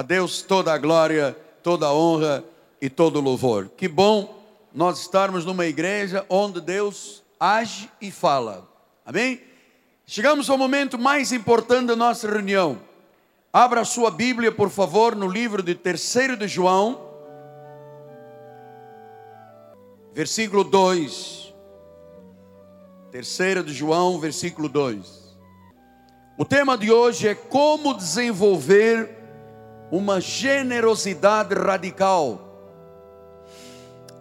A 0.00 0.02
Deus 0.02 0.40
toda 0.40 0.72
a 0.72 0.78
glória, 0.78 1.36
toda 1.62 1.84
a 1.84 1.92
honra 1.92 2.42
e 2.80 2.88
todo 2.88 3.16
o 3.16 3.20
louvor. 3.20 3.68
Que 3.76 3.86
bom 3.86 4.42
nós 4.72 4.98
estarmos 4.98 5.44
numa 5.44 5.66
igreja 5.66 6.24
onde 6.26 6.58
Deus 6.58 7.22
age 7.38 7.90
e 8.00 8.10
fala. 8.10 8.66
Amém? 9.04 9.42
Chegamos 10.06 10.48
ao 10.48 10.56
momento 10.56 10.98
mais 10.98 11.32
importante 11.32 11.88
da 11.88 11.96
nossa 11.96 12.26
reunião. 12.26 12.80
Abra 13.52 13.82
a 13.82 13.84
sua 13.84 14.10
Bíblia, 14.10 14.50
por 14.50 14.70
favor, 14.70 15.14
no 15.14 15.28
livro 15.28 15.62
de 15.62 15.74
3 15.74 16.38
de 16.38 16.48
João, 16.48 16.98
versículo 20.14 20.64
2. 20.64 21.52
3 23.10 23.66
de 23.66 23.74
João, 23.74 24.18
versículo 24.18 24.66
2. 24.66 25.36
O 26.38 26.44
tema 26.46 26.78
de 26.78 26.90
hoje 26.90 27.28
é 27.28 27.34
como 27.34 27.92
desenvolver 27.92 29.19
uma 29.90 30.20
generosidade 30.20 31.54
radical. 31.54 32.40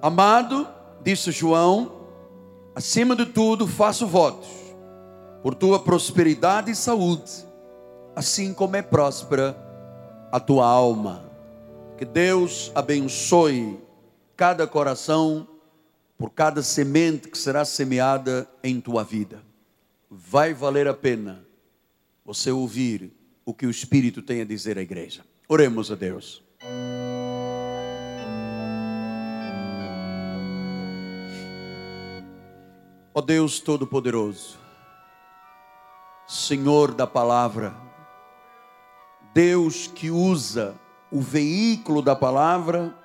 Amado, 0.01 0.67
disse 1.01 1.31
João, 1.31 2.07
acima 2.73 3.15
de 3.15 3.25
tudo 3.25 3.67
faço 3.67 4.07
votos 4.07 4.47
por 5.43 5.53
tua 5.55 5.79
prosperidade 5.79 6.71
e 6.71 6.75
saúde, 6.75 7.45
assim 8.15 8.53
como 8.53 8.75
é 8.75 8.81
próspera 8.81 9.55
a 10.31 10.39
tua 10.39 10.65
alma. 10.65 11.29
Que 11.97 12.05
Deus 12.05 12.71
abençoe 12.75 13.79
cada 14.35 14.65
coração 14.65 15.47
por 16.17 16.29
cada 16.29 16.61
semente 16.63 17.29
que 17.29 17.38
será 17.38 17.63
semeada 17.63 18.49
em 18.63 18.79
tua 18.81 19.03
vida. 19.03 19.41
Vai 20.09 20.53
valer 20.53 20.88
a 20.88 20.93
pena 20.93 21.45
você 22.25 22.51
ouvir 22.51 23.11
o 23.45 23.53
que 23.53 23.65
o 23.65 23.69
Espírito 23.69 24.21
tem 24.21 24.41
a 24.41 24.45
dizer 24.45 24.77
à 24.77 24.81
igreja. 24.81 25.23
Oremos 25.52 25.91
a 25.91 25.95
Deus. 25.95 26.44
Ó 33.11 33.19
Deus 33.19 33.59
Todo-Poderoso, 33.59 34.59
Senhor 36.28 36.94
da 36.94 37.08
palavra, 37.08 37.75
Deus 39.33 39.88
que 39.88 40.11
usa 40.11 40.75
o 41.11 41.19
veículo 41.19 42.03
da 42.03 42.16
palavra 42.16 42.95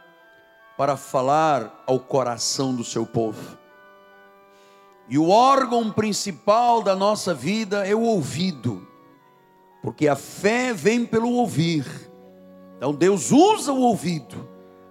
para 0.77 0.99
falar 0.99 1.83
ao 1.87 1.99
coração 1.99 2.75
do 2.77 2.85
seu 2.85 3.07
povo. 3.07 3.57
E 5.09 5.17
o 5.17 5.31
órgão 5.31 5.91
principal 5.91 6.83
da 6.83 6.95
nossa 6.95 7.33
vida 7.33 7.87
é 7.87 7.95
o 7.95 8.03
ouvido, 8.03 8.87
porque 9.83 10.07
a 10.07 10.15
fé 10.15 10.75
vem 10.75 11.07
pelo 11.07 11.31
ouvir. 11.31 12.13
Então 12.85 12.93
Deus 12.93 13.33
usa 13.33 13.73
o 13.73 13.81
ouvido 13.81 14.47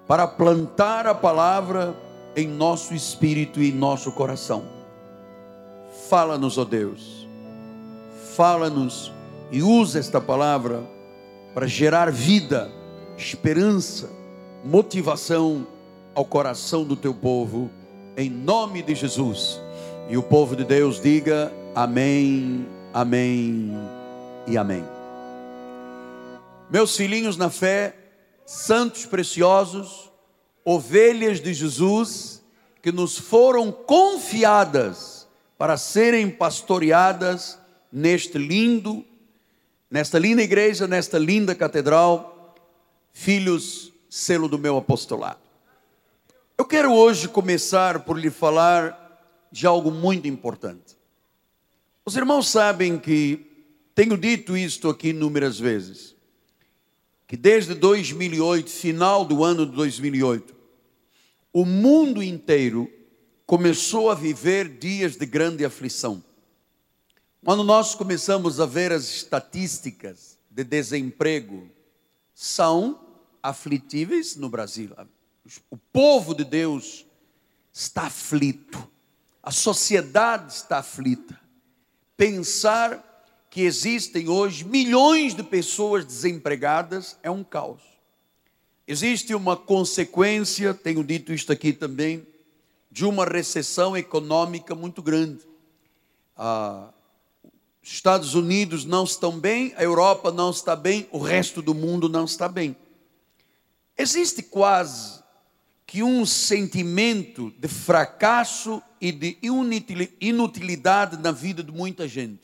para 0.08 0.26
plantar 0.26 1.06
a 1.06 1.14
palavra 1.14 1.96
em 2.36 2.48
nosso 2.48 2.96
espírito 2.96 3.62
e 3.62 3.70
em 3.70 3.72
nosso 3.72 4.12
coração. 4.14 4.64
Fala-nos, 6.10 6.58
ó 6.58 6.66
Deus. 6.66 7.28
Fala-nos 8.36 9.14
e 9.52 9.62
usa 9.62 10.00
esta 10.00 10.20
palavra 10.20 10.82
para 11.54 11.68
gerar 11.68 12.12
vida, 12.12 12.72
esperança, 13.16 14.10
motivação 14.66 15.68
ao 16.16 16.26
coração 16.26 16.84
do 16.84 16.96
teu 16.96 17.14
povo, 17.14 17.70
em 18.18 18.28
nome 18.28 18.82
de 18.82 18.96
Jesus. 18.96 19.62
E 20.10 20.18
o 20.18 20.24
povo 20.24 20.56
de 20.56 20.64
Deus 20.64 21.00
diga 21.00 21.54
amém, 21.76 22.66
amém 22.92 23.72
e 24.48 24.58
amém. 24.58 24.84
Meus 26.74 26.98
filhinhos 26.98 27.38
na 27.38 27.52
fé, 27.52 27.96
santos 28.48 29.06
preciosos, 29.06 30.12
ovelhas 30.66 31.40
de 31.40 31.54
Jesus, 31.54 32.44
que 32.82 32.92
nos 32.92 33.16
foram 33.16 33.72
confiadas 33.72 35.28
para 35.56 35.78
serem 35.78 36.32
pastoreadas 36.32 37.60
neste 37.92 38.40
lindo, 38.40 39.06
nesta 39.88 40.18
linda 40.18 40.42
igreja, 40.42 40.88
nesta 40.88 41.20
linda 41.20 41.54
catedral, 41.54 42.56
filhos, 43.14 43.94
selo 44.10 44.48
do 44.48 44.58
meu 44.58 44.76
apostolado. 44.76 45.42
Eu 46.58 46.66
quero 46.66 46.92
hoje 46.92 47.28
começar 47.28 48.00
por 48.00 48.18
lhe 48.18 48.32
falar 48.32 49.22
de 49.52 49.68
algo 49.68 49.92
muito 49.92 50.28
importante. 50.28 50.98
Os 52.04 52.16
irmãos 52.16 52.50
sabem 52.50 52.98
que 52.98 53.46
tenho 53.94 54.18
dito 54.18 54.58
isto 54.58 54.90
aqui 54.90 55.10
inúmeras 55.10 55.60
vezes 55.60 56.13
que 57.34 57.38
desde 57.38 57.74
2008, 57.74 58.70
final 58.70 59.26
do 59.26 59.44
ano 59.44 59.66
de 59.66 59.72
2008, 59.72 60.56
o 61.52 61.66
mundo 61.66 62.22
inteiro 62.22 62.88
começou 63.44 64.12
a 64.12 64.14
viver 64.14 64.78
dias 64.78 65.16
de 65.16 65.26
grande 65.26 65.66
aflição. 65.66 66.24
Quando 67.44 67.64
nós 67.64 67.96
começamos 67.96 68.60
a 68.60 68.68
ver 68.68 68.92
as 68.92 69.06
estatísticas 69.06 70.38
de 70.48 70.64
desemprego, 70.64 71.68
são 72.36 73.04
aflitíveis 73.42 74.36
no 74.36 74.48
Brasil. 74.48 74.92
O 75.72 75.78
povo 75.78 76.36
de 76.36 76.44
Deus 76.44 77.04
está 77.74 78.04
aflito, 78.04 78.88
a 79.42 79.50
sociedade 79.50 80.54
está 80.54 80.78
aflita. 80.78 81.42
Pensar 82.16 83.04
que 83.54 83.62
existem 83.62 84.28
hoje 84.28 84.66
milhões 84.66 85.36
de 85.36 85.44
pessoas 85.44 86.04
desempregadas 86.04 87.20
é 87.22 87.30
um 87.30 87.44
caos. 87.44 87.84
Existe 88.88 89.36
uma 89.36 89.56
consequência, 89.56 90.74
tenho 90.74 91.04
dito 91.04 91.32
isto 91.32 91.52
aqui 91.52 91.72
também, 91.72 92.26
de 92.90 93.06
uma 93.06 93.26
recessão 93.26 93.96
econômica 93.96 94.74
muito 94.74 95.04
grande. 95.04 95.42
Ah, 96.36 96.90
os 97.84 97.92
Estados 97.92 98.34
Unidos 98.34 98.86
não 98.86 99.04
estão 99.04 99.40
bem, 99.40 99.72
a 99.78 99.84
Europa 99.84 100.32
não 100.32 100.50
está 100.50 100.76
bem, 100.76 101.08
o 101.12 101.20
resto 101.20 101.62
do 101.62 101.76
mundo 101.76 102.10
não 102.10 102.26
está 102.26 102.50
bem. 102.50 102.76
Existe 103.96 104.42
quase 104.42 105.22
que 105.86 106.02
um 106.02 106.26
sentimento 106.26 107.54
de 107.60 107.68
fracasso 107.68 108.82
e 109.00 109.12
de 109.12 109.38
inutilidade 110.20 111.18
na 111.18 111.32
vida 111.32 111.62
de 111.62 111.72
muita 111.72 112.08
gente. 112.08 112.42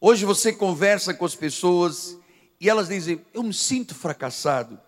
Hoje 0.00 0.24
você 0.26 0.52
conversa 0.52 1.14
com 1.14 1.24
as 1.24 1.34
pessoas 1.34 2.18
e 2.60 2.68
elas 2.68 2.88
dizem: 2.88 3.24
Eu 3.32 3.42
me 3.42 3.54
sinto 3.54 3.94
fracassado, 3.94 4.78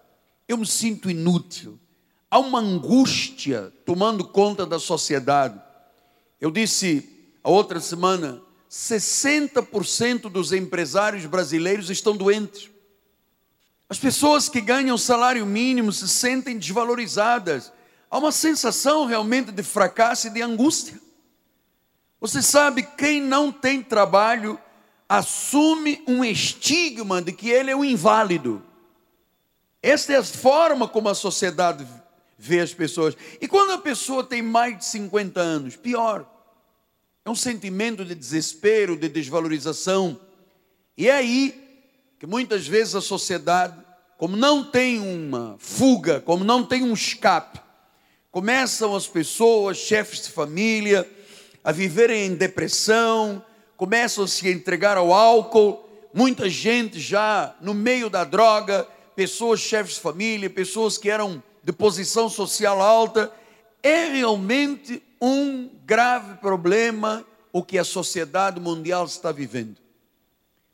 eu 0.46 0.58
me 0.58 0.66
sinto 0.66 1.10
inútil. 1.10 1.78
Há 2.30 2.38
uma 2.38 2.60
angústia 2.60 3.72
tomando 3.86 4.22
conta 4.22 4.66
da 4.66 4.78
sociedade. 4.78 5.58
Eu 6.38 6.50
disse 6.50 7.08
a 7.42 7.48
outra 7.48 7.80
semana: 7.80 8.42
60% 8.70 10.30
dos 10.30 10.52
empresários 10.52 11.24
brasileiros 11.24 11.88
estão 11.88 12.14
doentes. 12.14 12.70
As 13.88 13.98
pessoas 13.98 14.50
que 14.50 14.60
ganham 14.60 14.98
salário 14.98 15.47
mínimo 15.47 15.91
se 15.91 16.06
sentem 16.06 16.58
desvalorizadas. 16.58 17.72
Há 18.10 18.18
uma 18.18 18.32
sensação 18.32 19.06
realmente 19.06 19.50
de 19.50 19.62
fracasso 19.62 20.26
e 20.26 20.30
de 20.30 20.42
angústia. 20.42 21.00
Você 22.20 22.42
sabe, 22.42 22.82
quem 22.82 23.22
não 23.22 23.50
tem 23.50 23.82
trabalho 23.82 24.60
assume 25.08 26.02
um 26.06 26.24
estigma 26.24 27.22
de 27.22 27.32
que 27.32 27.48
ele 27.48 27.70
é 27.70 27.76
um 27.76 27.84
inválido. 27.84 28.62
Esta 29.82 30.12
é 30.12 30.16
a 30.16 30.24
forma 30.24 30.86
como 30.86 31.08
a 31.08 31.14
sociedade 31.14 31.86
vê 32.36 32.60
as 32.60 32.74
pessoas. 32.74 33.16
E 33.41 33.48
quando 33.48 33.72
a 33.72 33.78
pessoa 33.78 34.22
tem 34.22 34.42
mais 34.42 34.78
de 34.78 34.84
50 34.84 35.41
anos, 35.41 35.76
pior. 35.76 36.28
É 37.24 37.30
um 37.30 37.34
sentimento 37.34 38.04
de 38.04 38.14
desespero, 38.14 38.97
de 38.97 39.08
desvalorização. 39.08 40.18
E 40.97 41.08
é 41.08 41.12
aí 41.12 41.64
que 42.18 42.26
muitas 42.26 42.66
vezes 42.66 42.94
a 42.94 43.00
sociedade, 43.00 43.76
como 44.16 44.36
não 44.36 44.64
tem 44.64 44.98
uma 44.98 45.56
fuga, 45.59 46.21
como 46.21 46.44
não 46.44 46.65
tem 46.65 46.83
um 46.83 46.92
escape, 46.92 47.60
começam 48.30 48.94
as 48.97 49.06
pessoas, 49.06 49.77
chefes 49.77 50.22
de 50.22 50.30
família, 50.30 51.09
a 51.62 51.71
viverem 51.71 52.27
em 52.27 52.34
depressão, 52.34 53.44
começam 53.78 54.25
a 54.25 54.28
se 54.28 54.51
entregar 54.51 54.97
ao 54.97 55.15
álcool, 55.15 55.89
muita 56.13 56.51
gente 56.51 56.98
já 56.98 57.54
no 57.60 57.72
meio 57.72 58.10
da 58.10 58.25
droga, 58.25 58.86
pessoas 59.15 59.60
chefes 59.60 59.95
de 59.95 60.01
família, 60.01 60.51
pessoas 60.51 60.98
que 60.98 61.09
eram 61.09 61.41
de 61.63 61.72
posição 61.72 62.28
social 62.28 62.83
alta, 62.83 63.33
é 63.80 64.07
realmente 64.07 65.01
um 65.22 65.71
grave 65.86 66.39
problema 66.39 67.25
o 67.53 67.63
que 67.63 67.78
a 67.78 67.84
sociedade 67.84 68.59
mundial 68.59 69.04
está 69.04 69.30
vivendo. 69.30 69.77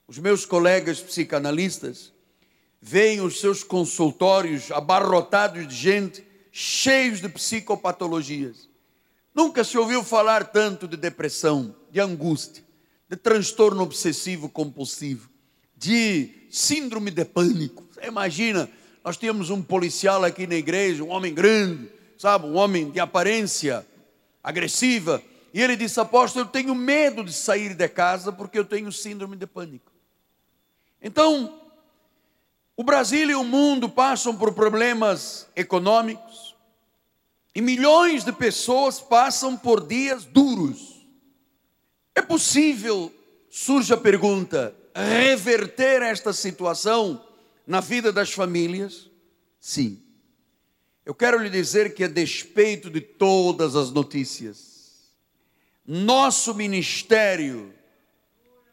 Os 0.08 0.18
meus 0.18 0.46
colegas 0.46 0.98
psicanalistas 1.00 2.10
veem 2.80 3.20
os 3.20 3.38
seus 3.38 3.62
consultórios 3.62 4.70
abarrotados 4.72 5.68
de 5.68 5.74
gente, 5.74 6.26
cheios 6.50 7.20
de 7.20 7.28
psicopatologias. 7.28 8.66
Nunca 9.34 9.62
se 9.62 9.76
ouviu 9.76 10.02
falar 10.02 10.46
tanto 10.46 10.88
de 10.88 10.96
depressão, 10.96 11.76
de 11.90 12.00
angústia 12.00 12.63
de 13.14 13.16
transtorno 13.16 13.84
obsessivo 13.84 14.48
compulsivo, 14.48 15.30
de 15.76 16.30
síndrome 16.50 17.12
de 17.12 17.24
pânico. 17.24 17.84
Você 17.92 18.06
imagina, 18.08 18.68
nós 19.04 19.16
tínhamos 19.16 19.50
um 19.50 19.62
policial 19.62 20.24
aqui 20.24 20.48
na 20.48 20.56
igreja, 20.56 21.04
um 21.04 21.10
homem 21.10 21.32
grande, 21.32 21.88
sabe, 22.18 22.46
um 22.46 22.56
homem 22.56 22.90
de 22.90 22.98
aparência 22.98 23.86
agressiva, 24.42 25.22
e 25.52 25.62
ele 25.62 25.76
disse: 25.76 26.00
Apóstolo, 26.00 26.44
eu 26.44 26.50
tenho 26.50 26.74
medo 26.74 27.22
de 27.22 27.32
sair 27.32 27.74
de 27.74 27.88
casa 27.88 28.32
porque 28.32 28.58
eu 28.58 28.64
tenho 28.64 28.90
síndrome 28.90 29.36
de 29.36 29.46
pânico. 29.46 29.92
Então, 31.00 31.60
o 32.76 32.82
Brasil 32.82 33.30
e 33.30 33.34
o 33.36 33.44
mundo 33.44 33.88
passam 33.88 34.34
por 34.34 34.52
problemas 34.54 35.46
econômicos 35.54 36.56
e 37.54 37.60
milhões 37.60 38.24
de 38.24 38.32
pessoas 38.32 38.98
passam 38.98 39.56
por 39.56 39.86
dias 39.86 40.24
duros. 40.24 40.93
É 42.14 42.22
possível, 42.22 43.12
surge 43.50 43.92
a 43.92 43.96
pergunta, 43.96 44.74
reverter 44.94 46.02
esta 46.02 46.32
situação 46.32 47.24
na 47.66 47.80
vida 47.80 48.12
das 48.12 48.32
famílias? 48.32 49.10
Sim. 49.60 50.00
Eu 51.04 51.14
quero 51.14 51.38
lhe 51.38 51.50
dizer 51.50 51.94
que, 51.94 52.04
a 52.04 52.08
despeito 52.08 52.88
de 52.88 53.00
todas 53.00 53.76
as 53.76 53.90
notícias, 53.90 55.10
nosso 55.86 56.54
ministério, 56.54 57.74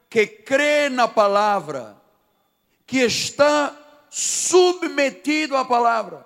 que 0.09 0.25
crê 0.27 0.89
na 0.89 1.07
palavra, 1.07 1.97
que 2.85 2.99
está 2.99 3.77
submetido 4.09 5.55
à 5.55 5.65
palavra. 5.65 6.25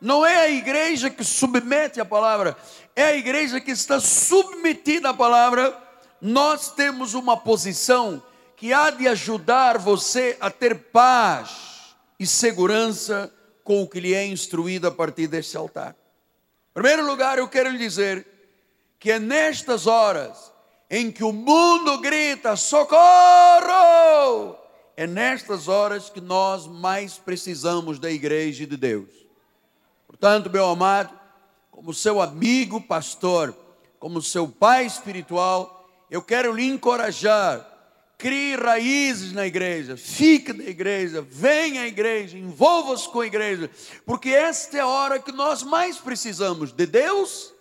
Não 0.00 0.24
é 0.24 0.36
a 0.36 0.50
igreja 0.50 1.10
que 1.10 1.24
submete 1.24 2.00
a 2.00 2.04
palavra, 2.04 2.56
é 2.94 3.04
a 3.04 3.16
igreja 3.16 3.60
que 3.60 3.70
está 3.70 3.98
submetida 4.00 5.10
à 5.10 5.14
palavra. 5.14 5.87
Nós 6.20 6.72
temos 6.72 7.14
uma 7.14 7.36
posição 7.36 8.22
que 8.56 8.72
há 8.72 8.90
de 8.90 9.06
ajudar 9.06 9.78
você 9.78 10.36
a 10.40 10.50
ter 10.50 10.90
paz 10.90 11.94
e 12.18 12.26
segurança 12.26 13.32
com 13.62 13.82
o 13.82 13.88
que 13.88 14.00
lhe 14.00 14.14
é 14.14 14.26
instruído 14.26 14.88
a 14.88 14.90
partir 14.90 15.26
deste 15.26 15.56
altar. 15.56 15.94
Em 16.70 16.74
primeiro 16.74 17.06
lugar, 17.06 17.38
eu 17.38 17.48
quero 17.48 17.70
lhe 17.70 17.78
dizer 17.78 18.26
que 18.98 19.12
é 19.12 19.18
nestas 19.18 19.86
horas 19.86 20.52
em 20.90 21.10
que 21.10 21.22
o 21.22 21.32
mundo 21.32 21.98
grita: 21.98 22.56
socorro! 22.56 24.58
é 24.98 25.06
nestas 25.06 25.68
horas 25.68 26.10
que 26.10 26.20
nós 26.20 26.66
mais 26.66 27.18
precisamos 27.18 28.00
da 28.00 28.10
igreja 28.10 28.66
de 28.66 28.76
Deus. 28.76 29.08
Portanto, 30.08 30.50
meu 30.50 30.66
amado, 30.66 31.16
como 31.70 31.94
seu 31.94 32.20
amigo 32.20 32.80
pastor, 32.80 33.54
como 34.00 34.20
seu 34.20 34.48
pai 34.48 34.86
espiritual, 34.86 35.77
eu 36.10 36.22
quero 36.22 36.52
lhe 36.52 36.64
encorajar. 36.64 37.66
Crie 38.16 38.56
raízes 38.56 39.32
na 39.32 39.46
igreja, 39.46 39.96
fique 39.96 40.52
na 40.52 40.64
igreja, 40.64 41.22
venha 41.22 41.82
à 41.82 41.86
igreja, 41.86 42.36
envolva-se 42.36 43.08
com 43.08 43.20
a 43.20 43.26
igreja, 43.26 43.70
porque 44.04 44.30
esta 44.30 44.76
é 44.76 44.80
a 44.80 44.88
hora 44.88 45.20
que 45.20 45.30
nós 45.30 45.62
mais 45.62 45.98
precisamos 45.98 46.72
de 46.72 46.84
Deus 46.84 47.54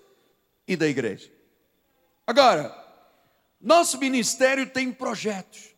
e 0.68 0.76
da 0.76 0.88
igreja. 0.88 1.32
Agora, 2.26 2.76
nosso 3.62 4.00
ministério 4.00 4.68
tem 4.68 4.92
projetos. 4.92 5.76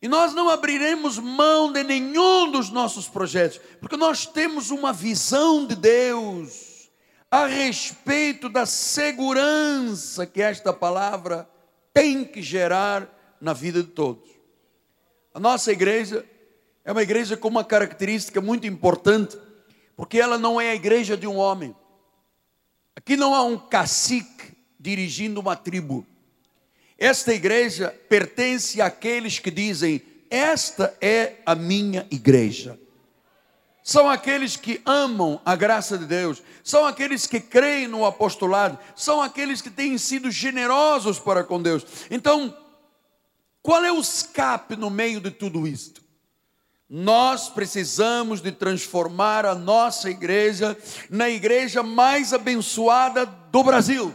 E 0.00 0.08
nós 0.08 0.32
não 0.32 0.48
abriremos 0.48 1.18
mão 1.18 1.72
de 1.72 1.82
nenhum 1.82 2.50
dos 2.50 2.70
nossos 2.70 3.08
projetos, 3.08 3.60
porque 3.80 3.96
nós 3.96 4.26
temos 4.26 4.70
uma 4.70 4.92
visão 4.92 5.66
de 5.66 5.74
Deus 5.74 6.90
a 7.30 7.46
respeito 7.46 8.48
da 8.48 8.64
segurança 8.64 10.24
que 10.24 10.40
esta 10.40 10.72
palavra 10.72 11.48
tem 11.98 12.24
que 12.24 12.40
gerar 12.40 13.36
na 13.40 13.52
vida 13.52 13.82
de 13.82 13.88
todos. 13.88 14.30
A 15.34 15.40
nossa 15.40 15.72
igreja 15.72 16.24
é 16.84 16.92
uma 16.92 17.02
igreja 17.02 17.36
com 17.36 17.48
uma 17.48 17.64
característica 17.64 18.40
muito 18.40 18.68
importante, 18.68 19.36
porque 19.96 20.20
ela 20.20 20.38
não 20.38 20.60
é 20.60 20.70
a 20.70 20.74
igreja 20.76 21.16
de 21.16 21.26
um 21.26 21.36
homem. 21.36 21.74
Aqui 22.94 23.16
não 23.16 23.34
há 23.34 23.42
um 23.42 23.58
cacique 23.58 24.52
dirigindo 24.78 25.40
uma 25.40 25.56
tribo. 25.56 26.06
Esta 26.96 27.34
igreja 27.34 27.92
pertence 28.08 28.80
àqueles 28.80 29.40
que 29.40 29.50
dizem: 29.50 30.00
Esta 30.30 30.96
é 31.00 31.34
a 31.44 31.56
minha 31.56 32.06
igreja. 32.12 32.78
São 33.88 34.06
aqueles 34.06 34.54
que 34.54 34.82
amam 34.84 35.40
a 35.46 35.56
graça 35.56 35.96
de 35.96 36.04
Deus, 36.04 36.42
são 36.62 36.84
aqueles 36.84 37.26
que 37.26 37.40
creem 37.40 37.88
no 37.88 38.04
apostolado, 38.04 38.78
são 38.94 39.22
aqueles 39.22 39.62
que 39.62 39.70
têm 39.70 39.96
sido 39.96 40.30
generosos 40.30 41.18
para 41.18 41.42
com 41.42 41.62
Deus. 41.62 41.86
Então, 42.10 42.54
qual 43.62 43.82
é 43.82 43.90
o 43.90 43.98
escape 43.98 44.76
no 44.76 44.90
meio 44.90 45.22
de 45.22 45.30
tudo 45.30 45.66
isto? 45.66 46.02
Nós 46.86 47.48
precisamos 47.48 48.42
de 48.42 48.52
transformar 48.52 49.46
a 49.46 49.54
nossa 49.54 50.10
igreja 50.10 50.76
na 51.08 51.30
igreja 51.30 51.82
mais 51.82 52.34
abençoada 52.34 53.24
do 53.24 53.64
Brasil 53.64 54.14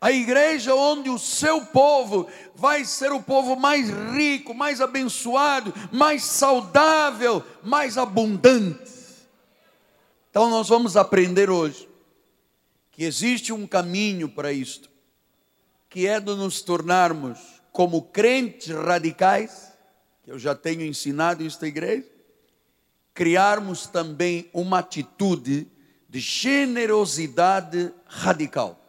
a 0.00 0.12
igreja 0.12 0.74
onde 0.74 1.10
o 1.10 1.18
seu 1.18 1.66
povo 1.66 2.28
vai 2.54 2.84
ser 2.84 3.10
o 3.12 3.22
povo 3.22 3.56
mais 3.56 3.90
rico, 4.14 4.54
mais 4.54 4.80
abençoado, 4.80 5.74
mais 5.90 6.22
saudável, 6.22 7.42
mais 7.62 7.98
abundante. 7.98 8.92
Então 10.30 10.48
nós 10.48 10.68
vamos 10.68 10.96
aprender 10.96 11.50
hoje 11.50 11.88
que 12.92 13.04
existe 13.04 13.52
um 13.52 13.66
caminho 13.66 14.28
para 14.28 14.52
isto, 14.52 14.88
que 15.88 16.06
é 16.06 16.20
de 16.20 16.34
nos 16.34 16.60
tornarmos 16.62 17.38
como 17.72 18.02
crentes 18.02 18.74
radicais, 18.74 19.72
que 20.22 20.30
eu 20.30 20.38
já 20.38 20.54
tenho 20.54 20.82
ensinado 20.82 21.44
na 21.44 21.68
igreja, 21.68 22.06
criarmos 23.14 23.86
também 23.86 24.48
uma 24.52 24.78
atitude 24.78 25.66
de 26.08 26.20
generosidade 26.20 27.92
radical. 28.06 28.87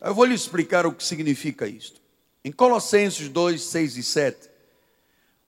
Eu 0.00 0.14
vou 0.14 0.24
lhe 0.24 0.34
explicar 0.34 0.86
o 0.86 0.92
que 0.92 1.04
significa 1.04 1.66
isto. 1.66 2.00
Em 2.44 2.52
Colossenses 2.52 3.28
2, 3.28 3.60
6 3.60 3.96
e 3.96 4.02
7, 4.02 4.48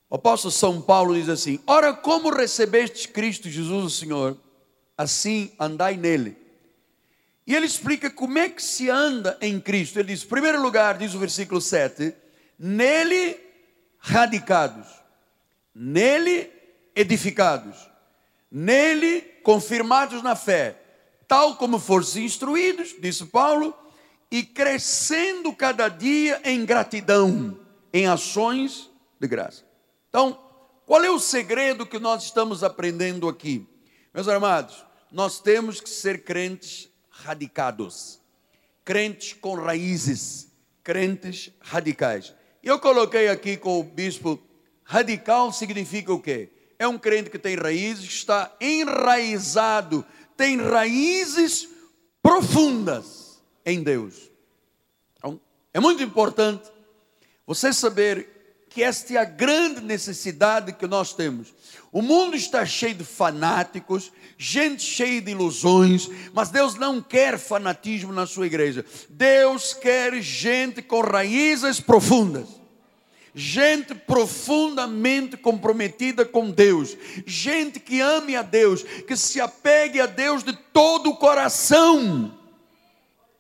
o 0.09 0.17
apóstolo 0.17 0.51
São 0.51 0.83
Paulo 0.83 1.15
diz 1.15 1.29
assim: 1.29 1.61
Ora, 1.67 1.93
como 1.93 2.31
recebeste 2.31 3.09
Cristo 3.09 3.49
Jesus, 3.49 3.85
o 3.85 3.91
Senhor, 3.91 4.37
assim 4.99 5.53
andai 5.59 5.97
nele. 5.97 6.37
E 7.47 7.55
ele 7.55 7.67
explica 7.67 8.11
como 8.11 8.39
é 8.39 8.49
que 8.49 8.63
se 8.63 8.91
anda 8.91 9.39
em 9.41 9.61
Cristo. 9.61 9.99
Ele 9.99 10.13
diz: 10.13 10.25
em 10.25 10.29
primeiro 10.29 10.61
lugar, 10.61 10.99
diz 10.99 11.15
o 11.15 11.19
versículo 11.19 11.61
7, 11.61 12.13
nele 12.59 13.39
radicados, 13.99 14.89
nele 15.75 16.51
edificados, 16.95 17.77
nele 18.51 19.21
confirmados 19.43 20.23
na 20.23 20.35
fé, 20.35 20.77
tal 21.29 21.57
como 21.57 21.79
fossem 21.79 22.25
instruídos, 22.25 22.95
disse 23.01 23.25
Paulo, 23.27 23.75
e 24.31 24.45
crescendo 24.45 25.53
cada 25.53 25.89
dia 25.89 26.41
em 26.45 26.65
gratidão, 26.65 27.59
em 27.93 28.07
ações 28.07 28.89
de 29.19 29.27
graça. 29.27 29.65
Então, 30.09 30.39
qual 30.87 31.03
é 31.03 31.11
o 31.11 31.19
segredo 31.19 31.85
que 31.85 31.99
nós 31.99 32.25
estamos 32.25 32.63
aprendendo 32.63 33.29
aqui? 33.29 33.67
Meus 34.15 34.29
amados, 34.29 34.85
nós 35.11 35.41
temos 35.41 35.81
que 35.81 35.91
ser 35.91 36.23
crentes 36.23 36.89
radicados, 37.09 38.21
crentes 38.85 39.33
com 39.33 39.55
raízes, 39.55 40.49
crentes 40.83 41.51
radicais. 41.61 42.33
Eu 42.63 42.79
coloquei 42.79 43.29
aqui 43.29 43.57
com 43.57 43.81
o 43.81 43.85
bispo, 43.85 44.41
radical 44.85 45.53
significa 45.53 46.13
o 46.13 46.21
quê? 46.21 46.51
É 46.79 46.87
um 46.87 46.99
crente 46.99 47.31
que 47.31 47.39
tem 47.39 47.57
raízes, 47.57 48.05
está 48.05 48.55
enraizado, 48.61 50.05
tem 50.37 50.57
raízes 50.57 51.69
profundas 52.23 53.20
em 53.71 53.83
Deus. 53.83 54.31
Então, 55.17 55.41
é 55.73 55.81
muito 55.81 56.03
importante 56.03 56.71
você 57.47 57.73
saber 57.73 58.41
que 58.71 58.83
esta 58.83 59.15
é 59.15 59.17
a 59.17 59.25
grande 59.25 59.81
necessidade 59.81 60.73
que 60.73 60.87
nós 60.87 61.13
temos. 61.13 61.53
O 61.93 62.01
mundo 62.01 62.37
está 62.37 62.65
cheio 62.65 62.95
de 62.95 63.05
fanáticos, 63.05 64.13
gente 64.39 64.83
cheia 64.83 65.21
de 65.21 65.33
ilusões, 65.33 66.09
mas 66.33 66.51
Deus 66.51 66.77
não 66.77 67.03
quer 67.03 67.37
fanatismo 67.37 68.13
na 68.13 68.27
sua 68.27 68.47
igreja. 68.47 68.85
Deus 69.09 69.75
quer 69.75 70.23
gente 70.23 70.81
com 70.81 71.01
raízes 71.01 71.81
profundas. 71.81 72.61
Gente 73.35 73.95
profundamente 73.95 75.37
comprometida 75.37 76.25
com 76.25 76.51
Deus, 76.51 76.97
gente 77.25 77.79
que 77.79 78.01
ame 78.01 78.35
a 78.35 78.43
Deus, 78.43 78.83
que 78.83 79.17
se 79.17 79.41
apegue 79.41 80.01
a 80.01 80.07
Deus 80.07 80.43
de 80.43 80.53
todo 80.53 81.11
o 81.11 81.17
coração. 81.17 82.40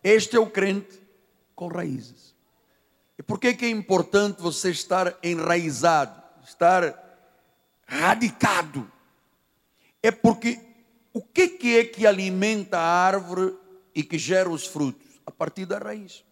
Este 0.03 0.37
é 0.37 0.41
o 0.41 0.51
crente 0.51 1.01
com 1.55 1.69
raízes. 1.69 2.35
E 3.19 3.23
por 3.23 3.39
que, 3.39 3.53
que 3.53 3.67
é 3.67 3.71
importante 3.71 4.41
você 4.41 4.71
estar 4.71 5.19
enraizado, 5.23 6.23
estar 6.43 6.99
radicado? 7.87 8.91
É 10.03 10.11
porque 10.11 10.59
o 11.13 11.21
que, 11.21 11.49
que 11.49 11.77
é 11.77 11.85
que 11.85 12.07
alimenta 12.07 12.79
a 12.79 13.05
árvore 13.07 13.55
e 13.95 14.03
que 14.03 14.19
gera 14.19 14.49
os 14.49 14.67
frutos? 14.67 15.21
A 15.27 15.31
partir 15.31 15.67
da 15.67 15.79
raiz. 15.79 16.25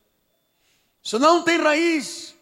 Se 1.03 1.19
não 1.19 1.43
tem 1.43 1.59
raiz, 1.59 2.35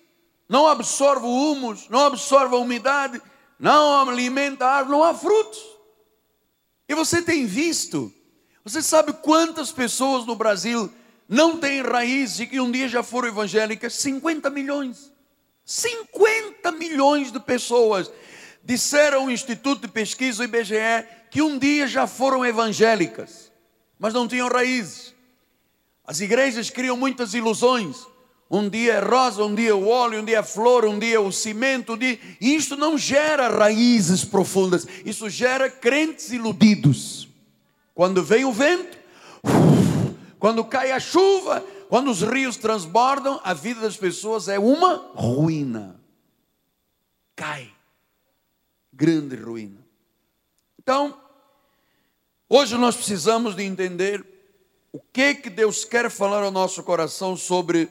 não 0.49 0.67
absorve 0.67 1.27
o 1.27 1.53
humus, 1.53 1.89
não 1.89 2.07
absorve 2.07 2.55
a 2.55 2.59
umidade, 2.59 3.21
não 3.59 4.09
alimenta 4.09 4.65
a 4.65 4.75
árvore, 4.77 4.97
não 4.97 5.05
há 5.05 5.13
frutos. 5.13 5.59
E 6.89 6.95
você 6.95 7.21
tem 7.21 7.47
visto, 7.47 8.13
você 8.65 8.81
sabe 8.81 9.13
quantas 9.13 9.73
pessoas 9.73 10.25
no 10.25 10.37
Brasil 10.37 10.93
não 11.29 11.57
têm 11.59 11.83
raiz 11.83 12.39
e 12.39 12.47
que 12.47 12.61
um 12.61 12.71
dia 12.71 12.89
já 12.89 13.03
foram 13.03 13.29
evangélicas? 13.29 13.95
50 13.95 14.49
milhões. 14.51 15.13
50 15.65 16.71
milhões 16.73 17.33
de 17.33 17.41
pessoas 17.41 18.11
disseram 18.65 19.23
ao 19.23 19.31
Instituto 19.31 19.83
de 19.83 19.89
Pesquisa, 19.89 20.43
o 20.43 20.45
IBGE, 20.45 21.07
que 21.31 21.43
um 21.43 21.59
dia 21.59 21.87
já 21.87 22.07
foram 22.07 22.45
evangélicas, 22.45 23.51
mas 23.99 24.15
não 24.15 24.29
tinham 24.29 24.49
raízes. 24.49 25.15
As 26.05 26.21
igrejas 26.21 26.71
criam 26.71 26.97
muitas 26.97 27.35
ilusões. 27.35 27.97
Um 28.49 28.69
dia 28.69 28.95
é 28.95 29.01
rosa, 29.01 29.45
um 29.45 29.55
dia 29.55 29.71
é 29.71 29.75
o 29.75 29.89
óleo, 29.89 30.21
um 30.21 30.25
dia 30.25 30.39
é 30.39 30.43
flor, 30.43 30.85
um 30.85 30.99
dia 31.01 31.17
é 31.17 31.19
o 31.19 31.33
cimento, 31.33 31.95
um 31.95 31.99
dia... 31.99 32.17
e 32.41 32.55
isto 32.55 32.77
não 32.77 32.97
gera 32.97 33.49
raízes 33.49 34.25
profundas, 34.25 34.87
isso 35.05 35.29
gera 35.29 35.69
crentes 35.69 36.31
iludidos. 36.31 37.29
Quando 37.93 38.23
vem 38.23 38.45
o 38.45 38.53
vento, 38.53 38.97
quando 40.39 40.65
cai 40.65 40.93
a 40.93 41.01
chuva, 41.01 41.65
quando 41.89 42.11
os 42.11 42.23
rios 42.23 42.57
transbordam, 42.57 43.41
a 43.43 43.55
vida 43.55 43.81
das 43.81 43.97
pessoas 43.97 44.49
é 44.49 44.59
uma 44.59 45.11
ruína. 45.15 46.01
Cai. 47.35 47.73
Grande 48.93 49.37
ruína. 49.37 49.87
Então, 50.79 51.21
hoje 52.49 52.77
nós 52.77 52.97
precisamos 52.97 53.55
de 53.55 53.63
entender 53.63 54.25
o 54.93 55.01
que 55.13 55.35
que 55.35 55.51
Deus 55.51 55.85
quer 55.85 56.11
falar 56.11 56.43
ao 56.43 56.51
nosso 56.51 56.83
coração 56.83 57.37
sobre 57.37 57.89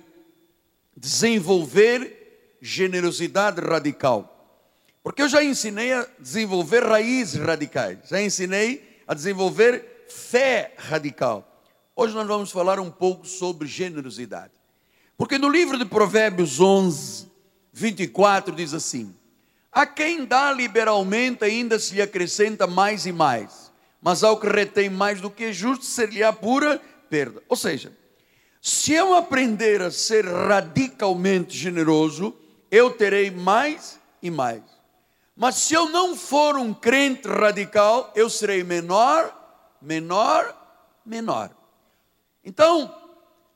desenvolver 0.96 2.58
generosidade 2.62 3.62
radical. 3.62 4.32
Porque 5.04 5.22
eu 5.22 5.30
já 5.30 5.44
ensinei 5.44 5.94
a 5.94 6.08
desenvolver 6.18 6.84
raízes 6.84 7.40
radicais, 7.40 8.00
já 8.10 8.20
ensinei 8.20 9.02
a 9.06 9.14
desenvolver 9.14 10.06
fé 10.10 10.74
radical. 10.78 11.55
Hoje 11.98 12.14
nós 12.14 12.28
vamos 12.28 12.52
falar 12.52 12.78
um 12.78 12.92
pouco 12.92 13.26
sobre 13.26 13.66
generosidade. 13.66 14.52
Porque 15.18 15.38
no 15.38 15.48
livro 15.48 15.78
de 15.78 15.86
Provérbios 15.86 16.60
11, 16.60 17.32
24 17.72 18.54
diz 18.54 18.74
assim: 18.74 19.16
A 19.72 19.86
quem 19.86 20.26
dá 20.26 20.52
liberalmente 20.52 21.46
ainda 21.46 21.80
se 21.80 21.96
lhe 21.96 22.02
acrescenta 22.02 22.68
mais 22.68 23.06
e 23.06 23.14
mais, 23.14 23.72
mas 24.02 24.26
ao 24.26 24.38
que 24.38 24.46
retém 24.46 24.90
mais 24.90 25.22
do 25.22 25.30
que 25.30 25.46
é 25.46 25.54
justo, 25.54 25.86
ser-lhe-á 25.86 26.34
pura 26.34 26.82
perda. 27.10 27.42
Ou 27.48 27.56
seja, 27.56 27.96
se 28.62 28.92
eu 28.92 29.14
aprender 29.14 29.82
a 29.82 29.90
ser 29.90 30.26
radicalmente 30.26 31.58
generoso, 31.58 32.36
eu 32.70 32.92
terei 32.92 33.32
mais 33.32 33.98
e 34.22 34.30
mais. 34.30 34.64
Mas 35.34 35.56
se 35.56 35.74
eu 35.74 35.88
não 35.88 36.14
for 36.14 36.58
um 36.58 36.74
crente 36.74 37.26
radical, 37.26 38.12
eu 38.18 38.30
serei 38.30 38.66
menor, 38.66 39.34
menor, 39.82 40.54
menor. 41.06 41.52
Então, 42.46 42.96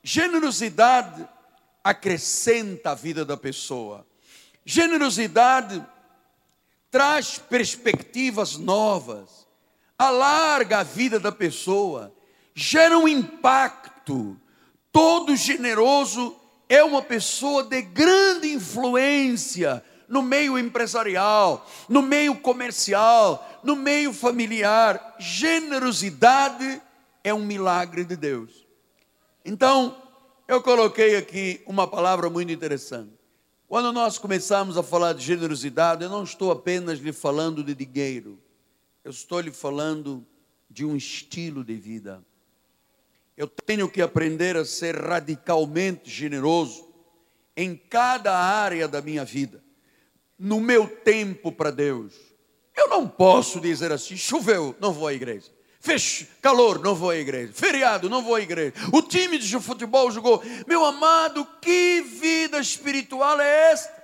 generosidade 0.03 1.27
acrescenta 1.84 2.91
a 2.91 2.96
vida 2.96 3.24
da 3.24 3.38
pessoa. 3.38 4.05
Generosidade 4.65 5.86
traz 6.91 7.38
perspectivas 7.38 8.58
novas, 8.58 9.48
alarga 9.98 10.79
a 10.79 10.84
vida 10.84 11.19
da 11.19 11.31
pessoa, 11.31 12.13
gera 12.55 12.98
um 12.98 13.08
impacto 13.08 14.39
Todo 14.91 15.36
generoso 15.36 16.36
é 16.67 16.84
uma 16.84 17.01
pessoa 17.01 17.63
de 17.63 17.81
grande 17.81 18.51
influência 18.51 19.84
no 20.08 20.22
meio 20.22 20.58
empresarial, 20.58 21.69
no 21.88 22.01
meio 22.01 22.36
comercial, 22.36 23.62
no 23.63 23.75
meio 23.75 24.12
familiar. 24.12 25.15
Generosidade 25.19 26.81
é 27.24 27.34
um 27.34 27.46
milagre 27.46 28.03
de 28.03 28.15
Deus. 28.15 28.67
Então, 29.43 30.01
eu 30.48 30.62
coloquei 30.62 31.15
aqui 31.15 31.62
uma 31.65 31.88
palavra 31.88 32.29
muito 32.29 32.51
interessante. 32.51 33.12
Quando 33.67 33.93
nós 33.93 34.17
começamos 34.17 34.77
a 34.77 34.84
falar 34.84 35.13
de 35.13 35.24
generosidade, 35.24 36.03
eu 36.03 36.10
não 36.10 36.24
estou 36.24 36.51
apenas 36.51 37.00
lhe 37.00 37.13
falando 37.13 37.63
de 37.63 37.75
dinheiro, 37.75 38.39
eu 39.03 39.12
estou 39.12 39.39
lhe 39.39 39.51
falando 39.51 40.25
de 40.69 40.84
um 40.84 40.96
estilo 40.96 41.63
de 41.63 41.75
vida. 41.75 42.24
Eu 43.38 43.48
tenho 43.48 43.89
que 43.89 44.01
aprender 44.01 44.58
a 44.58 44.65
ser 44.65 44.96
radicalmente 44.96 46.10
generoso 46.10 46.88
em 47.55 47.75
cada 47.75 48.36
área 48.36 48.88
da 48.88 49.01
minha 49.01 49.24
vida, 49.24 49.63
no 50.38 50.60
meu 50.60 50.88
tempo 50.88 51.51
para 51.51 51.72
Deus. 51.72 52.13
Eu 52.75 52.89
não 52.89 53.08
posso 53.08 53.60
dizer 53.60 53.91
assim: 53.91 54.17
choveu, 54.17 54.75
não 54.79 54.91
vou 54.91 55.08
à 55.08 55.13
igreja. 55.13 55.51
Fez 55.79 56.27
calor, 56.41 56.79
não 56.79 56.93
vou 56.93 57.09
à 57.09 57.15
igreja. 57.15 57.53
Feriado, 57.53 58.09
não 58.09 58.21
vou 58.21 58.36
à 58.36 58.41
igreja. 58.41 58.74
O 58.91 59.01
time 59.01 59.38
de 59.38 59.59
futebol 59.59 60.12
jogou. 60.12 60.43
Meu 60.67 60.83
amado, 60.83 61.48
que 61.62 62.01
vida 62.01 62.59
espiritual 62.59 63.39
é 63.39 63.71
esta? 63.71 64.00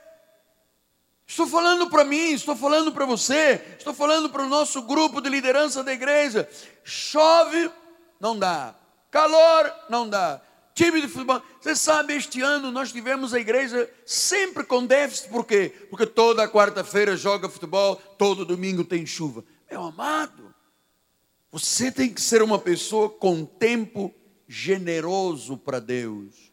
Estou 1.27 1.47
falando 1.47 1.89
para 1.89 2.05
mim, 2.05 2.31
estou 2.31 2.55
falando 2.55 2.91
para 2.91 3.05
você, 3.05 3.61
estou 3.77 3.93
falando 3.93 4.29
para 4.29 4.43
o 4.43 4.49
nosso 4.49 4.83
grupo 4.83 5.19
de 5.19 5.27
liderança 5.27 5.83
da 5.83 5.91
igreja. 5.91 6.47
Chove, 6.83 7.69
não 8.21 8.37
dá. 8.37 8.73
Calor 9.11 9.73
não 9.89 10.07
dá. 10.07 10.39
Time 10.73 11.01
de 11.01 11.07
futebol. 11.07 11.41
Você 11.59 11.75
sabe, 11.75 12.15
este 12.15 12.41
ano 12.41 12.71
nós 12.71 12.91
tivemos 12.91 13.33
a 13.33 13.39
igreja 13.39 13.89
sempre 14.05 14.63
com 14.63 14.85
déficit, 14.85 15.29
por 15.29 15.45
quê? 15.45 15.73
Porque 15.89 16.05
toda 16.05 16.47
quarta-feira 16.47 17.17
joga 17.17 17.49
futebol, 17.49 17.95
todo 18.17 18.45
domingo 18.45 18.83
tem 18.83 19.05
chuva. 19.05 19.43
Meu 19.69 19.83
amado, 19.83 20.54
você 21.57 21.89
tem 21.89 22.13
que 22.13 22.19
ser 22.19 22.41
uma 22.41 22.59
pessoa 22.59 23.09
com 23.09 23.45
tempo 23.45 24.13
generoso 24.45 25.55
para 25.55 25.79
Deus. 25.79 26.51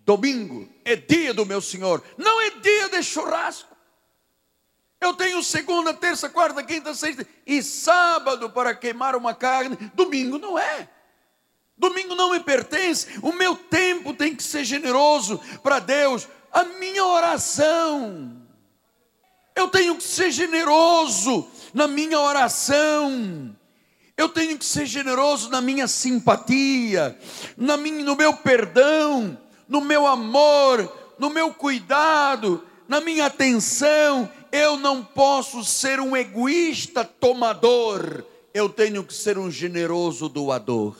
Domingo 0.00 0.68
é 0.84 0.94
dia 0.94 1.32
do 1.32 1.46
meu 1.46 1.62
Senhor, 1.62 2.04
não 2.18 2.42
é 2.42 2.50
dia 2.50 2.90
de 2.90 3.02
churrasco. 3.02 3.74
Eu 5.00 5.14
tenho 5.14 5.42
segunda, 5.42 5.94
terça, 5.94 6.28
quarta, 6.28 6.62
quinta, 6.62 6.92
sexta 6.92 7.26
e 7.46 7.62
sábado 7.62 8.50
para 8.50 8.74
queimar 8.74 9.16
uma 9.16 9.34
carne. 9.34 9.78
Domingo 9.94 10.36
não 10.36 10.58
é. 10.58 10.90
Domingo 11.74 12.14
não 12.14 12.32
me 12.32 12.40
pertence, 12.40 13.18
o 13.22 13.32
meu 13.32 13.56
tempo 13.56 14.12
tem 14.12 14.36
que 14.36 14.42
ser 14.42 14.62
generoso 14.62 15.40
para 15.62 15.78
Deus, 15.78 16.28
a 16.52 16.64
minha 16.64 17.06
oração. 17.06 18.46
Eu 19.56 19.68
tenho 19.68 19.96
que 19.96 20.04
ser 20.04 20.30
generoso 20.30 21.48
na 21.72 21.88
minha 21.88 22.20
oração. 22.20 23.56
Eu 24.16 24.28
tenho 24.28 24.56
que 24.56 24.64
ser 24.64 24.86
generoso 24.86 25.50
na 25.50 25.60
minha 25.60 25.88
simpatia, 25.88 27.18
na 27.56 27.76
minha, 27.76 28.04
no 28.04 28.14
meu 28.14 28.32
perdão, 28.34 29.36
no 29.68 29.80
meu 29.80 30.06
amor, 30.06 31.14
no 31.18 31.30
meu 31.30 31.52
cuidado, 31.52 32.64
na 32.86 33.00
minha 33.00 33.26
atenção. 33.26 34.30
Eu 34.52 34.76
não 34.76 35.04
posso 35.04 35.64
ser 35.64 35.98
um 35.98 36.16
egoísta 36.16 37.04
tomador, 37.04 38.24
eu 38.52 38.68
tenho 38.68 39.02
que 39.02 39.12
ser 39.12 39.36
um 39.36 39.50
generoso 39.50 40.28
doador. 40.28 40.96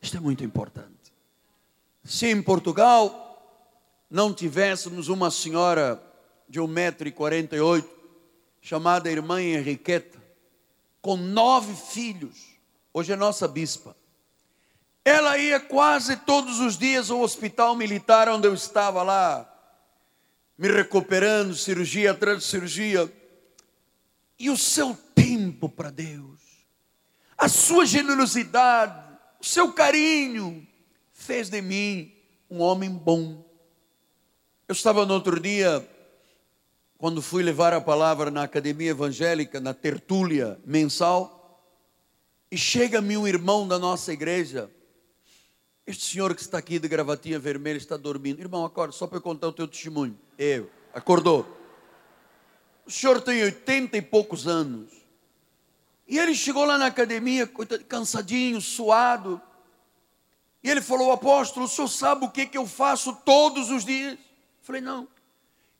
Isto 0.00 0.16
é 0.16 0.20
muito 0.20 0.44
importante. 0.44 1.12
Se 2.04 2.26
em 2.26 2.40
Portugal 2.40 3.26
não 4.08 4.32
tivéssemos 4.32 5.08
uma 5.08 5.30
senhora 5.30 6.00
de 6.48 6.60
1,48m, 6.60 7.84
chamada 8.60 9.10
irmã 9.10 9.42
Henriqueta, 9.42 10.20
com 11.00 11.16
nove 11.16 11.74
filhos, 11.74 12.36
hoje 12.92 13.12
é 13.12 13.16
nossa 13.16 13.48
bispa. 13.48 13.96
Ela 15.04 15.38
ia 15.38 15.58
quase 15.58 16.16
todos 16.16 16.60
os 16.60 16.76
dias 16.76 17.10
ao 17.10 17.20
hospital 17.20 17.74
militar 17.74 18.28
onde 18.28 18.46
eu 18.46 18.54
estava 18.54 19.02
lá, 19.02 19.46
me 20.58 20.68
recuperando, 20.68 21.54
cirurgia 21.54 22.10
atrás 22.10 22.40
de 22.40 22.44
cirurgia. 22.44 23.10
E 24.38 24.50
o 24.50 24.56
seu 24.56 24.96
tempo 25.14 25.68
para 25.68 25.90
Deus, 25.90 26.40
a 27.36 27.48
sua 27.48 27.86
generosidade, 27.86 29.10
o 29.40 29.44
seu 29.44 29.72
carinho 29.72 30.66
fez 31.12 31.48
de 31.48 31.62
mim 31.62 32.14
um 32.50 32.60
homem 32.60 32.90
bom. 32.90 33.44
Eu 34.68 34.72
estava 34.72 35.06
no 35.06 35.14
outro 35.14 35.40
dia, 35.40 35.88
quando 37.00 37.22
fui 37.22 37.42
levar 37.42 37.72
a 37.72 37.80
palavra 37.80 38.30
na 38.30 38.42
academia 38.42 38.90
evangélica, 38.90 39.58
na 39.58 39.72
tertúlia 39.72 40.60
mensal, 40.66 41.64
e 42.50 42.58
chega-me 42.58 43.16
um 43.16 43.26
irmão 43.26 43.66
da 43.66 43.78
nossa 43.78 44.12
igreja. 44.12 44.70
Este 45.86 46.04
senhor 46.04 46.34
que 46.34 46.42
está 46.42 46.58
aqui 46.58 46.78
de 46.78 46.86
gravatinha 46.86 47.38
vermelha 47.38 47.78
está 47.78 47.96
dormindo. 47.96 48.40
Irmão, 48.40 48.66
acorda, 48.66 48.92
só 48.92 49.06
para 49.06 49.16
eu 49.16 49.22
contar 49.22 49.48
o 49.48 49.52
teu 49.52 49.66
testemunho. 49.66 50.14
Eu, 50.38 50.70
acordou. 50.92 51.46
O 52.84 52.90
senhor 52.90 53.22
tem 53.22 53.42
oitenta 53.44 53.96
e 53.96 54.02
poucos 54.02 54.46
anos. 54.46 54.92
E 56.06 56.18
ele 56.18 56.34
chegou 56.34 56.66
lá 56.66 56.76
na 56.76 56.86
academia, 56.86 57.46
cansadinho, 57.88 58.60
suado. 58.60 59.40
E 60.62 60.68
ele 60.68 60.82
falou: 60.82 61.12
Apóstolo, 61.12 61.64
o 61.64 61.68
senhor 61.68 61.88
sabe 61.88 62.26
o 62.26 62.30
que, 62.30 62.44
que 62.44 62.58
eu 62.58 62.66
faço 62.66 63.16
todos 63.24 63.70
os 63.70 63.86
dias? 63.86 64.12
Eu 64.12 64.18
falei: 64.60 64.82
Não. 64.82 65.08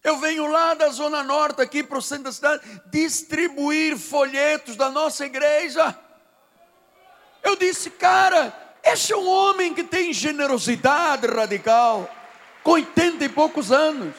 Eu 0.03 0.19
venho 0.19 0.47
lá 0.47 0.73
da 0.75 0.89
Zona 0.89 1.23
Norte, 1.23 1.61
aqui 1.61 1.83
para 1.83 1.99
o 1.99 2.03
centro 2.03 2.25
da 2.25 2.33
cidade, 2.33 2.63
distribuir 2.87 3.99
folhetos 3.99 4.75
da 4.75 4.91
nossa 4.91 5.27
igreja. 5.27 5.97
Eu 7.43 7.55
disse, 7.57 7.91
cara, 7.91 8.55
esse 8.83 9.13
é 9.13 9.17
um 9.17 9.29
homem 9.29 9.75
que 9.75 9.85
tem 9.85 10.13
generosidade 10.13 11.27
radical, 11.27 12.09
com 12.63 12.73
80 12.73 13.25
e 13.25 13.29
poucos 13.29 13.71
anos, 13.71 14.15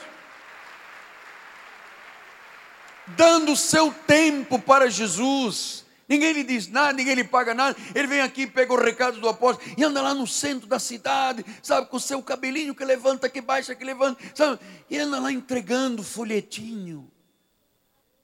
dando 3.08 3.56
seu 3.56 3.92
tempo 4.06 4.60
para 4.60 4.90
Jesus. 4.90 5.81
Ninguém 6.12 6.34
lhe 6.34 6.44
diz 6.44 6.68
nada, 6.68 6.92
ninguém 6.92 7.16
lhe 7.16 7.24
paga 7.24 7.54
nada. 7.54 7.74
Ele 7.96 8.06
vem 8.06 8.20
aqui, 8.20 8.46
pega 8.46 8.74
o 8.74 8.76
recado 8.76 9.22
do 9.22 9.30
apóstolo 9.30 9.66
e 9.78 9.82
anda 9.82 10.02
lá 10.02 10.14
no 10.14 10.28
centro 10.28 10.68
da 10.68 10.78
cidade, 10.78 11.46
sabe, 11.64 11.88
com 11.88 11.96
o 11.96 12.02
seu 12.02 12.22
cabelinho 12.22 12.76
que 12.76 12.84
levanta, 12.84 13.30
que 13.30 13.40
baixa, 13.40 13.74
que 13.74 13.86
levanta, 13.86 14.22
sabe? 14.36 14.60
E 14.90 14.98
anda 14.98 15.22
lá 15.22 15.32
entregando 15.32 16.04
folhetinho. 16.04 17.10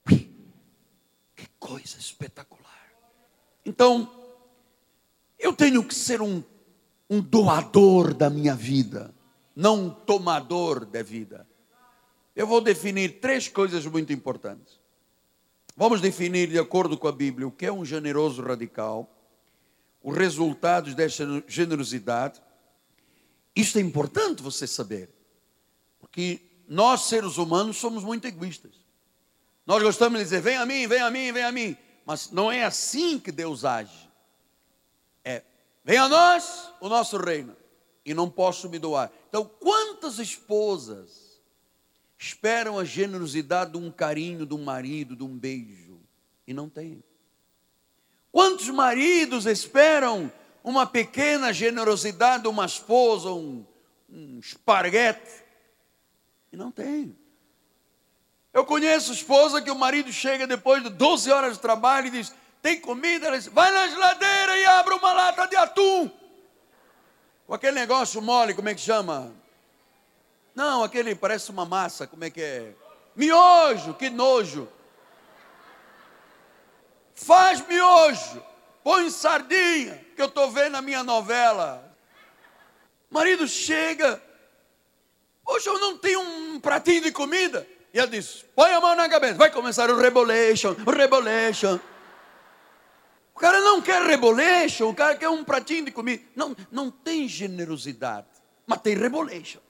Que 0.06 1.48
coisa 1.58 1.98
espetacular. 1.98 2.92
Então, 3.66 4.12
eu 5.40 5.54
tenho 5.54 5.82
que 5.82 5.96
ser 5.96 6.22
um, 6.22 6.44
um 7.10 7.22
doador 7.22 8.14
da 8.14 8.30
minha 8.30 8.54
vida, 8.54 9.16
não 9.56 9.86
um 9.86 9.90
tomador 9.90 10.86
da 10.86 11.02
vida. 11.02 11.48
Eu 12.36 12.48
vou 12.48 12.60
definir 12.60 13.22
três 13.22 13.48
coisas 13.48 13.86
muito 13.86 14.12
importantes. 14.12 14.78
Vamos 15.78 16.02
definir, 16.02 16.50
de 16.50 16.58
acordo 16.58 16.98
com 16.98 17.08
a 17.08 17.12
Bíblia, 17.12 17.48
o 17.48 17.52
que 17.52 17.68
é 17.68 17.72
um 17.72 17.86
generoso 17.86 18.42
radical, 18.42 19.08
os 20.02 20.18
resultados 20.18 20.96
dessa 20.96 21.24
generosidade. 21.48 22.42
Isto 23.56 23.78
é 23.78 23.82
importante 23.82 24.42
você 24.42 24.66
saber, 24.66 25.10
porque 26.00 26.42
nós, 26.68 27.04
seres 27.04 27.38
humanos, 27.38 27.78
somos 27.78 28.04
muito 28.04 28.26
egoístas. 28.26 28.72
Nós 29.68 29.84
gostamos 29.84 30.18
de 30.18 30.24
dizer: 30.24 30.42
vem 30.42 30.58
a 30.58 30.66
mim, 30.66 30.88
vem 30.88 31.00
a 31.00 31.12
mim, 31.12 31.32
vem 31.32 31.44
a 31.44 31.52
mim. 31.52 31.78
Mas 32.04 32.32
não 32.32 32.52
é 32.52 32.64
assim 32.64 33.20
que 33.20 33.32
Deus 33.32 33.64
age. 33.64 34.08
Venha 35.84 36.04
a 36.04 36.10
nós 36.10 36.74
o 36.82 36.90
nosso 36.90 37.16
reino, 37.16 37.56
e 38.06 38.14
não 38.14 38.30
posso 38.30 38.68
me 38.68 38.78
doar. 38.78 39.10
Então, 39.30 39.46
quantas 39.46 40.20
esposas 40.20 41.27
esperam 42.18 42.80
a 42.80 42.84
generosidade 42.84 43.72
de 43.72 43.78
um 43.78 43.92
carinho, 43.92 44.46
de 44.46 44.54
um 44.54 44.64
marido, 44.64 45.16
de 45.16 45.24
um 45.24 45.38
beijo, 45.38 46.00
e 46.48 46.54
não 46.54 46.70
tem? 46.70 47.04
Quantos 48.32 48.70
maridos 48.70 49.46
esperam 49.46 50.32
uma 50.64 50.86
pequena 50.86 51.54
generosidade 51.54 52.44
de 52.44 52.50
uma 52.50 52.66
esposa, 52.66 53.30
um, 53.30 53.66
um 54.10 54.40
esparguete, 54.40 55.46
e 56.52 56.58
não 56.58 56.72
tem? 56.72 57.16
Eu 58.54 58.66
conheço 58.66 59.14
esposa 59.14 59.62
que 59.62 59.70
o 59.70 59.76
marido 59.76 60.12
chega 60.12 60.48
depois 60.48 60.82
de 60.82 60.90
12 60.90 61.32
horas 61.32 61.54
de 61.54 61.60
trabalho 61.60 62.08
e 62.08 62.12
diz: 62.12 62.34
tem 62.62 62.82
comida, 62.82 63.28
ela 63.28 63.38
diz, 63.38 63.48
vai 63.48 63.72
na 63.72 63.88
geladeira 63.88 64.58
e 64.58 64.66
abre 64.66 64.94
uma 64.96 65.14
lata 65.14 65.48
de 65.48 65.56
atum. 65.56 66.10
Com 67.46 67.54
aquele 67.54 67.80
negócio 67.80 68.22
mole, 68.22 68.54
como 68.54 68.68
é 68.68 68.76
que 68.76 68.82
chama? 68.82 69.32
Não, 70.58 70.84
aquele 70.84 71.14
parece 71.14 71.52
uma 71.52 71.66
massa, 71.66 72.08
como 72.08 72.24
é 72.24 72.32
que 72.32 72.42
é? 72.42 72.74
Miojo, 73.16 73.94
que 73.94 74.10
nojo. 74.10 74.68
Faz 77.14 77.62
miojo, 77.68 78.44
põe 78.84 79.08
sardinha, 79.12 80.04
que 80.16 80.20
eu 80.20 80.26
estou 80.26 80.50
vendo 80.50 80.76
a 80.76 80.82
minha 80.82 81.04
novela. 81.04 81.96
marido 83.08 83.48
chega, 83.48 84.20
hoje 85.46 85.70
eu 85.70 85.80
não 85.80 85.96
tenho 85.96 86.22
um 86.22 86.60
pratinho 86.60 87.04
de 87.04 87.12
comida. 87.12 87.68
E 87.94 88.00
ela 88.00 88.08
diz: 88.08 88.44
põe 88.56 88.72
a 88.72 88.82
mão 88.82 88.96
na 88.96 89.08
cabeça, 89.08 89.36
vai 89.36 89.52
começar 89.52 89.92
o 89.92 89.96
rebolation, 89.96 90.76
o 90.88 90.90
rebolation. 90.90 91.80
O 93.36 93.40
cara 93.40 93.62
não 93.62 93.80
quer 93.80 94.02
reboleixo, 94.02 94.90
o 94.90 94.96
cara 94.96 95.16
quer 95.16 95.30
um 95.30 95.44
pratinho 95.44 95.86
de 95.86 95.92
comida. 95.92 96.24
Não, 96.36 96.58
não 96.72 96.90
tem 96.90 97.28
generosidade, 97.28 98.26
mas 98.66 98.82
tem 98.82 98.98
reboleixo. 98.98 99.67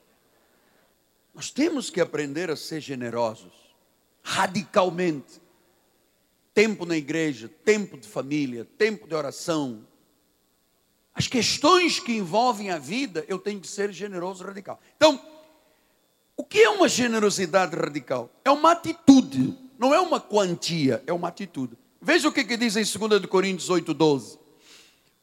Nós 1.38 1.52
temos 1.52 1.88
que 1.88 2.00
aprender 2.00 2.50
a 2.50 2.56
ser 2.56 2.80
generosos, 2.80 3.52
radicalmente. 4.24 5.40
Tempo 6.52 6.84
na 6.84 6.96
igreja, 6.96 7.48
tempo 7.64 7.96
de 7.96 8.08
família, 8.08 8.66
tempo 8.76 9.06
de 9.06 9.14
oração. 9.14 9.86
As 11.14 11.28
questões 11.28 12.00
que 12.00 12.10
envolvem 12.10 12.70
a 12.70 12.78
vida, 12.80 13.24
eu 13.28 13.38
tenho 13.38 13.60
que 13.60 13.68
ser 13.68 13.92
generoso 13.92 14.42
radical. 14.42 14.80
Então, 14.96 15.24
o 16.36 16.42
que 16.42 16.58
é 16.58 16.70
uma 16.70 16.88
generosidade 16.88 17.76
radical? 17.76 18.28
É 18.44 18.50
uma 18.50 18.72
atitude, 18.72 19.56
não 19.78 19.94
é 19.94 20.00
uma 20.00 20.20
quantia, 20.20 21.04
é 21.06 21.12
uma 21.12 21.28
atitude. 21.28 21.78
Veja 22.02 22.28
o 22.28 22.32
que, 22.32 22.42
que 22.42 22.56
diz 22.56 22.74
em 22.74 22.82
2 22.82 23.26
Coríntios 23.26 23.70
8, 23.70 23.94
12. 23.94 24.40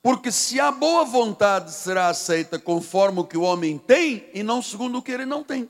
Porque 0.02 0.32
se 0.32 0.62
a 0.62 0.72
boa 0.72 1.04
vontade 1.04 1.74
será 1.74 2.08
aceita 2.08 2.58
conforme 2.58 3.20
o 3.20 3.26
que 3.26 3.38
o 3.38 3.42
homem 3.42 3.78
tem 3.78 4.30
e 4.34 4.44
não 4.44 4.62
segundo 4.62 5.00
o 5.00 5.02
que 5.02 5.12
ele 5.12 5.26
não 5.26 5.44
tem. 5.44 5.70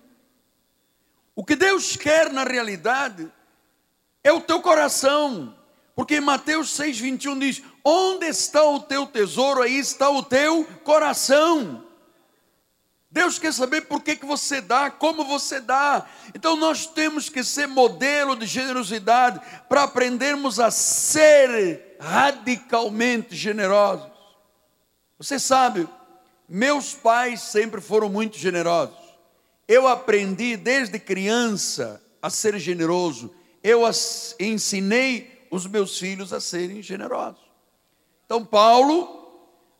O 1.35 1.43
que 1.43 1.55
Deus 1.55 1.97
quer 1.97 2.31
na 2.31 2.43
realidade 2.43 3.29
é 4.23 4.31
o 4.31 4.41
teu 4.41 4.61
coração. 4.61 5.53
Porque 5.93 6.19
Mateus 6.19 6.71
6, 6.71 6.99
21 6.99 7.39
diz: 7.39 7.61
Onde 7.83 8.25
está 8.25 8.63
o 8.63 8.79
teu 8.79 9.05
tesouro, 9.05 9.61
aí 9.61 9.77
está 9.77 10.09
o 10.09 10.23
teu 10.23 10.65
coração. 10.83 11.83
Deus 13.09 13.39
quer 13.39 13.53
saber 13.53 13.81
por 13.81 14.01
que, 14.01 14.17
que 14.17 14.25
você 14.25 14.59
dá, 14.59 14.91
como 14.91 15.23
você 15.23 15.61
dá. 15.61 16.05
Então 16.33 16.57
nós 16.57 16.85
temos 16.85 17.29
que 17.29 17.45
ser 17.45 17.65
modelo 17.65 18.35
de 18.35 18.45
generosidade 18.45 19.39
para 19.69 19.83
aprendermos 19.83 20.59
a 20.59 20.69
ser 20.69 21.95
radicalmente 21.97 23.33
generosos. 23.33 24.11
Você 25.17 25.39
sabe, 25.39 25.87
meus 26.49 26.93
pais 26.93 27.39
sempre 27.39 27.79
foram 27.79 28.09
muito 28.09 28.37
generosos. 28.37 29.04
Eu 29.67 29.87
aprendi 29.87 30.55
desde 30.55 30.99
criança 30.99 32.01
a 32.21 32.29
ser 32.29 32.57
generoso. 32.59 33.33
Eu 33.63 33.81
ensinei 34.39 35.47
os 35.49 35.65
meus 35.65 35.97
filhos 35.97 36.33
a 36.33 36.39
serem 36.39 36.81
generosos. 36.81 37.41
Então 38.25 38.43
Paulo 38.43 39.25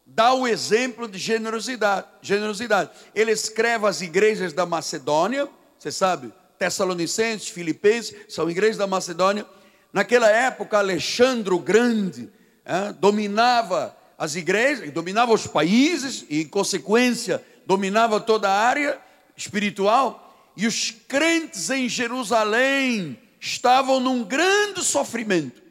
dá 0.06 0.34
o 0.34 0.48
exemplo 0.48 1.08
de 1.08 1.18
generosidade. 1.18 2.08
generosidade. 2.22 2.92
Ele 3.14 3.32
escreve 3.32 3.88
às 3.88 4.02
igrejas 4.02 4.54
da 4.54 4.66
Macedônia, 4.66 5.50
você 5.78 5.92
sabe, 5.92 6.32
Tessalonicenses, 6.58 7.50
Filipenses, 7.50 8.16
são 8.30 8.50
igrejas 8.50 8.78
da 8.78 8.88
Macedônia. 8.88 9.46
Naquela 9.92 10.30
época, 10.30 10.78
Alexandre 10.78 11.54
o 11.54 11.60
Grande 11.60 12.30
é, 12.64 12.94
dominava 12.94 13.96
as 14.18 14.36
igrejas, 14.36 14.92
dominava 14.92 15.34
os 15.34 15.46
países 15.48 16.26
e, 16.30 16.42
em 16.42 16.48
consequência, 16.48 17.44
dominava 17.66 18.20
toda 18.20 18.50
a 18.50 18.60
área 18.60 19.00
espiritual. 19.36 20.22
E 20.56 20.66
os 20.66 20.92
crentes 20.92 21.70
em 21.70 21.90
Jerusalém 21.90 23.20
estavam 23.40 24.00
num 24.00 24.24
grande 24.24 24.84
sofrimento. 24.84 25.62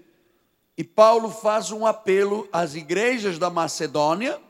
E 0.76 0.82
Paulo 0.82 1.30
faz 1.30 1.70
um 1.70 1.86
apelo 1.86 2.48
às 2.52 2.74
igrejas 2.74 3.38
da 3.38 3.48
Macedônia, 3.48 4.40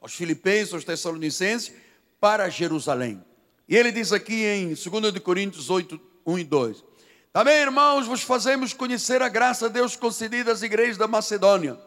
aos 0.00 0.14
filipenses, 0.14 0.72
aos 0.72 0.84
tessalonicenses, 0.84 1.72
para 2.20 2.48
Jerusalém. 2.48 3.22
E 3.68 3.76
ele 3.76 3.92
diz 3.92 4.12
aqui 4.12 4.44
em 4.44 4.68
2 4.68 5.18
Coríntios 5.20 5.70
8, 5.70 6.00
1 6.26 6.38
e 6.38 6.44
2: 6.44 6.84
Também, 7.32 7.60
irmãos, 7.60 8.06
vos 8.06 8.22
fazemos 8.22 8.72
conhecer 8.72 9.22
a 9.22 9.28
graça 9.28 9.68
de 9.68 9.74
Deus 9.74 9.94
concedida 9.94 10.52
às 10.52 10.62
igrejas 10.62 10.96
da 10.96 11.06
Macedônia. 11.06 11.78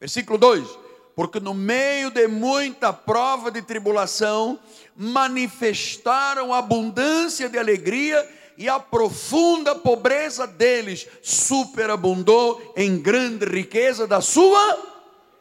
Versículo 0.00 0.38
2: 0.38 0.66
Porque 1.14 1.38
no 1.38 1.52
meio 1.52 2.10
de 2.10 2.26
muita 2.26 2.92
prova 2.92 3.50
de 3.50 3.60
tribulação, 3.60 4.58
manifestaram 4.96 6.52
abundância 6.52 7.48
de 7.48 7.58
alegria 7.58 8.26
e 8.56 8.68
a 8.68 8.78
profunda 8.78 9.74
pobreza 9.74 10.46
deles 10.46 11.08
superabundou 11.22 12.72
em 12.76 12.98
grande 13.00 13.44
riqueza 13.44 14.06
da 14.06 14.20
sua 14.20 14.78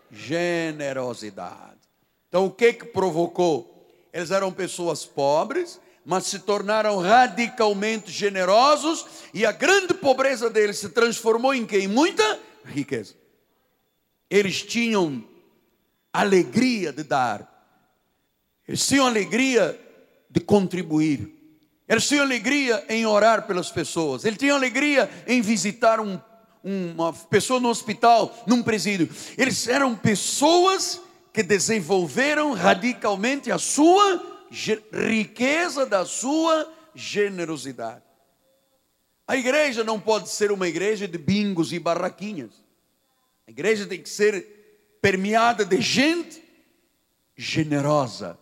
generosidade. 0.09 1.79
Então, 2.27 2.45
o 2.45 2.51
que 2.51 2.73
que 2.73 2.85
provocou? 2.85 3.87
Eles 4.13 4.31
eram 4.31 4.51
pessoas 4.51 5.05
pobres, 5.05 5.79
mas 6.05 6.25
se 6.25 6.39
tornaram 6.39 6.99
radicalmente 6.99 8.11
generosos 8.11 9.05
e 9.33 9.45
a 9.45 9.51
grande 9.51 9.93
pobreza 9.93 10.49
deles 10.49 10.79
se 10.79 10.89
transformou 10.89 11.53
em 11.53 11.65
quem? 11.65 11.87
Muita 11.87 12.39
riqueza. 12.65 13.13
Eles 14.29 14.63
tinham 14.63 15.23
alegria 16.13 16.91
de 16.91 17.03
dar. 17.03 17.47
Eles 18.67 18.85
tinham 18.85 19.05
alegria 19.05 19.79
de 20.29 20.39
contribuir. 20.39 21.41
Eles 21.87 22.07
tinham 22.07 22.23
alegria 22.23 22.85
em 22.87 23.05
orar 23.05 23.45
pelas 23.45 23.69
pessoas. 23.69 24.23
Eles 24.23 24.37
tinham 24.37 24.55
alegria 24.55 25.09
em 25.27 25.41
visitar 25.41 25.99
um, 25.99 26.19
uma 26.63 27.11
pessoa 27.11 27.59
no 27.59 27.69
hospital, 27.69 28.43
num 28.47 28.63
presídio. 28.63 29.09
Eles 29.37 29.67
eram 29.67 29.95
pessoas 29.95 31.01
que 31.33 31.43
desenvolveram 31.43 32.53
radicalmente 32.53 33.51
a 33.51 33.57
sua 33.57 34.21
riqueza 34.93 35.85
da 35.85 36.05
sua 36.05 36.71
generosidade. 36.93 38.03
A 39.27 39.37
igreja 39.37 39.83
não 39.83 39.99
pode 39.99 40.29
ser 40.29 40.51
uma 40.51 40.67
igreja 40.67 41.07
de 41.07 41.17
bingos 41.17 41.71
e 41.71 41.79
barraquinhas. 41.79 42.51
A 43.47 43.51
igreja 43.51 43.85
tem 43.85 44.01
que 44.01 44.09
ser 44.09 44.60
permeada 45.01 45.65
de 45.65 45.81
gente 45.81 46.41
generosa, 47.35 48.37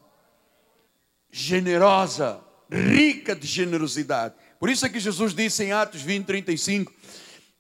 generosa, 1.32 2.42
rica 2.70 3.36
de 3.36 3.48
generosidade. 3.48 4.36
Por 4.60 4.70
isso 4.70 4.86
é 4.86 4.90
que 4.90 5.00
Jesus 5.00 5.34
disse 5.34 5.64
em 5.64 5.72
Atos 5.72 6.02
20, 6.02 6.26
35: 6.26 6.94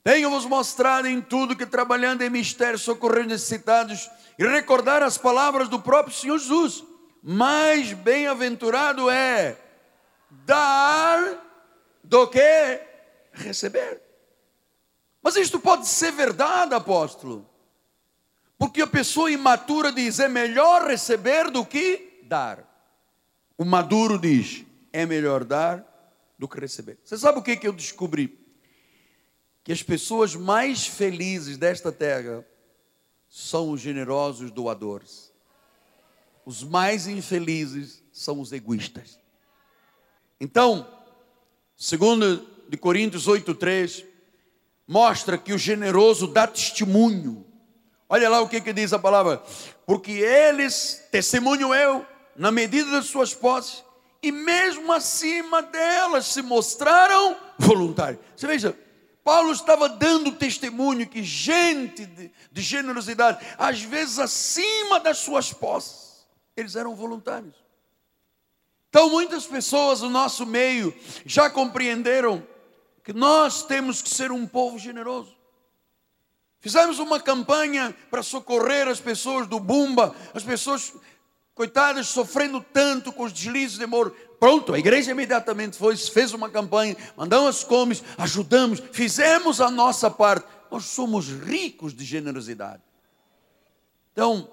Tenho-vos 0.03 0.45
mostrado 0.45 1.07
em 1.07 1.21
tudo 1.21 1.55
que 1.55 1.65
trabalhando 1.65 2.21
em 2.21 2.29
mistério 2.29 2.77
socorrer 2.77 3.25
necessitados 3.25 4.09
e 4.37 4.45
recordar 4.45 5.01
as 5.01 5.17
palavras 5.17 5.69
do 5.69 5.79
próprio 5.79 6.15
Senhor 6.15 6.37
Jesus. 6.37 6.83
Mais 7.23 7.93
bem-aventurado 7.93 9.09
é 9.09 9.57
dar 10.29 11.45
do 12.03 12.27
que 12.27 12.81
receber. 13.31 14.01
Mas 15.21 15.35
isto 15.35 15.59
pode 15.59 15.87
ser 15.87 16.11
verdade, 16.11 16.73
apóstolo. 16.73 17.48
Porque 18.59 18.81
a 18.81 18.87
pessoa 18.87 19.31
imatura 19.31 19.89
diz: 19.89 20.19
é 20.19 20.27
melhor 20.27 20.85
receber 20.85 21.49
do 21.49 21.65
que 21.65 22.19
dar. 22.23 22.67
O 23.57 23.63
maduro 23.63 24.19
diz: 24.19 24.65
é 24.91 25.05
melhor 25.05 25.45
dar 25.45 25.85
do 26.37 26.45
que 26.47 26.59
receber. 26.59 26.99
Você 27.01 27.17
sabe 27.17 27.39
o 27.39 27.41
que, 27.41 27.55
que 27.55 27.67
eu 27.67 27.71
descobri? 27.71 28.37
Que 29.63 29.71
as 29.71 29.81
pessoas 29.81 30.35
mais 30.35 30.85
felizes 30.85 31.57
desta 31.57 31.89
terra 31.89 32.45
são 33.29 33.71
os 33.71 33.79
generosos 33.79 34.51
doadores. 34.51 35.31
Os 36.45 36.61
mais 36.61 37.07
infelizes 37.07 38.03
são 38.11 38.41
os 38.41 38.51
egoístas. 38.51 39.17
Então, 40.39 40.85
segundo 41.77 42.45
de 42.67 42.75
Coríntios 42.75 43.25
8:3 43.25 44.05
mostra 44.85 45.37
que 45.37 45.53
o 45.53 45.57
generoso 45.57 46.27
dá 46.27 46.45
testemunho. 46.45 47.48
Olha 48.09 48.27
lá 48.27 48.41
o 48.41 48.49
que, 48.49 48.59
que 48.59 48.73
diz 48.73 48.91
a 48.91 48.97
palavra. 48.97 49.41
Porque 49.85 50.11
eles, 50.11 51.07
testemunho 51.11 51.73
eu, 51.73 52.05
na 52.35 52.51
medida 52.51 52.89
das 52.89 53.05
suas 53.05 53.33
posses, 53.33 53.83
e 54.21 54.31
mesmo 54.31 54.91
acima 54.91 55.61
delas 55.61 56.25
se 56.25 56.41
mostraram 56.41 57.37
voluntários. 57.57 58.19
Você 58.35 58.47
veja, 58.47 58.77
Paulo 59.23 59.51
estava 59.51 59.87
dando 59.87 60.31
testemunho 60.31 61.07
que 61.07 61.23
gente 61.23 62.05
de, 62.05 62.31
de 62.51 62.61
generosidade, 62.61 63.45
às 63.57 63.81
vezes 63.81 64.17
acima 64.17 64.99
das 64.99 65.19
suas 65.19 65.53
posses, 65.53 66.27
eles 66.57 66.75
eram 66.75 66.95
voluntários. 66.95 67.55
Então, 68.89 69.09
muitas 69.11 69.45
pessoas 69.45 70.01
no 70.01 70.09
nosso 70.09 70.47
meio 70.47 70.93
já 71.23 71.47
compreenderam 71.47 72.45
que 73.03 73.13
nós 73.13 73.63
temos 73.63 74.01
que 74.01 74.09
ser 74.09 74.31
um 74.31 74.47
povo 74.47 74.79
generoso. 74.79 75.38
Fizemos 76.61 76.99
uma 76.99 77.19
campanha 77.19 77.95
para 78.11 78.21
socorrer 78.21 78.87
as 78.87 78.99
pessoas 78.99 79.47
do 79.47 79.59
Bumba, 79.59 80.15
as 80.33 80.43
pessoas, 80.43 80.93
coitadas, 81.55 82.07
sofrendo 82.07 82.61
tanto 82.73 83.11
com 83.13 83.23
os 83.23 83.33
deslizes 83.33 83.77
de 83.77 83.85
moro. 83.85 84.11
Pronto, 84.39 84.73
a 84.73 84.79
igreja 84.79 85.11
imediatamente 85.11 85.77
foi, 85.77 85.95
fez 85.95 86.33
uma 86.33 86.49
campanha, 86.49 86.95
mandamos 87.15 87.47
as 87.49 87.63
comes, 87.63 88.03
ajudamos, 88.17 88.81
fizemos 88.91 89.61
a 89.61 89.71
nossa 89.71 90.09
parte. 90.11 90.47
Nós 90.69 90.85
somos 90.85 91.29
ricos 91.29 91.93
de 91.93 92.03
generosidade. 92.03 92.83
Então, 94.11 94.51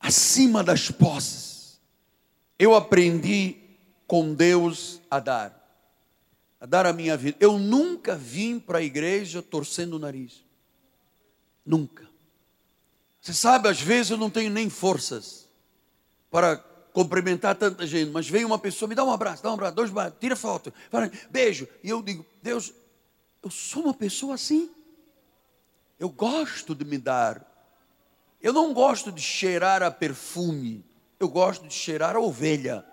acima 0.00 0.62
das 0.62 0.90
posses, 0.90 1.80
eu 2.58 2.74
aprendi 2.74 3.56
com 4.06 4.34
Deus 4.34 5.00
a 5.10 5.18
dar 5.18 5.66
a 6.60 6.66
dar 6.66 6.86
a 6.86 6.92
minha 6.92 7.16
vida. 7.16 7.36
Eu 7.38 7.58
nunca 7.58 8.16
vim 8.16 8.58
para 8.58 8.78
a 8.78 8.82
igreja 8.82 9.42
torcendo 9.42 9.94
o 9.94 9.98
nariz. 9.98 10.45
Nunca. 11.66 12.08
Você 13.20 13.34
sabe, 13.34 13.68
às 13.68 13.80
vezes 13.80 14.12
eu 14.12 14.16
não 14.16 14.30
tenho 14.30 14.50
nem 14.50 14.70
forças 14.70 15.48
para 16.30 16.56
cumprimentar 16.92 17.56
tanta 17.56 17.84
gente, 17.86 18.10
mas 18.10 18.28
vem 18.28 18.44
uma 18.44 18.58
pessoa, 18.58 18.88
me 18.88 18.94
dá 18.94 19.04
um 19.04 19.10
abraço, 19.10 19.42
dá 19.42 19.50
um 19.50 19.54
abraço, 19.54 19.74
dois 19.74 19.90
abraços, 19.90 20.14
tira 20.20 20.36
foto, 20.36 20.72
fala, 20.90 21.10
beijo. 21.28 21.66
E 21.82 21.90
eu 21.90 22.00
digo, 22.00 22.24
Deus, 22.40 22.72
eu 23.42 23.50
sou 23.50 23.82
uma 23.82 23.94
pessoa 23.94 24.34
assim. 24.34 24.70
Eu 25.98 26.08
gosto 26.08 26.74
de 26.74 26.84
me 26.84 26.98
dar. 26.98 27.44
Eu 28.40 28.52
não 28.52 28.72
gosto 28.72 29.10
de 29.10 29.20
cheirar 29.20 29.82
a 29.82 29.90
perfume. 29.90 30.84
Eu 31.18 31.28
gosto 31.28 31.66
de 31.66 31.74
cheirar 31.74 32.14
a 32.14 32.20
ovelha. 32.20 32.84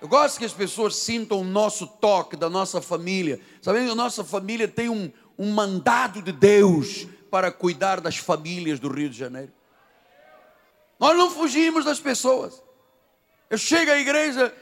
Eu 0.00 0.08
gosto 0.08 0.38
que 0.38 0.44
as 0.44 0.52
pessoas 0.52 0.96
sintam 0.96 1.40
o 1.40 1.44
nosso 1.44 1.86
toque 1.86 2.36
da 2.36 2.48
nossa 2.48 2.80
família. 2.80 3.40
Sabendo 3.60 3.86
que 3.86 3.92
a 3.92 3.96
nossa 3.96 4.24
família 4.24 4.68
tem 4.68 4.88
um, 4.88 5.12
um 5.36 5.52
mandado 5.52 6.22
de 6.22 6.32
Deus 6.32 7.06
para 7.30 7.52
cuidar 7.52 8.00
das 8.00 8.16
famílias 8.16 8.78
do 8.80 8.88
Rio 8.88 9.08
de 9.08 9.18
Janeiro. 9.18 9.52
Nós 10.98 11.16
não 11.16 11.30
fugimos 11.30 11.84
das 11.84 12.00
pessoas. 12.00 12.62
Eu 13.48 13.56
chego 13.56 13.90
à 13.90 13.98
igreja, 13.98 14.54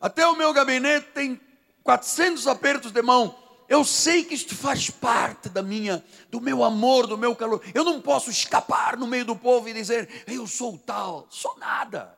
até 0.00 0.26
o 0.26 0.36
meu 0.36 0.52
gabinete 0.52 1.08
tem 1.14 1.40
400 1.82 2.46
apertos 2.46 2.90
de 2.90 3.00
mão. 3.02 3.38
Eu 3.68 3.84
sei 3.84 4.24
que 4.24 4.34
isto 4.34 4.54
faz 4.54 4.90
parte 4.90 5.48
da 5.48 5.62
minha, 5.62 6.04
do 6.30 6.40
meu 6.40 6.62
amor, 6.62 7.06
do 7.06 7.18
meu 7.18 7.34
calor. 7.34 7.62
Eu 7.74 7.84
não 7.84 8.00
posso 8.00 8.30
escapar 8.30 8.96
no 8.96 9.06
meio 9.06 9.24
do 9.24 9.34
povo 9.34 9.68
e 9.68 9.72
dizer, 9.72 10.24
eu 10.26 10.46
sou 10.46 10.78
tal. 10.78 11.26
Sou 11.30 11.56
nada. 11.58 12.16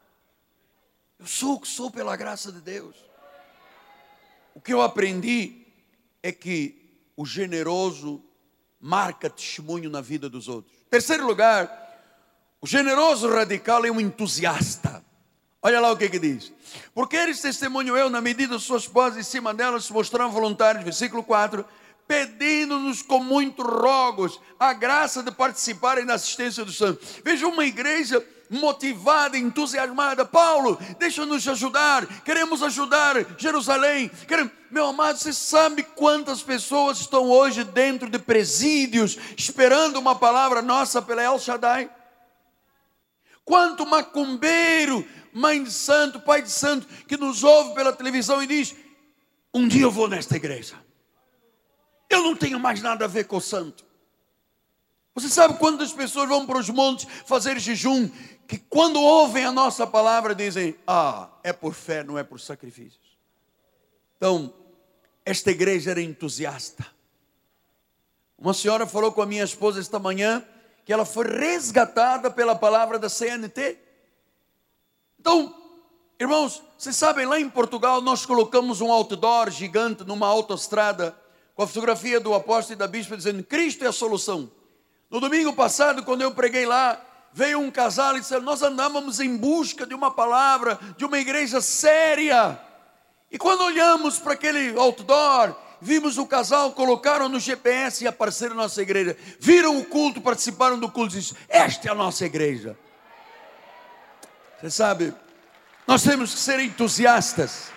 Eu 1.19 1.27
sou 1.27 1.55
o 1.55 1.61
que 1.61 1.69
sou 1.69 1.91
pela 1.91 2.17
graça 2.17 2.53
de 2.53 2.61
Deus. 2.61 2.97
O 4.55 4.61
que 4.61 4.73
eu 4.73 4.83
aprendi 4.83 5.67
é 6.23 6.33
que 6.33 7.11
o 7.17 7.25
generoso 7.25 8.23
marca 8.81 9.29
testemunho 9.29 9.91
na 9.91 10.01
vida 10.01 10.29
dos 10.29 10.49
outros. 10.49 10.77
Terceiro 10.91 11.27
lugar, 11.27 11.71
o 12.61 12.67
generoso 12.67 13.29
radical 13.29 13.85
é 13.85 13.91
um 13.91 14.01
entusiasta. 14.01 15.05
Olha 15.61 15.81
lá 15.81 15.91
o 15.91 15.97
que, 15.97 16.09
que 16.09 16.19
diz. 16.19 16.53
Porque 16.95 17.17
eles 17.17 17.41
testemunham 17.41 17.97
eu, 17.97 18.09
na 18.09 18.21
medida 18.21 18.57
de 18.57 18.63
suas 18.63 18.87
poses 18.87 19.19
em 19.19 19.29
cima 19.29 19.53
delas, 19.53 19.87
se 19.87 19.93
mostraram 19.93 20.31
voluntários. 20.31 20.85
Versículo 20.85 21.23
4 21.23 21.65
pedindo-nos 22.09 23.03
com 23.03 23.23
muitos 23.23 23.67
rogos 23.67 24.41
a 24.59 24.73
graça 24.73 25.23
de 25.23 25.31
participarem 25.31 26.07
da 26.07 26.15
assistência 26.15 26.65
dos 26.65 26.79
santos. 26.79 27.21
Veja 27.23 27.47
uma 27.47 27.67
igreja 27.67 28.27
motivada, 28.51 29.37
entusiasmada. 29.37 30.25
Paulo, 30.25 30.79
deixa-nos 30.99 31.47
ajudar. 31.47 32.07
Queremos 32.23 32.63
ajudar 32.63 33.17
Jerusalém. 33.39 34.11
Queremos... 34.27 34.53
Meu 34.71 34.87
amado, 34.87 35.19
você 35.19 35.33
sabe 35.33 35.83
quantas 35.83 36.43
pessoas 36.43 37.01
estão 37.01 37.31
hoje 37.31 37.65
dentro 37.65 38.11
de 38.11 38.19
presídios 38.19 39.17
esperando 39.37 39.99
uma 39.99 40.15
palavra 40.15 40.61
nossa 40.61 41.01
pela 41.01 41.23
El 41.23 41.39
Shaddai? 41.39 41.91
Quanto 43.45 43.87
macumbeiro, 43.87 45.07
mãe 45.33 45.63
de 45.63 45.73
santo, 45.73 46.21
pai 46.21 46.43
de 46.43 46.51
santo, 46.51 46.87
que 47.07 47.17
nos 47.17 47.43
ouve 47.43 47.75
pela 47.75 47.95
televisão 47.95 48.43
e 48.43 48.47
diz: 48.47 48.77
Um 49.55 49.67
dia 49.67 49.83
eu 49.83 49.91
vou 49.91 50.07
nesta 50.07 50.37
igreja. 50.37 50.75
Eu 52.11 52.23
não 52.23 52.37
tenho 52.37 52.61
mais 52.61 52.83
nada 52.83 53.07
a 53.07 53.09
ver 53.09 53.25
com 53.25 53.39
o 53.39 53.41
santo. 53.41 53.87
Você 55.15 55.29
sabe 55.29 55.59
quando 55.59 55.83
as 55.83 55.93
pessoas 55.93 56.29
vão 56.29 56.47
para 56.47 56.59
os 56.59 56.69
montes 56.69 57.07
fazer 57.27 57.59
jejum, 57.59 58.09
que 58.49 58.57
quando 58.57 58.99
ouvem 58.99 59.45
a 59.45 59.53
nossa 59.53 59.87
palavra 59.87 60.35
dizem: 60.35 60.75
Ah, 60.87 61.29
é 61.45 61.53
por 61.53 61.75
fé, 61.75 62.03
não 62.03 62.19
é 62.19 62.25
por 62.25 62.41
sacrifícios. 62.41 63.19
Então, 64.17 64.53
esta 65.25 65.51
igreja 65.51 65.91
era 65.91 66.01
entusiasta. 66.01 66.87
Uma 68.39 68.55
senhora 68.55 68.87
falou 68.87 69.13
com 69.13 69.21
a 69.21 69.27
minha 69.27 69.45
esposa 69.45 69.79
esta 69.79 69.99
manhã 69.99 70.43
que 70.87 70.93
ela 70.93 71.05
foi 71.05 71.27
resgatada 71.27 72.31
pela 72.31 72.55
palavra 72.55 72.99
da 72.99 73.11
CNT. 73.11 73.79
Então, 75.21 75.55
irmãos, 76.19 76.63
vocês 76.79 76.97
sabem, 76.97 77.27
lá 77.27 77.39
em 77.39 77.51
Portugal 77.51 78.01
nós 78.01 78.25
colocamos 78.25 78.81
um 78.81 78.91
outdoor 78.91 79.51
gigante 79.51 80.05
numa 80.05 80.27
autoestrada 80.27 81.15
com 81.55 81.63
a 81.63 81.67
fotografia 81.67 82.19
do 82.19 82.33
apóstolo 82.33 82.77
e 82.77 82.79
da 82.79 82.89
bispa 82.89 83.15
dizendo: 83.15 83.45
Cristo 83.45 83.85
é 83.85 83.89
a 83.89 83.93
solução. 83.93 84.51
No 85.11 85.21
domingo 85.21 85.53
passado, 85.53 86.03
quando 86.03 86.23
eu 86.23 86.33
preguei 86.33 86.65
lá, 86.65 87.05
veio 87.39 87.61
um 87.61 87.71
casal 87.71 88.17
e 88.17 88.21
disse: 88.21 88.37
Nós 88.41 88.63
andávamos 88.63 89.21
em 89.21 89.37
busca 89.37 89.87
de 89.87 89.95
uma 89.95 90.11
palavra, 90.11 90.77
de 90.97 91.05
uma 91.05 91.21
igreja 91.21 91.61
séria. 91.61 92.61
E 93.31 93.39
quando 93.39 93.63
olhamos 93.63 94.19
para 94.19 94.33
aquele 94.33 94.77
outdoor, 94.77 95.55
vimos 95.81 96.19
o 96.19 96.27
casal, 96.27 96.73
colocaram 96.73 97.29
no 97.29 97.39
GPS 97.39 98.03
e 98.03 98.09
apareceram 98.09 98.57
na 98.57 98.63
nossa 98.63 98.83
igreja. 98.83 99.17
Viram 99.39 99.79
o 99.79 99.85
culto, 99.85 100.21
participaram 100.21 100.81
do 100.81 100.91
culto 100.91 101.15
e 101.15 101.21
disseram: 101.21 101.41
Esta 101.49 101.87
é 101.87 101.91
a 101.93 101.95
nossa 101.95 102.27
igreja. 102.27 102.77
Você 104.61 104.71
sabe, 104.71 105.15
nós 105.87 106.03
temos 106.03 106.35
que 106.35 106.41
ser 106.41 106.59
entusiastas. 106.59 107.71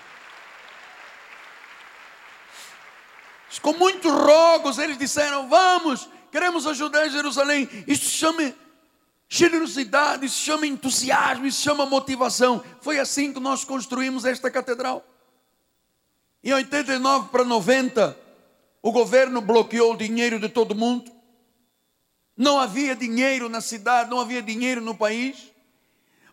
Com 3.61 3.73
muitos 3.73 4.11
rogos, 4.11 4.79
eles 4.79 4.97
disseram: 4.97 5.47
Vamos, 5.47 6.09
queremos 6.31 6.65
ajudar 6.65 7.07
Jerusalém. 7.09 7.69
Isso 7.85 8.09
chama 8.09 8.55
generosidade, 9.33 10.27
se 10.27 10.35
chama 10.35 10.67
entusiasmo, 10.67 11.49
se 11.49 11.61
chama 11.61 11.85
motivação. 11.85 12.61
Foi 12.81 12.99
assim 12.99 13.31
que 13.31 13.39
nós 13.39 13.63
construímos 13.63 14.25
esta 14.25 14.51
catedral. 14.51 15.05
Em 16.43 16.51
89 16.51 17.29
para 17.29 17.45
90, 17.45 18.17
o 18.81 18.91
governo 18.91 19.39
bloqueou 19.39 19.93
o 19.93 19.97
dinheiro 19.97 20.37
de 20.37 20.49
todo 20.49 20.75
mundo. 20.75 21.09
Não 22.35 22.59
havia 22.59 22.93
dinheiro 22.93 23.47
na 23.47 23.61
cidade, 23.61 24.09
não 24.09 24.19
havia 24.19 24.41
dinheiro 24.41 24.81
no 24.81 24.93
país. 24.93 25.49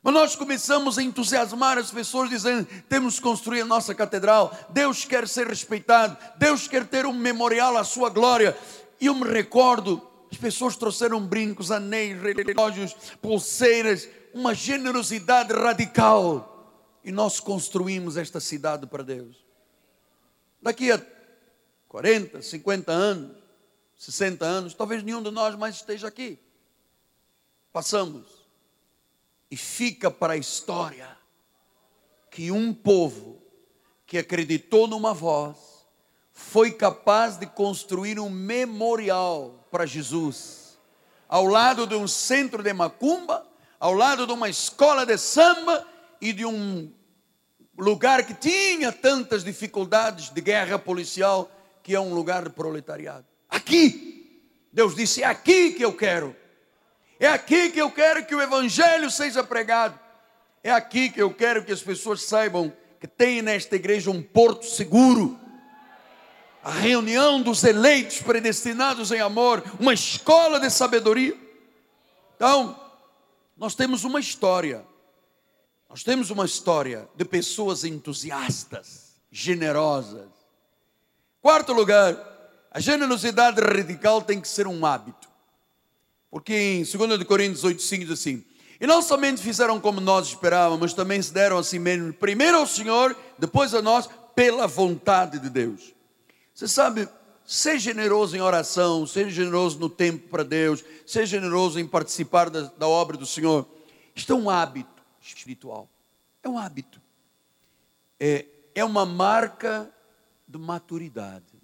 Mas 0.02 0.14
nós 0.14 0.34
começamos 0.34 0.98
a 0.98 1.02
entusiasmar 1.02 1.78
as 1.78 1.92
pessoas, 1.92 2.28
dizendo: 2.28 2.66
temos 2.88 3.16
que 3.16 3.22
construir 3.22 3.60
a 3.60 3.64
nossa 3.64 3.94
catedral, 3.94 4.52
Deus 4.70 5.04
quer 5.04 5.28
ser 5.28 5.46
respeitado, 5.46 6.16
Deus 6.36 6.66
quer 6.66 6.84
ter 6.84 7.06
um 7.06 7.12
memorial 7.12 7.76
à 7.76 7.84
sua 7.84 8.10
glória. 8.10 8.58
E 9.00 9.06
eu 9.06 9.14
me 9.14 9.30
recordo, 9.30 10.04
as 10.30 10.36
pessoas 10.36 10.76
trouxeram 10.76 11.26
brincos, 11.26 11.70
anéis, 11.70 12.20
relógios, 12.20 12.94
pulseiras, 13.20 14.08
uma 14.34 14.54
generosidade 14.54 15.52
radical. 15.52 16.54
E 17.02 17.10
nós 17.10 17.40
construímos 17.40 18.16
esta 18.16 18.40
cidade 18.40 18.86
para 18.86 19.02
Deus. 19.02 19.44
Daqui 20.60 20.92
a 20.92 21.00
40, 21.88 22.42
50 22.42 22.92
anos, 22.92 23.36
60 23.96 24.44
anos, 24.44 24.74
talvez 24.74 25.02
nenhum 25.02 25.22
de 25.22 25.30
nós 25.30 25.56
mais 25.56 25.76
esteja 25.76 26.08
aqui. 26.08 26.38
Passamos. 27.72 28.46
E 29.50 29.56
fica 29.56 30.10
para 30.10 30.34
a 30.34 30.36
história 30.36 31.16
que 32.30 32.50
um 32.50 32.74
povo 32.74 33.40
que 34.06 34.18
acreditou 34.18 34.86
numa 34.86 35.14
voz 35.14 35.67
foi 36.38 36.70
capaz 36.70 37.36
de 37.36 37.46
construir 37.46 38.20
um 38.20 38.30
memorial 38.30 39.66
para 39.72 39.84
Jesus, 39.84 40.78
ao 41.28 41.44
lado 41.44 41.84
de 41.84 41.96
um 41.96 42.06
centro 42.06 42.62
de 42.62 42.72
macumba, 42.72 43.44
ao 43.78 43.92
lado 43.92 44.24
de 44.24 44.32
uma 44.32 44.48
escola 44.48 45.04
de 45.04 45.18
samba 45.18 45.84
e 46.20 46.32
de 46.32 46.46
um 46.46 46.90
lugar 47.76 48.24
que 48.24 48.32
tinha 48.34 48.92
tantas 48.92 49.42
dificuldades 49.42 50.30
de 50.30 50.40
guerra 50.40 50.78
policial, 50.78 51.50
que 51.82 51.94
é 51.94 52.00
um 52.00 52.14
lugar 52.14 52.44
de 52.44 52.50
proletariado. 52.50 53.26
Aqui, 53.50 54.40
Deus 54.72 54.94
disse: 54.94 55.24
é 55.24 55.26
aqui 55.26 55.72
que 55.72 55.84
eu 55.84 55.92
quero. 55.92 56.36
É 57.18 57.26
aqui 57.26 57.70
que 57.70 57.82
eu 57.82 57.90
quero 57.90 58.24
que 58.24 58.34
o 58.34 58.40
evangelho 58.40 59.10
seja 59.10 59.42
pregado. 59.42 59.98
É 60.62 60.70
aqui 60.70 61.10
que 61.10 61.20
eu 61.20 61.34
quero 61.34 61.64
que 61.64 61.72
as 61.72 61.82
pessoas 61.82 62.22
saibam 62.22 62.72
que 63.00 63.08
tem 63.08 63.42
nesta 63.42 63.74
igreja 63.74 64.08
um 64.08 64.22
porto 64.22 64.64
seguro. 64.66 65.47
A 66.68 66.72
reunião 66.72 67.40
dos 67.40 67.64
eleitos 67.64 68.20
predestinados 68.20 69.10
em 69.10 69.20
amor, 69.20 69.62
uma 69.80 69.94
escola 69.94 70.60
de 70.60 70.68
sabedoria. 70.68 71.36
Então, 72.36 72.78
nós 73.56 73.74
temos 73.74 74.04
uma 74.04 74.20
história 74.20 74.84
nós 75.88 76.02
temos 76.02 76.30
uma 76.30 76.44
história 76.44 77.08
de 77.16 77.24
pessoas 77.24 77.82
entusiastas, 77.82 79.14
generosas. 79.32 80.28
Quarto 81.40 81.72
lugar, 81.72 82.14
a 82.70 82.78
generosidade 82.78 83.60
radical 83.60 84.20
tem 84.20 84.38
que 84.38 84.48
ser 84.48 84.66
um 84.66 84.84
hábito. 84.84 85.28
Porque 86.30 86.54
em 86.54 86.82
2 86.82 87.24
Coríntios 87.24 87.64
8,5 87.64 87.98
diz 88.00 88.10
assim: 88.10 88.44
E 88.78 88.86
não 88.86 89.00
somente 89.00 89.40
fizeram 89.40 89.80
como 89.80 89.98
nós 89.98 90.28
esperávamos, 90.28 90.80
mas 90.80 90.92
também 90.92 91.22
se 91.22 91.32
deram 91.32 91.56
a 91.56 91.64
si 91.64 91.80
primeiro 92.18 92.58
ao 92.58 92.66
Senhor, 92.66 93.16
depois 93.38 93.74
a 93.74 93.80
nós, 93.80 94.10
pela 94.34 94.66
vontade 94.66 95.38
de 95.38 95.48
Deus. 95.48 95.94
Você 96.58 96.66
sabe, 96.66 97.08
ser 97.46 97.78
generoso 97.78 98.36
em 98.36 98.40
oração, 98.40 99.06
ser 99.06 99.30
generoso 99.30 99.78
no 99.78 99.88
tempo 99.88 100.28
para 100.28 100.42
Deus, 100.42 100.84
ser 101.06 101.24
generoso 101.24 101.78
em 101.78 101.86
participar 101.86 102.50
da, 102.50 102.62
da 102.62 102.88
obra 102.88 103.16
do 103.16 103.24
Senhor, 103.24 103.64
isto 104.12 104.32
é 104.32 104.34
um 104.34 104.50
hábito 104.50 105.00
espiritual. 105.20 105.88
É 106.42 106.48
um 106.48 106.58
hábito. 106.58 107.00
É, 108.18 108.44
é 108.74 108.84
uma 108.84 109.06
marca 109.06 109.88
de 110.48 110.58
maturidade. 110.58 111.62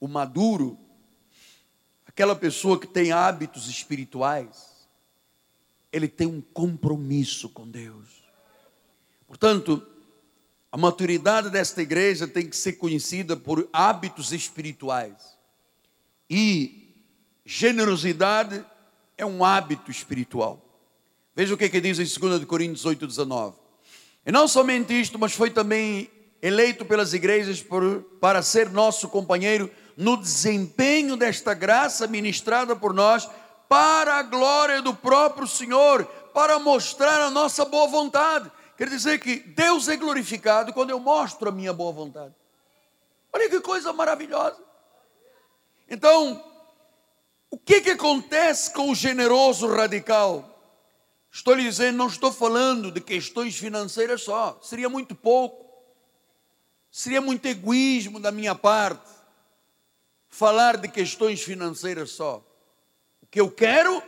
O 0.00 0.08
maduro, 0.08 0.78
aquela 2.06 2.34
pessoa 2.34 2.80
que 2.80 2.86
tem 2.86 3.12
hábitos 3.12 3.68
espirituais, 3.68 4.88
ele 5.92 6.08
tem 6.08 6.26
um 6.26 6.40
compromisso 6.40 7.50
com 7.50 7.68
Deus. 7.68 8.24
Portanto, 9.26 9.86
a 10.72 10.78
maturidade 10.78 11.50
desta 11.50 11.82
igreja 11.82 12.26
tem 12.26 12.48
que 12.48 12.56
ser 12.56 12.72
conhecida 12.72 13.36
por 13.36 13.68
hábitos 13.70 14.32
espirituais. 14.32 15.36
E 16.30 16.94
generosidade 17.44 18.64
é 19.18 19.26
um 19.26 19.44
hábito 19.44 19.90
espiritual. 19.90 20.66
Veja 21.36 21.52
o 21.52 21.58
que, 21.58 21.64
é 21.64 21.68
que 21.68 21.78
diz 21.78 21.98
em 21.98 22.20
2 22.20 22.46
Coríntios 22.46 22.86
8, 22.86 23.06
19. 23.06 23.54
E 24.24 24.32
não 24.32 24.48
somente 24.48 24.98
isto, 24.98 25.18
mas 25.18 25.34
foi 25.34 25.50
também 25.50 26.10
eleito 26.40 26.86
pelas 26.86 27.12
igrejas 27.12 27.62
por, 27.62 28.00
para 28.18 28.40
ser 28.40 28.70
nosso 28.70 29.10
companheiro 29.10 29.70
no 29.94 30.16
desempenho 30.16 31.18
desta 31.18 31.52
graça 31.52 32.06
ministrada 32.06 32.74
por 32.74 32.94
nós, 32.94 33.28
para 33.68 34.14
a 34.14 34.22
glória 34.22 34.80
do 34.80 34.94
próprio 34.94 35.46
Senhor, 35.46 36.04
para 36.32 36.58
mostrar 36.58 37.20
a 37.20 37.30
nossa 37.30 37.66
boa 37.66 37.86
vontade. 37.88 38.50
Quer 38.82 38.88
dizer 38.88 39.20
que 39.20 39.36
Deus 39.38 39.86
é 39.86 39.96
glorificado 39.96 40.72
quando 40.72 40.90
eu 40.90 40.98
mostro 40.98 41.48
a 41.48 41.52
minha 41.52 41.72
boa 41.72 41.92
vontade. 41.92 42.34
Olha 43.32 43.48
que 43.48 43.60
coisa 43.60 43.92
maravilhosa. 43.92 44.60
Então, 45.88 46.44
o 47.48 47.56
que, 47.56 47.80
que 47.80 47.90
acontece 47.90 48.72
com 48.72 48.90
o 48.90 48.94
generoso 48.96 49.68
radical? 49.68 50.60
Estou 51.30 51.54
lhe 51.54 51.62
dizendo, 51.62 51.96
não 51.96 52.08
estou 52.08 52.32
falando 52.32 52.90
de 52.90 53.00
questões 53.00 53.56
financeiras 53.56 54.22
só, 54.22 54.58
seria 54.60 54.88
muito 54.88 55.14
pouco, 55.14 55.64
seria 56.90 57.20
muito 57.20 57.46
egoísmo 57.46 58.18
da 58.18 58.32
minha 58.32 58.56
parte 58.56 59.08
falar 60.28 60.76
de 60.76 60.88
questões 60.88 61.40
financeiras 61.40 62.10
só. 62.10 62.44
O 63.22 63.26
que 63.28 63.40
eu 63.40 63.48
quero 63.48 64.02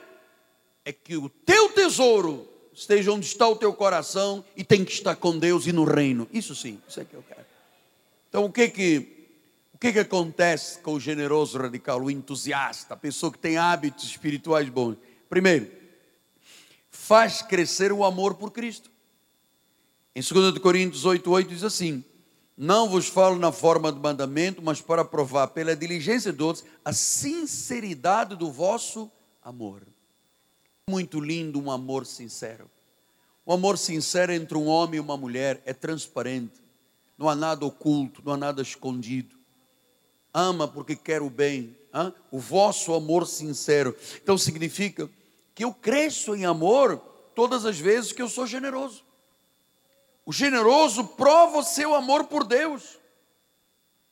é 0.85 0.93
que 0.93 1.17
o 1.17 1.29
teu 1.29 1.73
tesouro 1.73 2.53
esteja 2.75 3.13
onde 3.13 3.27
está 3.27 3.49
o 3.49 3.57
teu 3.57 3.73
coração 3.73 4.45
e 4.57 4.65
tem 4.65 4.85
que 4.85 4.93
estar 4.93 5.15
com 5.17 5.39
Deus 5.39 5.67
e 5.67 5.73
no 5.73 5.85
reino. 5.85 6.29
Isso 6.33 6.55
sim, 6.55 6.81
isso 6.89 7.01
é 7.01 7.05
que 7.05 7.15
eu 7.15 7.23
quero. 7.23 7.45
Então 8.29 8.45
o 8.45 8.53
que 8.53 8.69
que 8.69 9.15
o 9.73 9.79
que 9.79 9.93
que 9.93 9.99
acontece 9.99 10.79
com 10.81 10.95
o 10.95 11.01
generoso 11.01 11.59
radical, 11.59 12.03
o 12.03 12.11
entusiasta, 12.11 12.95
a 12.95 12.97
pessoa 12.97 13.31
que 13.31 13.39
tem 13.39 13.57
hábitos 13.57 14.05
espirituais 14.05 14.69
bons? 14.69 14.97
Primeiro, 15.29 15.71
faz 16.91 17.43
crescer 17.43 17.93
o 17.93 18.05
amor 18.05 18.35
por 18.35 18.51
Cristo. 18.51 18.91
Em 20.15 20.23
2 20.23 20.59
Coríntios 20.59 21.05
8, 21.05 21.29
8 21.29 21.49
diz 21.49 21.65
assim: 21.65 22.05
Não 22.57 22.89
vos 22.89 23.09
falo 23.09 23.37
na 23.37 23.53
forma 23.53 23.93
de 23.93 23.99
mandamento, 23.99 24.63
mas 24.63 24.81
para 24.81 25.05
provar 25.05 25.49
pela 25.49 25.77
diligência 25.77 26.33
de 26.33 26.43
outros 26.43 26.65
a 26.85 26.93
sinceridade 26.93 28.37
do 28.37 28.51
vosso 28.51 29.11
amor. 29.43 29.83
Muito 30.91 31.19
lindo 31.19 31.59
um 31.59 31.71
amor 31.71 32.05
sincero. 32.05 32.71
O 33.47 33.55
amor 33.55 33.79
sincero 33.79 34.33
entre 34.33 34.59
um 34.59 34.67
homem 34.67 34.99
e 34.99 35.01
uma 35.01 35.17
mulher 35.17 35.63
é 35.65 35.73
transparente, 35.73 36.63
não 37.17 37.27
há 37.27 37.35
nada 37.35 37.65
oculto, 37.65 38.21
não 38.23 38.35
há 38.35 38.37
nada 38.37 38.61
escondido. 38.61 39.35
Ama 40.33 40.69
porque 40.69 40.95
quer 40.95 41.23
o 41.23 41.31
bem, 41.31 41.75
hein? 41.95 42.15
o 42.31 42.39
vosso 42.39 42.93
amor 42.93 43.27
sincero. 43.27 43.97
Então 44.23 44.37
significa 44.37 45.09
que 45.55 45.65
eu 45.65 45.73
cresço 45.73 46.35
em 46.35 46.45
amor 46.45 46.99
todas 47.35 47.65
as 47.65 47.79
vezes 47.79 48.13
que 48.13 48.21
eu 48.21 48.29
sou 48.29 48.47
generoso. 48.47 49.05
O 50.27 50.33
generoso 50.33 51.05
prova 51.05 51.59
o 51.59 51.63
seu 51.63 51.95
amor 51.95 52.25
por 52.25 52.45
Deus. 52.45 52.99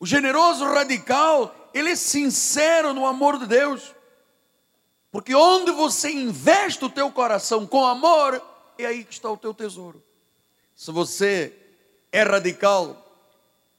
O 0.01 0.07
generoso 0.07 0.65
radical, 0.65 1.71
ele 1.75 1.91
é 1.91 1.97
sincero 1.97 2.95
no 2.95 3.07
amor 3.07 3.39
de 3.39 3.47
Deus. 3.47 3.95
Porque 5.13 5.35
onde 5.35 5.71
você 5.71 6.11
investe 6.11 6.83
o 6.87 6.91
teu 6.91 7.13
coração 7.13 7.67
com 7.67 7.85
amor, 7.85 8.43
é 8.79 8.87
aí 8.87 9.05
que 9.05 9.13
está 9.13 9.31
o 9.31 9.37
teu 9.37 9.53
tesouro. 9.53 10.03
Se 10.75 10.91
você 10.91 11.55
é 12.11 12.23
radical 12.23 12.99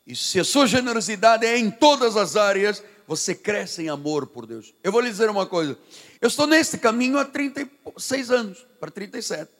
e 0.05 0.15
se 0.15 0.39
a 0.39 0.43
sua 0.43 0.67
generosidade 0.67 1.43
é 1.43 1.57
em 1.57 1.71
todas 1.71 2.15
as 2.15 2.35
áreas, 2.35 2.83
você 3.07 3.33
cresce 3.33 3.81
em 3.81 3.89
amor 3.89 4.27
por 4.27 4.45
Deus. 4.45 4.75
Eu 4.83 4.91
vou 4.91 5.01
lhe 5.01 5.09
dizer 5.09 5.27
uma 5.27 5.47
coisa. 5.47 5.75
Eu 6.21 6.27
estou 6.27 6.45
nesse 6.45 6.77
caminho 6.77 7.17
há 7.17 7.25
36 7.25 8.29
anos, 8.29 8.65
para 8.79 8.91
37. 8.91 9.51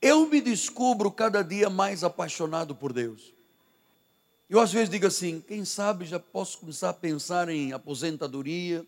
Eu 0.00 0.28
me 0.28 0.40
descubro 0.40 1.10
cada 1.10 1.42
dia 1.42 1.68
mais 1.68 2.04
apaixonado 2.04 2.72
por 2.72 2.92
Deus. 2.92 3.34
Eu 4.48 4.60
às 4.60 4.72
vezes 4.72 4.88
digo 4.88 5.08
assim, 5.08 5.40
quem 5.40 5.64
sabe 5.64 6.04
já 6.04 6.20
posso 6.20 6.58
começar 6.58 6.90
a 6.90 6.94
pensar 6.94 7.48
em 7.48 7.72
aposentadoria. 7.72 8.86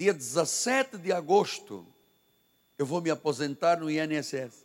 Dia 0.00 0.14
17 0.14 0.96
de 0.96 1.12
agosto, 1.12 1.86
eu 2.78 2.86
vou 2.86 3.02
me 3.02 3.10
aposentar 3.10 3.78
no 3.78 3.90
INSS. 3.90 4.64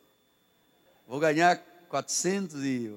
Vou 1.05 1.19
ganhar 1.19 1.57
400 1.89 2.63
e 2.63 2.95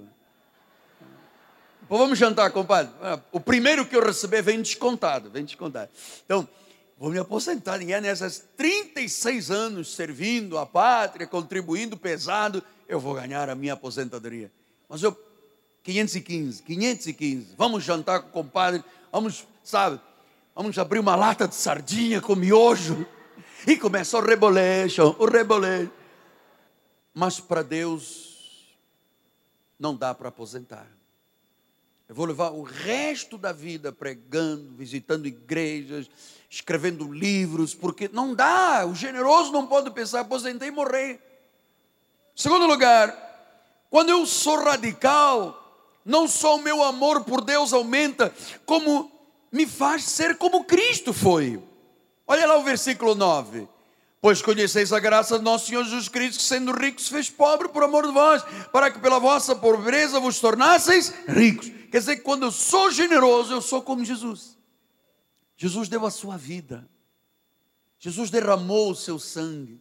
Pô, 1.88 1.98
vamos 1.98 2.16
jantar, 2.16 2.52
compadre. 2.52 2.94
Ah, 3.02 3.18
o 3.32 3.40
primeiro 3.40 3.84
que 3.84 3.96
eu 3.96 4.06
receber 4.06 4.40
vem 4.40 4.62
descontado, 4.62 5.32
vem 5.32 5.44
descontado. 5.44 5.90
Então, 6.24 6.48
vou 6.96 7.10
me 7.10 7.18
aposentar. 7.18 7.76
Ninguém 7.76 8.00
nessas 8.00 8.38
36 8.56 9.50
anos 9.50 9.96
servindo 9.96 10.58
a 10.58 10.64
pátria, 10.64 11.26
contribuindo 11.26 11.96
pesado, 11.96 12.62
eu 12.86 13.00
vou 13.00 13.14
ganhar 13.14 13.50
a 13.50 13.56
minha 13.56 13.72
aposentadoria. 13.72 14.48
Mas 14.88 15.02
eu, 15.02 15.10
515, 15.82 16.62
515. 16.62 17.54
Vamos 17.56 17.82
jantar 17.82 18.22
com 18.22 18.28
o 18.28 18.44
compadre, 18.44 18.84
vamos, 19.10 19.44
sabe, 19.64 20.00
vamos 20.58 20.76
abrir 20.76 20.98
uma 20.98 21.14
lata 21.14 21.46
de 21.46 21.54
sardinha 21.54 22.20
com 22.20 22.34
miojo. 22.34 23.06
E 23.64 23.76
começa 23.76 24.18
o 24.18 24.20
reboleixo, 24.20 25.14
o 25.16 25.24
reboleixo. 25.24 25.92
Mas 27.14 27.38
para 27.38 27.62
Deus 27.62 28.76
não 29.78 29.94
dá 29.94 30.12
para 30.12 30.30
aposentar. 30.30 30.88
Eu 32.08 32.14
vou 32.14 32.26
levar 32.26 32.50
o 32.50 32.62
resto 32.62 33.38
da 33.38 33.52
vida 33.52 33.92
pregando, 33.92 34.74
visitando 34.74 35.28
igrejas, 35.28 36.10
escrevendo 36.50 37.12
livros, 37.12 37.72
porque 37.72 38.10
não 38.12 38.34
dá. 38.34 38.84
O 38.84 38.96
generoso 38.96 39.52
não 39.52 39.64
pode 39.64 39.92
pensar, 39.92 40.20
aposentei 40.20 40.68
e 40.68 40.72
morrer. 40.72 41.20
Segundo 42.34 42.66
lugar, 42.66 43.14
quando 43.88 44.08
eu 44.08 44.26
sou 44.26 44.58
radical, 44.64 45.94
não 46.04 46.26
só 46.26 46.56
o 46.56 46.62
meu 46.62 46.82
amor 46.82 47.22
por 47.22 47.42
Deus 47.42 47.72
aumenta, 47.72 48.34
como 48.66 49.17
me 49.50 49.66
faz 49.66 50.04
ser 50.04 50.36
como 50.36 50.64
Cristo 50.64 51.12
foi. 51.12 51.62
Olha 52.26 52.46
lá 52.46 52.58
o 52.58 52.64
versículo 52.64 53.14
9. 53.14 53.68
Pois 54.20 54.42
conheceis 54.42 54.92
a 54.92 54.98
graça 54.98 55.38
de 55.38 55.44
nosso 55.44 55.66
Senhor 55.66 55.84
Jesus 55.84 56.08
Cristo, 56.08 56.38
que 56.38 56.44
sendo 56.44 56.72
rico 56.72 57.00
se 57.00 57.08
fez 57.08 57.30
pobre 57.30 57.68
por 57.68 57.84
amor 57.84 58.06
de 58.06 58.12
vós, 58.12 58.42
para 58.72 58.90
que 58.90 58.98
pela 58.98 59.20
vossa 59.20 59.54
pobreza 59.54 60.18
vos 60.18 60.40
tornasseis 60.40 61.14
ricos. 61.28 61.68
Quer 61.90 61.98
dizer 61.98 62.16
que 62.16 62.22
quando 62.22 62.42
eu 62.42 62.50
sou 62.50 62.90
generoso, 62.90 63.52
eu 63.52 63.62
sou 63.62 63.80
como 63.80 64.04
Jesus. 64.04 64.58
Jesus 65.56 65.88
deu 65.88 66.04
a 66.04 66.10
sua 66.10 66.36
vida. 66.36 66.88
Jesus 67.98 68.28
derramou 68.28 68.90
o 68.90 68.96
seu 68.96 69.18
sangue. 69.18 69.80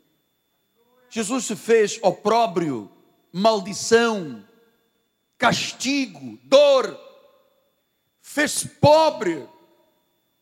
Jesus 1.10 1.46
se 1.46 1.56
fez 1.56 2.00
opróbrio, 2.02 2.92
maldição, 3.32 4.46
castigo, 5.38 6.38
dor. 6.44 7.00
Fez 8.22 8.64
pobre 8.64 9.48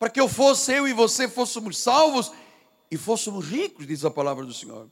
para 0.06 0.12
que 0.12 0.22
eu 0.22 0.30
fosse 0.30 0.72
eu 0.72 0.88
e 0.88 0.94
você 0.94 1.28
fôssemos 1.28 1.80
salvos 1.80 2.32
e 2.92 2.96
fôssemos 2.96 3.44
ricos, 3.44 3.88
diz 3.88 4.06
a 4.06 4.12
palavra 4.12 4.46
do 4.46 4.54
Senhor. 4.54 4.88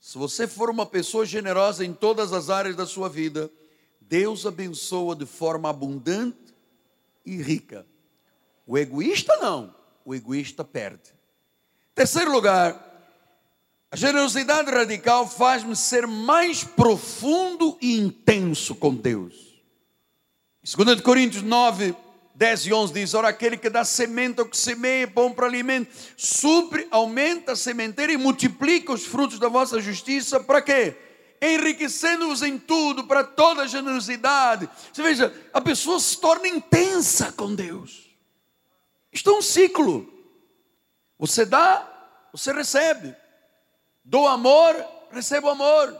Se 0.00 0.16
você 0.16 0.48
for 0.48 0.70
uma 0.70 0.86
pessoa 0.86 1.26
generosa 1.26 1.84
em 1.84 1.92
todas 1.92 2.32
as 2.32 2.48
áreas 2.48 2.74
da 2.74 2.86
sua 2.86 3.06
vida, 3.06 3.52
Deus 4.00 4.46
abençoa 4.46 5.14
de 5.14 5.26
forma 5.26 5.68
abundante 5.68 6.38
e 7.26 7.36
rica. 7.36 7.86
O 8.66 8.78
egoísta 8.78 9.36
não, 9.36 9.74
o 10.06 10.14
egoísta 10.14 10.64
perde. 10.64 11.12
Terceiro 11.94 12.32
lugar, 12.32 12.82
a 13.90 13.96
generosidade 13.96 14.70
radical 14.70 15.28
faz-me 15.28 15.76
ser 15.76 16.06
mais 16.06 16.64
profundo 16.64 17.76
e 17.78 18.00
intenso 18.00 18.74
com 18.74 18.94
Deus. 18.94 19.62
2 20.62 21.02
Coríntios 21.02 21.42
9, 21.42 21.94
10 22.34 22.66
e 22.66 22.72
11 22.72 22.92
diz: 22.92 23.14
Ora, 23.14 23.28
aquele 23.28 23.56
que 23.56 23.70
dá 23.70 23.84
semente 23.84 24.40
ao 24.40 24.46
que 24.46 24.56
semeia, 24.56 25.06
pão 25.06 25.32
para 25.32 25.46
alimento, 25.46 25.94
supre, 26.16 26.86
aumenta 26.90 27.52
a 27.52 27.56
sementeira 27.56 28.12
e 28.12 28.16
multiplica 28.16 28.92
os 28.92 29.04
frutos 29.04 29.38
da 29.38 29.48
vossa 29.48 29.80
justiça, 29.80 30.40
para 30.40 30.60
quê? 30.60 30.96
Enriquecendo-vos 31.40 32.42
em 32.42 32.58
tudo, 32.58 33.04
para 33.04 33.22
toda 33.22 33.68
generosidade. 33.68 34.68
Você 34.92 35.02
veja, 35.02 35.32
a 35.52 35.60
pessoa 35.60 36.00
se 36.00 36.18
torna 36.18 36.48
intensa 36.48 37.32
com 37.32 37.54
Deus. 37.54 38.10
Isto 39.12 39.30
é 39.30 39.34
um 39.34 39.42
ciclo. 39.42 40.12
Você 41.18 41.44
dá, 41.44 41.88
você 42.32 42.52
recebe. 42.52 43.14
Dou 44.04 44.26
amor, 44.26 44.74
recebo 45.10 45.48
amor. 45.48 45.96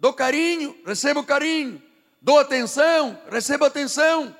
Dou 0.00 0.12
carinho, 0.12 0.76
recebo 0.84 1.22
carinho. 1.22 1.80
Dou 2.20 2.38
atenção, 2.38 3.16
recebo 3.30 3.64
atenção. 3.64 4.34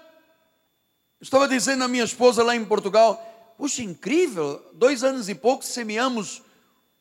Estava 1.20 1.48
dizendo 1.48 1.83
à 1.83 1.88
minha 1.88 2.04
esposa 2.04 2.44
lá 2.44 2.54
em 2.54 2.64
Portugal, 2.64 3.54
puxa, 3.57 3.83
incrível, 3.83 4.64
dois 4.72 5.02
anos 5.02 5.28
e 5.28 5.35
pouco 5.35 5.64
semeamos 5.64 6.42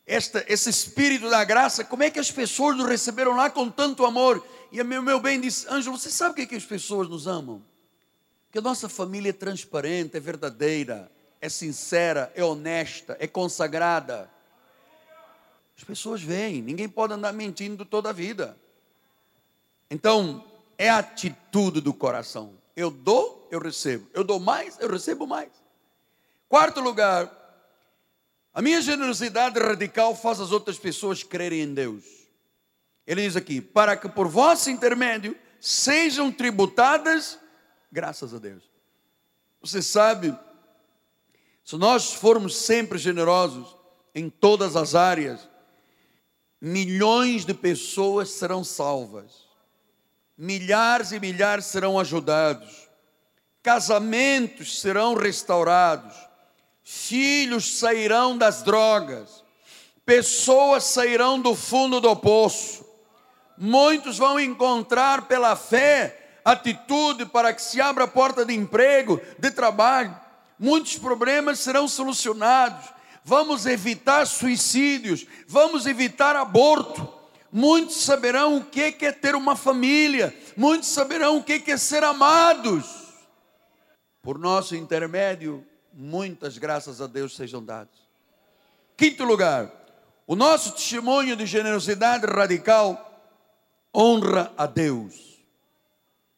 esta, 0.04 0.44
esse 0.48 0.70
espírito 0.70 1.28
da 1.28 1.44
graça, 1.44 1.84
como 1.84 2.02
é 2.02 2.10
que 2.10 2.18
as 2.18 2.30
pessoas 2.30 2.76
nos 2.76 2.88
receberam 2.88 3.36
lá 3.36 3.48
com 3.48 3.70
tanto 3.70 4.04
amor? 4.04 4.44
E 4.72 4.82
meu, 4.82 5.02
meu 5.02 5.20
bem 5.20 5.40
disse, 5.40 5.68
Ângelo, 5.68 5.96
você 5.96 6.10
sabe 6.10 6.32
o 6.32 6.34
que, 6.34 6.42
é 6.42 6.46
que 6.46 6.56
as 6.56 6.64
pessoas 6.64 7.08
nos 7.08 7.26
amam? 7.26 7.62
Que 8.50 8.58
a 8.58 8.62
nossa 8.62 8.88
família 8.88 9.30
é 9.30 9.32
transparente, 9.34 10.16
é 10.16 10.20
verdadeira, 10.20 11.12
é 11.40 11.48
sincera, 11.48 12.32
é 12.34 12.42
honesta, 12.42 13.16
é 13.20 13.26
consagrada. 13.26 14.30
As 15.76 15.84
pessoas 15.84 16.22
veem, 16.22 16.60
ninguém 16.60 16.88
pode 16.88 17.12
andar 17.12 17.32
mentindo 17.32 17.84
toda 17.84 18.10
a 18.10 18.12
vida. 18.12 18.56
Então, 19.88 20.44
é 20.76 20.88
a 20.88 20.98
atitude 20.98 21.80
do 21.80 21.94
coração. 21.94 22.57
Eu 22.78 22.92
dou, 22.92 23.48
eu 23.50 23.58
recebo. 23.58 24.08
Eu 24.14 24.22
dou 24.22 24.38
mais, 24.38 24.78
eu 24.78 24.88
recebo 24.88 25.26
mais. 25.26 25.50
Quarto 26.48 26.78
lugar, 26.78 27.28
a 28.54 28.62
minha 28.62 28.80
generosidade 28.80 29.58
radical 29.58 30.14
faz 30.14 30.38
as 30.38 30.52
outras 30.52 30.78
pessoas 30.78 31.24
crerem 31.24 31.62
em 31.62 31.74
Deus. 31.74 32.04
Ele 33.04 33.22
diz 33.22 33.34
aqui: 33.34 33.60
para 33.60 33.96
que 33.96 34.08
por 34.08 34.28
vosso 34.28 34.70
intermédio 34.70 35.36
sejam 35.60 36.30
tributadas 36.30 37.36
graças 37.90 38.32
a 38.32 38.38
Deus. 38.38 38.62
Você 39.60 39.82
sabe, 39.82 40.32
se 41.64 41.74
nós 41.74 42.12
formos 42.12 42.54
sempre 42.54 42.96
generosos 42.96 43.74
em 44.14 44.30
todas 44.30 44.76
as 44.76 44.94
áreas, 44.94 45.48
milhões 46.60 47.44
de 47.44 47.54
pessoas 47.54 48.30
serão 48.30 48.62
salvas 48.62 49.47
milhares 50.38 51.10
e 51.10 51.18
milhares 51.18 51.66
serão 51.66 51.98
ajudados, 51.98 52.88
casamentos 53.60 54.80
serão 54.80 55.14
restaurados, 55.14 56.14
filhos 56.84 57.78
sairão 57.78 58.38
das 58.38 58.62
drogas, 58.62 59.42
pessoas 60.06 60.84
sairão 60.84 61.40
do 61.40 61.56
fundo 61.56 62.00
do 62.00 62.14
poço, 62.14 62.86
muitos 63.58 64.16
vão 64.16 64.38
encontrar 64.38 65.22
pela 65.22 65.56
fé 65.56 66.40
atitude 66.44 67.26
para 67.26 67.52
que 67.52 67.60
se 67.60 67.80
abra 67.80 68.04
a 68.04 68.08
porta 68.08 68.44
de 68.44 68.54
emprego, 68.54 69.20
de 69.38 69.50
trabalho, 69.50 70.16
muitos 70.56 70.96
problemas 70.96 71.58
serão 71.58 71.88
solucionados. 71.88 72.88
Vamos 73.24 73.66
evitar 73.66 74.26
suicídios, 74.26 75.26
vamos 75.46 75.84
evitar 75.84 76.34
aborto, 76.34 77.17
Muitos 77.50 77.96
saberão 78.02 78.58
o 78.58 78.64
que 78.64 78.82
é 78.82 79.12
ter 79.12 79.34
uma 79.34 79.56
família, 79.56 80.36
muitos 80.56 80.88
saberão 80.88 81.38
o 81.38 81.42
que 81.42 81.62
é 81.66 81.76
ser 81.76 82.04
amados. 82.04 82.84
Por 84.22 84.38
nosso 84.38 84.76
intermédio, 84.76 85.64
muitas 85.92 86.58
graças 86.58 87.00
a 87.00 87.06
Deus 87.06 87.34
sejam 87.34 87.64
dadas. 87.64 87.96
Quinto 88.96 89.24
lugar, 89.24 89.72
o 90.26 90.36
nosso 90.36 90.72
testemunho 90.72 91.34
de 91.34 91.46
generosidade 91.46 92.26
radical 92.26 93.08
honra 93.94 94.52
a 94.56 94.66
Deus. 94.66 95.38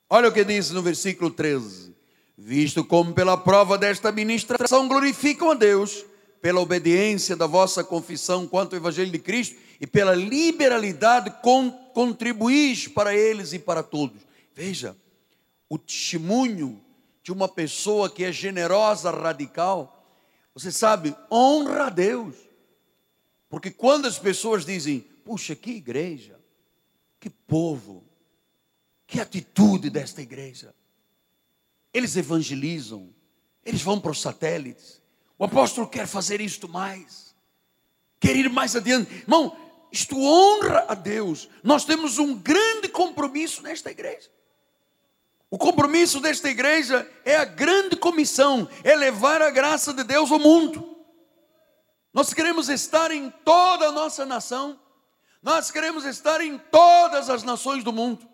Olha 0.08 0.28
o 0.28 0.32
que 0.32 0.44
diz 0.44 0.70
no 0.70 0.82
versículo 0.82 1.30
13: 1.30 1.94
Visto 2.36 2.84
como 2.84 3.12
pela 3.12 3.36
prova 3.36 3.76
desta 3.76 4.12
ministração 4.12 4.86
glorificam 4.86 5.50
a 5.50 5.54
Deus, 5.54 6.04
pela 6.40 6.60
obediência 6.60 7.36
da 7.36 7.46
vossa 7.46 7.84
confissão 7.84 8.46
quanto 8.46 8.74
ao 8.74 8.80
Evangelho 8.80 9.10
de 9.10 9.18
Cristo 9.18 9.56
e 9.80 9.86
pela 9.86 10.14
liberalidade 10.14 11.30
com, 11.42 11.70
contribuís 11.92 12.88
para 12.88 13.14
eles 13.14 13.52
e 13.52 13.58
para 13.58 13.82
todos. 13.82 14.20
Veja, 14.54 14.96
o 15.68 15.78
testemunho 15.78 16.82
de 17.22 17.32
uma 17.32 17.48
pessoa 17.48 18.10
que 18.10 18.24
é 18.24 18.32
generosa, 18.32 19.10
radical, 19.10 20.06
você 20.54 20.72
sabe, 20.72 21.14
honra 21.30 21.86
a 21.86 21.90
Deus. 21.90 22.34
Porque 23.48 23.70
quando 23.70 24.06
as 24.06 24.18
pessoas 24.18 24.64
dizem, 24.64 25.00
puxa, 25.24 25.54
que 25.54 25.70
igreja, 25.72 26.38
que 27.18 27.28
povo, 27.28 28.04
que 29.06 29.20
atitude 29.20 29.90
desta 29.90 30.22
igreja. 30.22 30.74
Eles 31.92 32.16
evangelizam, 32.16 33.12
eles 33.64 33.82
vão 33.82 34.00
para 34.00 34.12
os 34.12 34.20
satélites, 34.20 34.99
o 35.40 35.44
apóstolo 35.46 35.88
quer 35.88 36.06
fazer 36.06 36.38
isto 36.38 36.68
mais, 36.68 37.34
quer 38.20 38.36
ir 38.36 38.50
mais 38.50 38.76
adiante. 38.76 39.10
Irmão, 39.22 39.56
isto 39.90 40.14
honra 40.20 40.84
a 40.86 40.94
Deus. 40.94 41.48
Nós 41.64 41.86
temos 41.86 42.18
um 42.18 42.36
grande 42.36 42.88
compromisso 42.88 43.62
nesta 43.62 43.90
igreja. 43.90 44.28
O 45.50 45.56
compromisso 45.56 46.20
desta 46.20 46.50
igreja 46.50 47.10
é 47.24 47.36
a 47.36 47.46
grande 47.46 47.96
comissão, 47.96 48.68
é 48.84 48.94
levar 48.94 49.40
a 49.40 49.48
graça 49.48 49.94
de 49.94 50.04
Deus 50.04 50.30
ao 50.30 50.38
mundo. 50.38 50.94
Nós 52.12 52.34
queremos 52.34 52.68
estar 52.68 53.10
em 53.10 53.30
toda 53.42 53.88
a 53.88 53.92
nossa 53.92 54.26
nação, 54.26 54.78
nós 55.42 55.70
queremos 55.70 56.04
estar 56.04 56.42
em 56.42 56.58
todas 56.58 57.30
as 57.30 57.42
nações 57.42 57.82
do 57.82 57.94
mundo. 57.94 58.29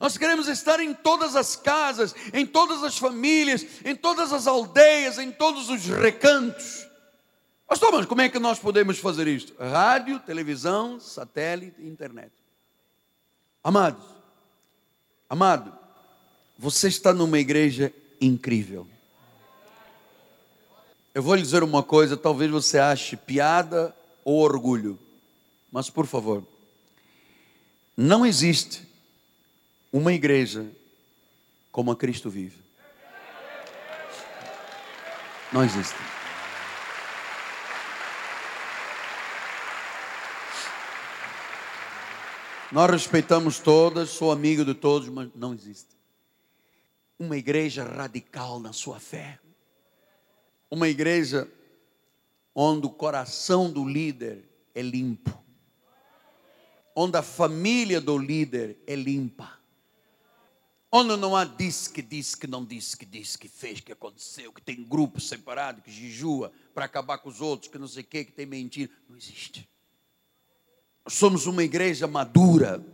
Nós 0.00 0.16
queremos 0.18 0.48
estar 0.48 0.80
em 0.80 0.94
todas 0.94 1.36
as 1.36 1.56
casas, 1.56 2.14
em 2.32 2.46
todas 2.46 2.82
as 2.82 2.98
famílias, 2.98 3.64
em 3.84 3.94
todas 3.94 4.32
as 4.32 4.46
aldeias, 4.46 5.18
em 5.18 5.30
todos 5.30 5.68
os 5.68 5.84
recantos. 5.86 6.86
Pastor, 7.66 7.92
mas 7.92 8.06
como 8.06 8.20
é 8.20 8.28
que 8.28 8.38
nós 8.38 8.58
podemos 8.58 8.98
fazer 8.98 9.26
isto? 9.26 9.54
Rádio, 9.58 10.18
televisão, 10.20 11.00
satélite, 11.00 11.82
internet. 11.82 12.32
Amados, 13.64 14.12
Amado, 15.32 15.72
você 16.58 16.88
está 16.88 17.14
numa 17.14 17.38
igreja 17.38 17.90
incrível. 18.20 18.86
Eu 21.14 21.22
vou 21.22 21.34
lhe 21.34 21.40
dizer 21.40 21.62
uma 21.62 21.82
coisa, 21.82 22.18
talvez 22.18 22.50
você 22.50 22.78
ache 22.78 23.16
piada 23.16 23.96
ou 24.26 24.42
orgulho, 24.42 24.98
mas 25.72 25.88
por 25.88 26.06
favor, 26.06 26.46
não 27.96 28.26
existe 28.26 28.86
uma 29.92 30.12
igreja 30.12 30.66
como 31.70 31.92
a 31.92 31.96
Cristo 31.96 32.30
vive. 32.30 32.62
Não 35.52 35.62
existe. 35.62 35.94
Nós 42.72 42.90
respeitamos 42.90 43.58
todas, 43.58 44.08
sou 44.08 44.32
amigo 44.32 44.64
de 44.64 44.72
todos, 44.72 45.10
mas 45.10 45.28
não 45.34 45.52
existe. 45.52 45.94
Uma 47.18 47.36
igreja 47.36 47.84
radical 47.84 48.58
na 48.58 48.72
sua 48.72 48.98
fé. 48.98 49.38
Uma 50.70 50.88
igreja 50.88 51.46
onde 52.54 52.86
o 52.86 52.90
coração 52.90 53.70
do 53.70 53.86
líder 53.86 54.48
é 54.74 54.80
limpo. 54.80 55.38
Onde 56.96 57.18
a 57.18 57.22
família 57.22 58.00
do 58.00 58.16
líder 58.16 58.78
é 58.86 58.94
limpa. 58.94 59.61
Onde 60.92 61.16
não 61.16 61.34
há 61.34 61.44
diz 61.44 61.88
que 61.88 62.02
diz 62.02 62.34
que 62.34 62.46
não 62.46 62.64
disse 62.64 62.96
que 62.96 63.06
disse 63.06 63.38
que 63.38 63.48
fez 63.48 63.80
que 63.80 63.92
aconteceu, 63.92 64.52
que 64.52 64.60
tem 64.60 64.84
grupo 64.84 65.18
separado, 65.20 65.80
que 65.80 65.90
jejua 65.90 66.52
para 66.74 66.84
acabar 66.84 67.16
com 67.18 67.30
os 67.30 67.40
outros, 67.40 67.70
que 67.70 67.78
não 67.78 67.88
sei 67.88 68.02
o 68.02 68.06
que, 68.06 68.26
que 68.26 68.32
tem 68.32 68.44
mentira. 68.44 68.92
Não 69.08 69.16
existe 69.16 69.66
somos 71.08 71.46
uma 71.46 71.62
igreja 71.62 72.06
madura, 72.06 72.84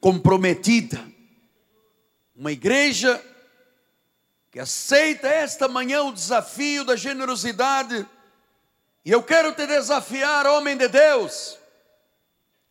comprometida, 0.00 1.04
uma 2.34 2.52
igreja 2.52 3.22
que 4.50 4.58
aceita 4.58 5.28
esta 5.28 5.68
manhã 5.68 6.02
o 6.02 6.12
desafio 6.12 6.84
da 6.84 6.96
generosidade. 6.96 8.06
E 9.04 9.10
eu 9.10 9.22
quero 9.22 9.54
te 9.54 9.66
desafiar, 9.66 10.46
homem 10.46 10.76
de 10.76 10.88
Deus, 10.88 11.58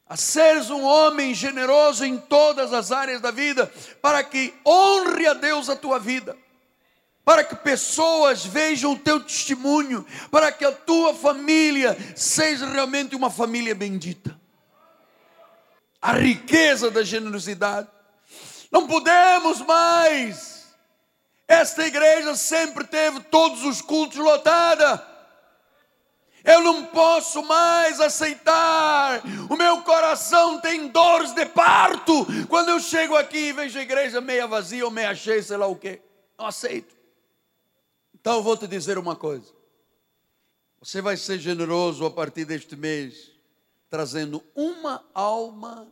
a 0.09 0.17
seres 0.17 0.69
um 0.69 0.83
homem 0.83 1.33
generoso 1.33 2.03
em 2.03 2.17
todas 2.17 2.73
as 2.73 2.91
áreas 2.91 3.21
da 3.21 3.31
vida, 3.31 3.71
para 4.01 4.23
que 4.23 4.53
honre 4.65 5.27
a 5.27 5.33
Deus 5.33 5.69
a 5.69 5.75
tua 5.75 5.99
vida, 5.99 6.35
para 7.23 7.43
que 7.43 7.55
pessoas 7.55 8.43
vejam 8.43 8.93
o 8.93 8.99
teu 8.99 9.19
testemunho, 9.21 10.05
para 10.31 10.51
que 10.51 10.65
a 10.65 10.71
tua 10.71 11.13
família 11.13 11.95
seja 12.15 12.65
realmente 12.65 13.15
uma 13.15 13.29
família 13.29 13.75
bendita 13.75 14.39
a 16.01 16.13
riqueza 16.13 16.89
da 16.89 17.03
generosidade. 17.03 17.87
Não 18.71 18.87
podemos 18.87 19.61
mais. 19.61 20.67
Esta 21.47 21.85
igreja 21.85 22.35
sempre 22.35 22.85
teve 22.85 23.19
todos 23.21 23.63
os 23.63 23.81
cultos 23.81 24.17
lotada. 24.17 25.05
Eu 26.49 26.61
não 26.61 26.85
posso 26.85 27.43
mais 27.43 27.99
aceitar. 27.99 29.21
O 29.51 29.55
meu 29.55 29.83
coração 29.83 30.59
tem 30.59 30.87
dores 30.87 31.31
de 31.31 31.45
parto. 31.45 32.25
Quando 32.47 32.69
eu 32.69 32.79
chego 32.79 33.15
aqui 33.15 33.49
e 33.49 33.53
vejo 33.53 33.77
a 33.77 33.83
igreja 33.83 34.19
meia 34.19 34.47
vazia 34.47 34.83
ou 34.83 34.89
meia 34.89 35.13
cheia, 35.13 35.43
sei 35.43 35.57
lá 35.57 35.67
o 35.67 35.75
quê. 35.75 36.01
Não 36.37 36.47
aceito. 36.47 36.95
Então 38.19 38.37
eu 38.37 38.43
vou 38.43 38.57
te 38.57 38.65
dizer 38.65 38.97
uma 38.97 39.15
coisa. 39.15 39.45
Você 40.79 41.01
vai 41.01 41.17
ser 41.17 41.37
generoso 41.37 42.03
a 42.03 42.09
partir 42.09 42.45
deste 42.45 42.75
mês 42.75 43.31
trazendo 43.87 44.43
uma 44.55 45.03
alma 45.13 45.87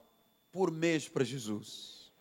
por 0.51 0.71
mês 0.71 1.07
para 1.07 1.23
Jesus. 1.23 2.11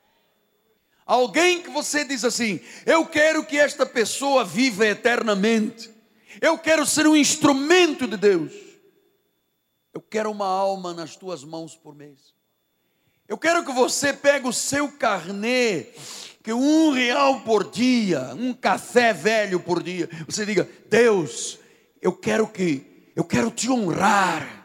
Alguém 1.07 1.63
que 1.63 1.71
você 1.71 2.05
diz 2.05 2.23
assim: 2.23 2.61
Eu 2.85 3.07
quero 3.07 3.47
que 3.47 3.57
esta 3.57 3.87
pessoa 3.87 4.45
viva 4.45 4.87
eternamente. 4.87 5.96
Eu 6.41 6.59
quero 6.59 6.85
ser 6.87 7.07
um 7.07 7.17
instrumento 7.17 8.07
de 8.07 8.17
Deus. 8.17 8.53
Eu 9.93 10.01
quero 10.01 10.31
uma 10.31 10.47
alma 10.47 10.93
nas 10.93 11.17
tuas 11.17 11.43
mãos 11.43 11.75
por 11.75 11.95
mês. 11.95 12.35
Eu 13.29 13.37
quero 13.37 13.65
que 13.65 13.73
você 13.73 14.13
pegue 14.13 14.47
o 14.47 14.53
seu 14.53 14.89
carnê, 14.93 15.87
que 16.43 16.53
um 16.53 16.91
real 16.91 17.41
por 17.41 17.71
dia, 17.71 18.35
um 18.35 18.53
café 18.53 19.13
velho 19.13 19.59
por 19.59 19.83
dia, 19.83 20.09
você 20.29 20.47
diga: 20.47 20.69
Deus, 20.89 21.59
eu 22.01 22.13
quero 22.13 22.47
que, 22.47 23.11
eu 23.17 23.25
quero 23.25 23.51
te 23.51 23.71
honrar. 23.71 24.65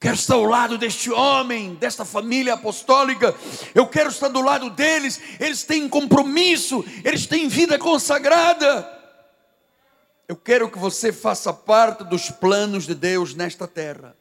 Quero 0.00 0.14
estar 0.14 0.34
ao 0.34 0.44
lado 0.44 0.78
deste 0.78 1.10
homem, 1.10 1.74
desta 1.74 2.06
família 2.06 2.54
apostólica. 2.54 3.34
Eu 3.74 3.86
quero 3.86 4.08
estar 4.08 4.28
do 4.28 4.40
lado 4.40 4.70
deles. 4.70 5.20
Eles 5.38 5.62
têm 5.62 5.86
compromisso, 5.90 6.82
eles 7.04 7.26
têm 7.26 7.48
vida 7.48 7.78
consagrada. 7.78 8.99
Eu 10.30 10.36
quero 10.36 10.70
que 10.70 10.78
você 10.78 11.12
faça 11.12 11.52
parte 11.52 12.04
dos 12.04 12.30
planos 12.30 12.86
de 12.86 12.94
Deus 12.94 13.34
nesta 13.34 13.66
terra. 13.66 14.16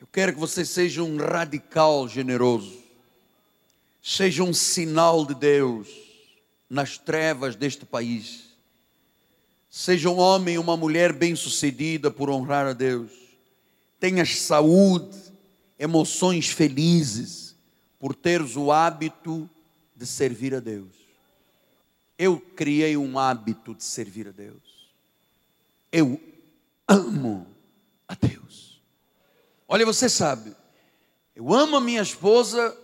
Eu 0.00 0.06
quero 0.06 0.32
que 0.32 0.38
você 0.38 0.64
seja 0.64 1.02
um 1.02 1.16
radical 1.16 2.06
generoso. 2.06 2.78
Seja 4.00 4.44
um 4.44 4.54
sinal 4.54 5.26
de 5.26 5.34
Deus 5.34 5.88
nas 6.70 6.96
trevas 6.96 7.56
deste 7.56 7.84
país. 7.84 8.44
Seja 9.68 10.08
um 10.08 10.16
homem, 10.16 10.58
uma 10.58 10.76
mulher 10.76 11.12
bem-sucedida 11.12 12.08
por 12.08 12.30
honrar 12.30 12.64
a 12.64 12.72
Deus 12.72 13.10
tenhas 13.98 14.38
saúde, 14.42 15.18
emoções 15.76 16.50
felizes, 16.50 17.56
por 17.98 18.14
teres 18.14 18.54
o 18.54 18.70
hábito 18.70 19.50
de 19.96 20.06
servir 20.06 20.54
a 20.54 20.60
Deus. 20.60 20.94
Eu 22.16 22.38
criei 22.38 22.96
um 22.96 23.18
hábito 23.18 23.74
de 23.74 23.82
servir 23.82 24.28
a 24.28 24.30
Deus. 24.30 24.62
Eu 25.96 26.20
amo 26.88 27.46
a 28.08 28.16
Deus. 28.16 28.82
Olha, 29.68 29.86
você 29.86 30.08
sabe, 30.08 30.52
eu 31.36 31.54
amo 31.54 31.76
a 31.76 31.80
minha 31.80 32.02
esposa, 32.02 32.76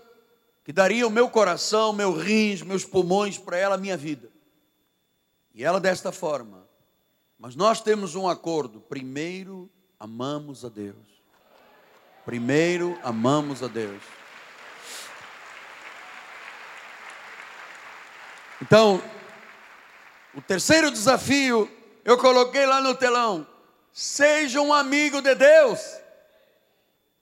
que 0.62 0.72
daria 0.72 1.04
o 1.04 1.10
meu 1.10 1.28
coração, 1.28 1.92
meu 1.92 2.12
rins, 2.12 2.62
meus 2.62 2.84
pulmões 2.84 3.36
para 3.36 3.56
ela, 3.56 3.74
a 3.74 3.78
minha 3.78 3.96
vida. 3.96 4.30
E 5.52 5.64
ela 5.64 5.80
desta 5.80 6.12
forma. 6.12 6.64
Mas 7.36 7.56
nós 7.56 7.80
temos 7.80 8.14
um 8.14 8.28
acordo. 8.28 8.80
Primeiro 8.80 9.68
amamos 9.98 10.64
a 10.64 10.68
Deus. 10.68 11.20
Primeiro 12.24 12.96
amamos 13.02 13.60
a 13.60 13.66
Deus. 13.66 14.04
Então, 18.62 19.02
o 20.32 20.40
terceiro 20.40 20.92
desafio 20.92 21.79
eu 22.04 22.16
coloquei 22.18 22.66
lá 22.66 22.80
no 22.80 22.94
telão. 22.94 23.46
Seja 23.92 24.60
um 24.60 24.72
amigo 24.72 25.20
de 25.20 25.34
Deus. 25.34 25.80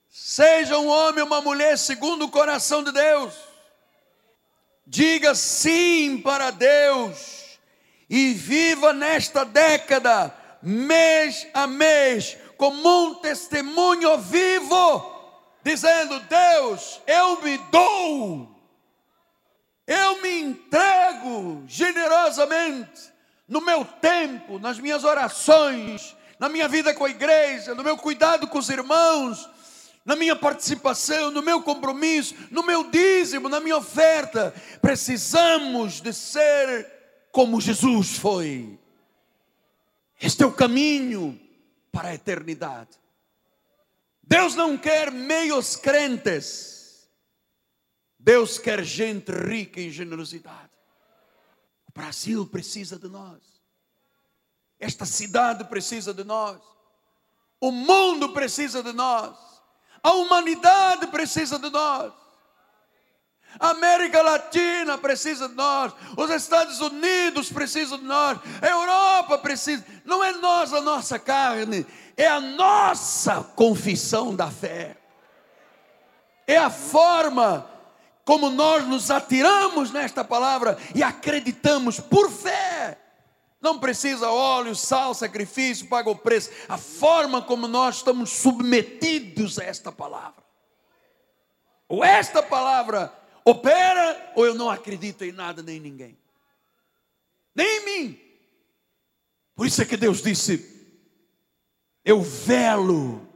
Seja 0.09 0.77
um 0.77 0.87
homem 0.87 1.21
ou 1.21 1.27
uma 1.27 1.41
mulher 1.41 1.77
segundo 1.77 2.25
o 2.25 2.31
coração 2.31 2.83
de 2.83 2.91
Deus. 2.91 3.33
Diga 4.85 5.35
sim 5.35 6.19
para 6.21 6.51
Deus 6.51 7.59
e 8.09 8.33
viva 8.33 8.91
nesta 8.91 9.45
década, 9.45 10.35
mês 10.63 11.45
a 11.53 11.67
mês, 11.67 12.37
como 12.57 13.05
um 13.05 13.15
testemunho 13.15 14.17
vivo, 14.17 15.15
dizendo: 15.63 16.19
Deus, 16.21 16.99
eu 17.05 17.39
me 17.41 17.57
dou, 17.69 18.49
eu 19.85 20.21
me 20.21 20.41
entrego 20.41 21.63
generosamente 21.67 23.18
no 23.49 23.59
meu 23.59 23.83
tempo, 23.83 24.59
nas 24.59 24.79
minhas 24.79 25.03
orações, 25.03 26.15
na 26.37 26.47
minha 26.47 26.67
vida 26.67 26.93
com 26.93 27.03
a 27.03 27.09
igreja, 27.09 27.73
no 27.73 27.83
meu 27.83 27.97
cuidado 27.97 28.47
com 28.47 28.59
os 28.59 28.69
irmãos, 28.69 29.49
na 30.05 30.15
minha 30.15 30.35
participação, 30.35 31.31
no 31.31 31.41
meu 31.41 31.61
compromisso, 31.61 32.35
no 32.51 32.63
meu 32.63 32.89
dízimo, 32.89 33.49
na 33.49 33.59
minha 33.59 33.77
oferta. 33.77 34.53
Precisamos 34.81 35.99
de 35.99 36.13
ser 36.13 36.87
como 37.31 37.59
Jesus 37.59 38.17
foi. 38.17 38.79
Este 40.21 40.43
é 40.43 40.45
o 40.45 40.53
caminho 40.53 41.39
para 41.91 42.09
a 42.09 42.13
eternidade. 42.13 42.99
Deus 44.21 44.53
não 44.53 44.77
quer 44.77 45.11
meios 45.11 45.75
crentes. 45.75 47.09
Deus 48.17 48.59
quer 48.59 48.83
gente 48.83 49.31
rica 49.31 49.81
em 49.81 49.89
generosidade. 49.89 50.68
Brasil 51.99 52.47
precisa 52.47 52.97
de 52.97 53.09
nós. 53.09 53.39
Esta 54.79 55.05
cidade 55.05 55.65
precisa 55.65 56.13
de 56.13 56.23
nós. 56.23 56.57
O 57.59 57.73
mundo 57.73 58.29
precisa 58.29 58.81
de 58.81 58.93
nós. 58.93 59.35
A 60.01 60.13
humanidade 60.13 61.07
precisa 61.07 61.59
de 61.59 61.69
nós. 61.69 62.13
A 63.59 63.71
América 63.71 64.21
Latina 64.21 64.97
precisa 64.97 65.49
de 65.49 65.55
nós, 65.55 65.91
os 66.15 66.29
Estados 66.29 66.79
Unidos 66.79 67.51
precisam 67.51 67.97
de 67.97 68.05
nós, 68.05 68.37
a 68.61 68.67
Europa 68.67 69.39
precisa. 69.39 69.83
Não 70.05 70.23
é 70.23 70.33
nós 70.33 70.71
a 70.71 70.79
nossa 70.79 71.17
carne, 71.17 71.85
é 72.15 72.27
a 72.27 72.39
nossa 72.39 73.43
confissão 73.43 74.35
da 74.35 74.51
fé. 74.51 74.95
É 76.45 76.57
a 76.57 76.69
forma 76.69 77.67
como 78.29 78.51
nós 78.51 78.87
nos 78.87 79.09
atiramos 79.09 79.89
nesta 79.89 80.23
palavra 80.23 80.77
e 80.93 81.01
acreditamos 81.01 81.99
por 81.99 82.29
fé. 82.29 82.95
Não 83.59 83.79
precisa 83.79 84.29
óleo, 84.29 84.75
sal, 84.75 85.15
sacrifício, 85.15 85.87
paga 85.87 86.11
o 86.11 86.15
preço. 86.15 86.51
A 86.67 86.77
forma 86.77 87.41
como 87.41 87.67
nós 87.67 87.95
estamos 87.95 88.29
submetidos 88.29 89.57
a 89.57 89.63
esta 89.63 89.91
palavra. 89.91 90.43
Ou 91.87 92.03
esta 92.03 92.43
palavra 92.43 93.11
opera, 93.43 94.31
ou 94.35 94.45
eu 94.45 94.53
não 94.53 94.69
acredito 94.69 95.23
em 95.23 95.31
nada 95.31 95.63
nem 95.63 95.77
em 95.77 95.79
ninguém. 95.79 96.17
Nem 97.55 97.65
em 97.65 97.85
mim. 97.85 98.19
Por 99.55 99.65
isso 99.65 99.81
é 99.81 99.85
que 99.85 99.97
Deus 99.97 100.21
disse: 100.21 100.87
Eu 102.05 102.21
velo 102.21 103.27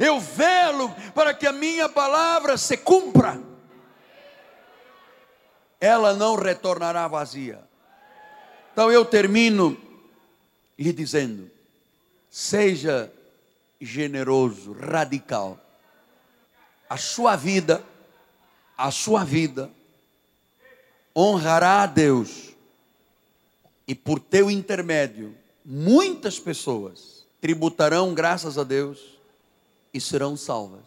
eu 0.00 0.18
velo 0.18 0.90
para 1.14 1.34
que 1.34 1.46
a 1.46 1.52
minha 1.52 1.86
palavra 1.86 2.56
se 2.56 2.78
cumpra. 2.78 3.38
Ela 5.78 6.14
não 6.14 6.36
retornará 6.36 7.06
vazia. 7.06 7.62
Então 8.72 8.90
eu 8.90 9.04
termino 9.04 9.76
lhe 10.78 10.90
dizendo: 10.90 11.50
seja 12.30 13.12
generoso, 13.78 14.72
radical. 14.72 15.60
A 16.88 16.96
sua 16.96 17.36
vida, 17.36 17.84
a 18.74 18.90
sua 18.90 19.22
vida 19.22 19.70
honrará 21.14 21.82
a 21.82 21.86
Deus. 21.86 22.54
E 23.86 23.94
por 23.94 24.18
teu 24.18 24.50
intermédio, 24.50 25.36
muitas 25.62 26.38
pessoas 26.38 27.17
tributarão 27.40 28.14
graças 28.14 28.58
a 28.58 28.64
Deus 28.64 29.18
e 29.92 30.00
serão 30.00 30.36
salvas. 30.36 30.84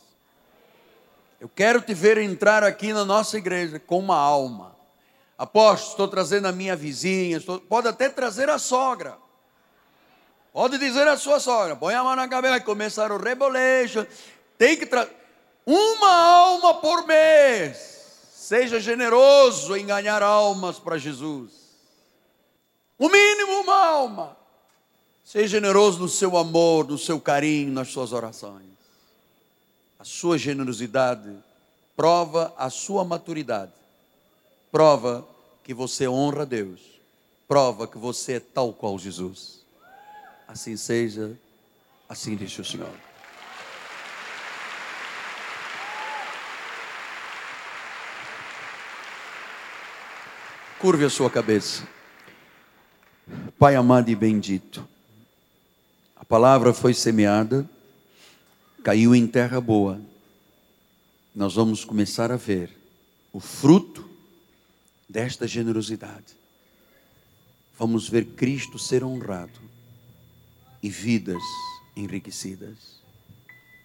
Eu 1.39 1.49
quero 1.49 1.81
te 1.81 1.93
ver 1.93 2.17
entrar 2.17 2.63
aqui 2.63 2.93
na 2.93 3.03
nossa 3.03 3.37
igreja 3.37 3.79
com 3.79 3.99
uma 3.99 4.15
alma. 4.15 4.75
Apóstolo, 5.37 5.91
estou 5.91 6.07
trazendo 6.07 6.47
a 6.47 6.51
minha 6.51 6.75
vizinha, 6.75 7.37
estou... 7.37 7.59
pode 7.59 7.87
até 7.87 8.09
trazer 8.09 8.49
a 8.49 8.59
sogra. 8.59 9.17
Pode 10.53 10.77
dizer 10.77 11.07
a 11.07 11.17
sua 11.17 11.39
sogra, 11.39 11.75
põe 11.75 11.95
a 11.95 12.03
mão 12.03 12.15
na 12.15 12.27
cabeça, 12.27 12.51
vai 12.51 12.61
começar 12.61 13.11
o 13.11 13.17
rebolejo. 13.17 14.05
Tem 14.57 14.77
que 14.77 14.85
trazer 14.85 15.11
uma 15.65 16.13
alma 16.13 16.75
por 16.75 17.07
mês. 17.07 18.01
Seja 18.31 18.79
generoso 18.79 19.75
em 19.75 19.85
ganhar 19.85 20.21
almas 20.21 20.77
para 20.77 20.97
Jesus. 20.97 21.53
O 22.99 23.09
mínimo 23.09 23.61
uma 23.61 23.87
alma. 23.87 24.37
Seja 25.31 25.47
generoso 25.47 25.97
no 25.97 26.09
seu 26.09 26.35
amor, 26.35 26.85
no 26.89 26.97
seu 26.97 27.17
carinho, 27.17 27.71
nas 27.71 27.87
suas 27.87 28.11
orações. 28.11 28.67
A 29.97 30.03
sua 30.03 30.37
generosidade 30.37 31.33
prova 31.95 32.53
a 32.57 32.69
sua 32.69 33.05
maturidade. 33.05 33.71
Prova 34.69 35.25
que 35.63 35.73
você 35.73 36.05
honra 36.05 36.45
Deus. 36.45 36.81
Prova 37.47 37.87
que 37.87 37.97
você 37.97 38.33
é 38.33 38.39
tal 38.41 38.73
qual 38.73 38.99
Jesus. 38.99 39.61
Assim 40.45 40.75
seja, 40.75 41.39
assim 42.09 42.35
diz 42.35 42.59
o 42.59 42.65
Senhor. 42.65 42.91
Curve 50.77 51.05
a 51.05 51.09
sua 51.09 51.29
cabeça. 51.29 51.87
Pai 53.57 53.77
amado 53.77 54.09
e 54.09 54.15
bendito 54.15 54.90
palavra 56.31 56.73
foi 56.73 56.93
semeada, 56.93 57.69
caiu 58.85 59.13
em 59.13 59.27
terra 59.27 59.59
boa. 59.59 59.99
Nós 61.35 61.55
vamos 61.55 61.83
começar 61.83 62.31
a 62.31 62.37
ver 62.37 62.73
o 63.33 63.41
fruto 63.41 64.09
desta 65.09 65.45
generosidade. 65.45 66.33
Vamos 67.77 68.07
ver 68.07 68.27
Cristo 68.27 68.79
ser 68.79 69.03
honrado 69.03 69.59
e 70.81 70.89
vidas 70.89 71.43
enriquecidas. 71.97 73.01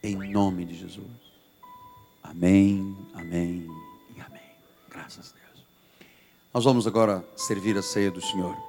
Em 0.01 0.15
nome 0.31 0.63
de 0.63 0.79
Jesus. 0.79 1.05
Amém, 2.23 2.95
amém 3.13 3.67
e 4.15 4.21
amém. 4.21 4.51
Graças 4.89 5.33
a 5.33 5.47
Deus. 5.47 5.65
Nós 6.53 6.63
vamos 6.63 6.87
agora 6.87 7.27
servir 7.35 7.77
a 7.77 7.81
ceia 7.81 8.09
do 8.09 8.21
Senhor. 8.21 8.66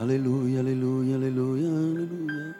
Aleluia, 0.00 0.60
aleluia, 0.60 1.16
aleluia, 1.16 1.66
aleluia. 1.66 2.54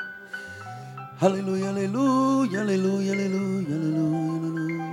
Aleluia, 1.20 1.68
aleluia, 1.68 2.60
aleluia, 2.62 3.12
aleluia, 3.12 3.74
aleluia, 3.76 4.42
aleluia. 4.42 4.88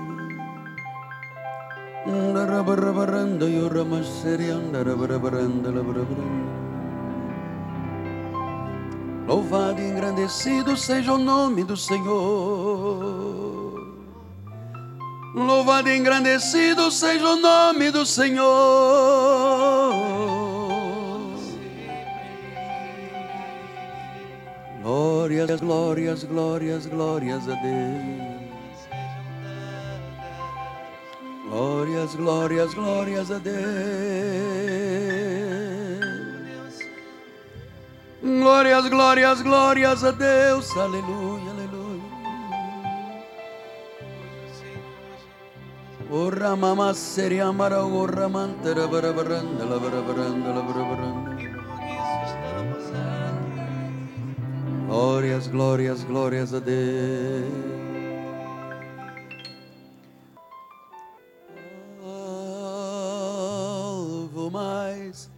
yora 3.50 3.84
Louvado 9.28 9.82
e 9.82 9.90
engrandecido 9.90 10.78
seja 10.78 11.14
o 11.14 11.18
nome 11.18 11.64
do 11.64 11.76
Senhor. 11.76 13.74
Louvado 15.34 15.90
e 15.90 15.98
engrandecido 15.98 16.92
seja 16.92 17.28
o 17.28 17.38
nome 17.38 17.90
do 17.90 18.06
Senhor. 18.06 19.55
Glórias, 25.26 25.60
glórias, 25.60 26.24
glórias, 26.24 26.86
glórias 26.86 27.48
a 27.48 27.56
Deus. 27.56 28.78
Glórias, 31.50 32.16
glórias, 32.16 32.76
glórias 32.76 33.32
a 33.32 33.40
Deus. 33.40 33.56
Glórias, 38.22 38.88
glórias, 38.88 39.42
glórias 39.42 40.04
a 40.04 40.12
Deus. 40.12 40.70
Aleluia, 40.78 41.52
aleluia. 41.54 42.04
O 46.12 46.30
ramama 46.30 46.94
seria 46.94 47.52
mara 47.52 47.84
o 47.84 48.06
ramantera 48.06 48.86
barabaranda 48.86 49.66
barabaranda 49.66 50.54
barabaranda. 50.54 51.25
Glórias, 54.96 55.48
glórias, 55.50 56.06
glórias 56.06 56.54
a 56.54 56.60
Deus. 56.62 57.44
Alvo 64.08 64.50
mais 64.50 65.30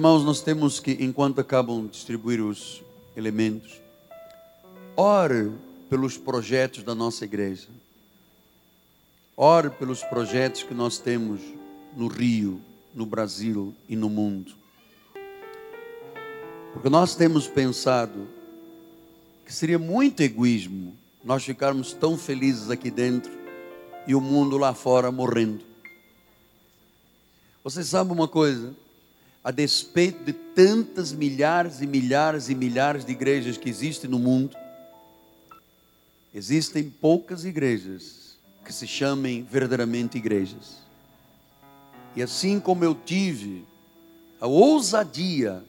irmãos, 0.00 0.24
nós 0.24 0.40
temos 0.40 0.80
que, 0.80 0.92
enquanto 0.92 1.42
acabam 1.42 1.84
de 1.84 1.92
distribuir 1.92 2.40
os 2.42 2.82
elementos, 3.14 3.82
ore 4.96 5.52
pelos 5.90 6.16
projetos 6.16 6.82
da 6.82 6.94
nossa 6.94 7.26
igreja. 7.26 7.68
Ore 9.36 9.68
pelos 9.68 10.02
projetos 10.02 10.62
que 10.62 10.72
nós 10.72 10.96
temos 10.96 11.42
no 11.94 12.06
Rio, 12.08 12.62
no 12.94 13.04
Brasil 13.04 13.74
e 13.86 13.94
no 13.94 14.08
mundo. 14.08 14.54
Porque 16.72 16.88
nós 16.88 17.14
temos 17.14 17.46
pensado 17.46 18.26
que 19.44 19.52
seria 19.52 19.78
muito 19.78 20.22
egoísmo 20.22 20.96
nós 21.22 21.44
ficarmos 21.44 21.92
tão 21.92 22.16
felizes 22.16 22.70
aqui 22.70 22.90
dentro 22.90 23.30
e 24.06 24.14
o 24.14 24.20
mundo 24.22 24.56
lá 24.56 24.72
fora 24.72 25.12
morrendo. 25.12 25.62
Você 27.62 27.84
sabe 27.84 28.10
uma 28.12 28.26
coisa? 28.26 28.74
A 29.42 29.50
despeito 29.50 30.22
de 30.24 30.32
tantas 30.32 31.12
milhares 31.12 31.80
e 31.80 31.86
milhares 31.86 32.48
e 32.48 32.54
milhares 32.54 33.04
de 33.04 33.12
igrejas 33.12 33.56
que 33.56 33.68
existem 33.68 34.10
no 34.10 34.18
mundo, 34.18 34.56
existem 36.34 36.90
poucas 36.90 37.44
igrejas 37.44 38.38
que 38.64 38.72
se 38.72 38.86
chamem 38.86 39.42
verdadeiramente 39.42 40.18
igrejas. 40.18 40.78
E 42.14 42.22
assim 42.22 42.60
como 42.60 42.84
eu 42.84 42.94
tive 42.94 43.64
a 44.40 44.46
ousadia 44.46 45.64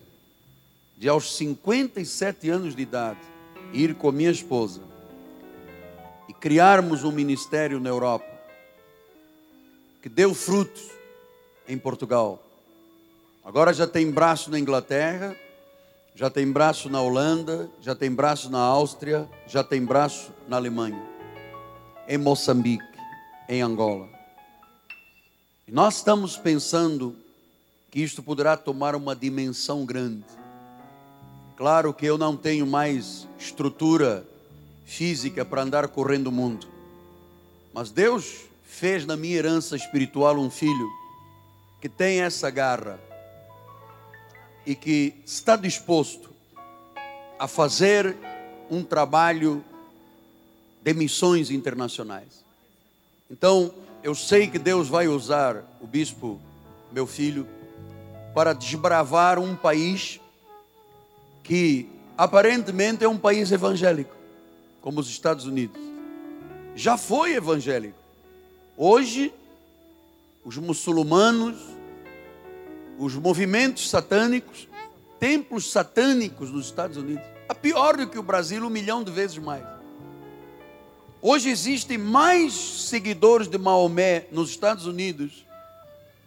de 0.97 1.07
aos 1.07 1.35
57 1.35 2.49
anos 2.49 2.75
de 2.75 2.81
idade 2.81 3.19
ir 3.73 3.95
com 3.95 4.11
minha 4.11 4.31
esposa 4.31 4.81
e 6.27 6.33
criarmos 6.33 7.03
um 7.03 7.11
ministério 7.11 7.79
na 7.79 7.89
Europa 7.89 8.29
que 10.01 10.09
deu 10.09 10.33
frutos 10.33 10.89
em 11.67 11.77
Portugal. 11.77 12.50
Agora 13.43 13.73
já 13.73 13.87
tem 13.87 14.11
braço 14.11 14.51
na 14.51 14.59
Inglaterra, 14.59 15.35
já 16.13 16.29
tem 16.29 16.51
braço 16.51 16.89
na 16.89 17.01
Holanda, 17.01 17.71
já 17.81 17.95
tem 17.95 18.11
braço 18.11 18.51
na 18.51 18.59
Áustria, 18.59 19.27
já 19.47 19.63
tem 19.63 19.83
braço 19.83 20.31
na 20.47 20.57
Alemanha, 20.57 21.01
em 22.07 22.19
Moçambique, 22.19 22.85
em 23.49 23.63
Angola. 23.63 24.07
E 25.67 25.71
nós 25.71 25.97
estamos 25.97 26.37
pensando 26.37 27.15
que 27.89 27.99
isto 27.99 28.21
poderá 28.21 28.55
tomar 28.55 28.95
uma 28.95 29.15
dimensão 29.15 29.85
grande. 29.85 30.23
Claro 31.57 31.95
que 31.95 32.05
eu 32.05 32.19
não 32.19 32.37
tenho 32.37 32.67
mais 32.67 33.27
estrutura 33.39 34.23
física 34.85 35.43
para 35.43 35.63
andar 35.63 35.87
correndo 35.87 36.27
o 36.27 36.31
mundo, 36.31 36.67
mas 37.73 37.89
Deus 37.89 38.41
fez 38.63 39.03
na 39.03 39.17
minha 39.17 39.35
herança 39.35 39.75
espiritual 39.75 40.37
um 40.37 40.49
filho 40.49 40.89
que 41.81 41.89
tem 41.89 42.21
essa 42.21 42.51
garra 42.51 42.99
e 44.65 44.75
que 44.75 45.13
está 45.25 45.55
disposto 45.55 46.29
a 47.39 47.47
fazer 47.47 48.15
um 48.69 48.83
trabalho 48.83 49.63
de 50.83 50.93
missões 50.93 51.49
internacionais. 51.49 52.43
Então, 53.29 53.73
eu 54.03 54.15
sei 54.15 54.47
que 54.47 54.59
Deus 54.59 54.87
vai 54.87 55.07
usar 55.07 55.63
o 55.79 55.87
bispo, 55.87 56.39
meu 56.91 57.05
filho, 57.05 57.47
para 58.33 58.53
desbravar 58.53 59.39
um 59.39 59.55
país 59.55 60.19
que 61.43 61.89
aparentemente 62.17 63.03
é 63.03 63.09
um 63.09 63.17
país 63.17 63.51
evangélico, 63.51 64.15
como 64.81 64.99
os 64.99 65.09
Estados 65.09 65.45
Unidos. 65.45 65.81
Já 66.75 66.97
foi 66.97 67.33
evangélico. 67.33 67.97
Hoje, 68.77 69.33
os 70.43 70.57
muçulmanos, 70.57 71.57
os 73.01 73.15
movimentos 73.15 73.89
satânicos, 73.89 74.67
templos 75.19 75.71
satânicos 75.71 76.51
nos 76.51 76.67
Estados 76.67 76.97
Unidos, 76.97 77.23
é 77.49 77.53
pior 77.53 77.97
do 77.97 78.07
que 78.07 78.19
o 78.19 78.21
Brasil, 78.21 78.63
um 78.63 78.69
milhão 78.69 79.03
de 79.03 79.11
vezes 79.11 79.39
mais. 79.39 79.63
Hoje 81.19 81.49
existem 81.49 81.97
mais 81.97 82.53
seguidores 82.53 83.47
de 83.47 83.57
Maomé 83.57 84.27
nos 84.31 84.51
Estados 84.51 84.85
Unidos 84.85 85.47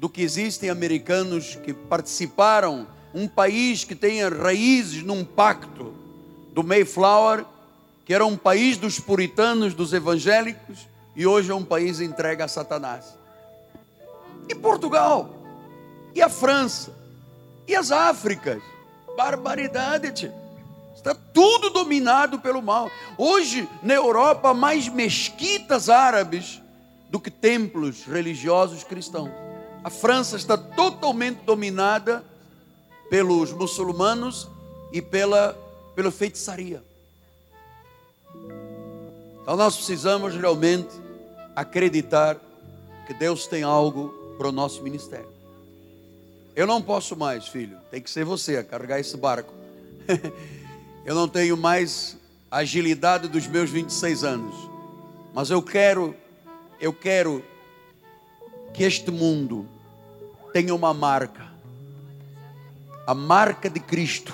do 0.00 0.08
que 0.08 0.20
existem 0.20 0.68
americanos 0.68 1.54
que 1.54 1.72
participaram, 1.72 2.88
um 3.14 3.28
país 3.28 3.84
que 3.84 3.94
tenha 3.94 4.28
raízes 4.28 5.04
num 5.04 5.24
pacto 5.24 5.94
do 6.52 6.64
Mayflower, 6.64 7.44
que 8.04 8.12
era 8.12 8.26
um 8.26 8.36
país 8.36 8.76
dos 8.76 8.98
puritanos, 8.98 9.74
dos 9.74 9.92
evangélicos, 9.92 10.88
e 11.14 11.24
hoje 11.24 11.52
é 11.52 11.54
um 11.54 11.64
país 11.64 12.00
entregue 12.00 12.42
a 12.42 12.48
Satanás. 12.48 13.16
E 14.48 14.56
Portugal, 14.56 15.43
e 16.14 16.22
a 16.22 16.28
França, 16.28 16.92
e 17.66 17.74
as 17.74 17.90
Áfricas, 17.90 18.62
barbaridade. 19.16 20.32
Está 20.94 21.14
tudo 21.14 21.70
dominado 21.70 22.38
pelo 22.38 22.62
mal. 22.62 22.90
Hoje, 23.18 23.68
na 23.82 23.94
Europa, 23.94 24.50
há 24.50 24.54
mais 24.54 24.88
mesquitas 24.88 25.88
árabes 25.88 26.62
do 27.10 27.20
que 27.20 27.30
templos 27.30 28.04
religiosos 28.04 28.84
cristãos. 28.84 29.30
A 29.82 29.90
França 29.90 30.36
está 30.36 30.56
totalmente 30.56 31.42
dominada 31.44 32.24
pelos 33.10 33.52
muçulmanos 33.52 34.48
e 34.92 35.02
pela, 35.02 35.56
pela 35.94 36.10
feitiçaria. 36.10 36.82
Então 39.42 39.56
nós 39.56 39.76
precisamos 39.76 40.34
realmente 40.34 40.88
acreditar 41.54 42.38
que 43.06 43.12
Deus 43.12 43.46
tem 43.46 43.62
algo 43.62 44.08
para 44.38 44.48
o 44.48 44.52
nosso 44.52 44.82
ministério. 44.82 45.33
Eu 46.56 46.66
não 46.66 46.80
posso 46.80 47.16
mais, 47.16 47.48
filho, 47.48 47.78
tem 47.90 48.00
que 48.00 48.10
ser 48.10 48.24
você 48.24 48.58
a 48.58 48.64
carregar 48.64 49.00
esse 49.00 49.16
barco. 49.16 49.52
Eu 51.04 51.14
não 51.14 51.28
tenho 51.28 51.54
mais 51.54 52.16
agilidade 52.50 53.28
dos 53.28 53.46
meus 53.46 53.68
26 53.68 54.24
anos. 54.24 54.54
Mas 55.34 55.50
eu 55.50 55.60
quero, 55.60 56.14
eu 56.80 56.94
quero 56.94 57.44
que 58.72 58.82
este 58.84 59.10
mundo 59.10 59.68
tenha 60.52 60.74
uma 60.74 60.94
marca. 60.94 61.44
A 63.06 63.12
marca 63.12 63.68
de 63.68 63.80
Cristo. 63.80 64.32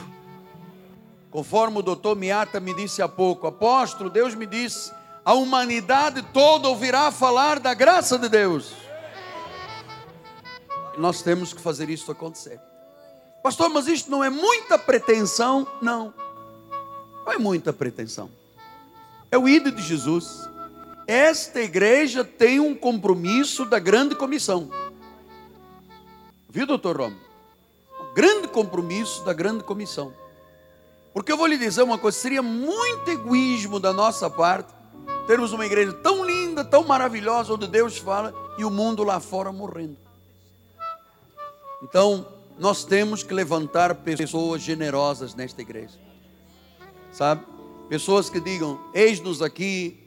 Conforme 1.31 1.79
o 1.79 1.83
doutor 1.83 2.15
Miata 2.15 2.61
me 2.61 2.73
disse 2.73 3.03
há 3.03 3.09
pouco, 3.09 3.49
apóstolo, 3.49 4.09
Deus 4.09 4.35
me 4.37 4.47
disse, 4.47 4.93
a 5.25 5.35
humanidade 5.35 6.23
toda 6.33 6.69
ouvirá 6.69 7.11
falar 7.11 7.59
da 7.59 7.75
graça 7.75 8.17
de 8.17 8.29
Deus. 8.29 8.73
Nós 10.99 11.23
temos 11.23 11.53
que 11.53 11.61
fazer 11.61 11.89
isso 11.89 12.11
acontecer. 12.11 12.61
Pastor, 13.43 13.69
mas 13.71 13.87
isto 13.87 14.11
não 14.11 14.23
é 14.23 14.29
muita 14.29 14.79
pretensão? 14.79 15.67
Não. 15.81 16.13
Não 17.25 17.33
é 17.33 17.39
muita 17.39 17.73
pretensão. 17.73 18.31
É 19.31 19.39
o 19.39 19.49
ídolo 19.49 19.77
de 19.77 19.83
Jesus. 19.83 20.49
Esta 21.07 21.61
igreja 21.61 22.25
tem 22.25 22.61
um 22.61 22.75
compromisso 22.75 23.65
da 23.65 23.79
grande 23.79 24.15
comissão. 24.15 24.71
Viu, 26.49 26.67
doutor 26.67 26.97
Roma? 26.97 27.17
Um 28.01 28.15
grande 28.15 28.49
compromisso 28.49 29.25
da 29.25 29.33
grande 29.33 29.65
comissão. 29.65 30.13
Porque 31.15 31.33
eu 31.33 31.37
vou 31.37 31.47
lhe 31.47 31.57
dizer 31.57 31.83
uma 31.83 31.99
coisa: 31.99 32.19
seria 32.19 32.43
muito 32.43 33.09
egoísmo 33.09 33.81
da 33.81 33.93
nossa 33.93 34.29
parte 34.29 34.73
termos 35.27 35.53
uma 35.53 35.65
igreja 35.65 35.93
tão 35.93 36.25
linda, 36.25 36.65
tão 36.65 36.83
maravilhosa, 36.83 37.55
onde 37.55 37.69
Deus 37.69 37.99
fala 37.99 38.35
e 38.59 38.65
o 38.65 38.71
mundo 38.71 39.05
lá 39.05 39.21
fora 39.21 39.53
morrendo. 39.53 39.97
Então, 41.83 42.27
nós 42.59 42.85
temos 42.85 43.23
que 43.23 43.33
levantar 43.33 43.95
pessoas 43.97 44.63
generosas 44.63 45.35
nesta 45.35 45.63
igreja 45.63 46.11
sabe? 47.13 47.45
Pessoas 47.89 48.31
que 48.31 48.41
digam: 48.41 48.79
Eis-nos 48.95 49.43
aqui, 49.43 49.99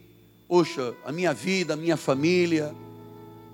puxa, 0.48 0.94
a 1.04 1.12
minha 1.12 1.32
vida, 1.32 1.74
a 1.74 1.76
minha 1.76 1.96
família. 1.96 2.74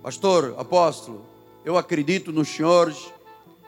Pastor, 0.03 0.55
apóstolo, 0.57 1.27
eu 1.65 1.77
acredito 1.77 2.33
nos 2.33 2.49
senhores, 2.49 3.13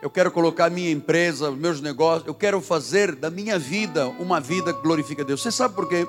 eu 0.01 0.09
quero 0.09 0.31
colocar 0.31 0.69
minha 0.69 0.89
empresa, 0.89 1.51
meus 1.51 1.79
negócios, 1.79 2.27
eu 2.27 2.33
quero 2.33 2.59
fazer 2.59 3.15
da 3.15 3.29
minha 3.29 3.59
vida 3.59 4.07
uma 4.07 4.39
vida 4.39 4.73
que 4.73 4.81
glorifica 4.81 5.21
a 5.21 5.25
Deus. 5.25 5.41
Você 5.41 5.51
sabe 5.51 5.75
por 5.75 5.87
quê? 5.87 6.07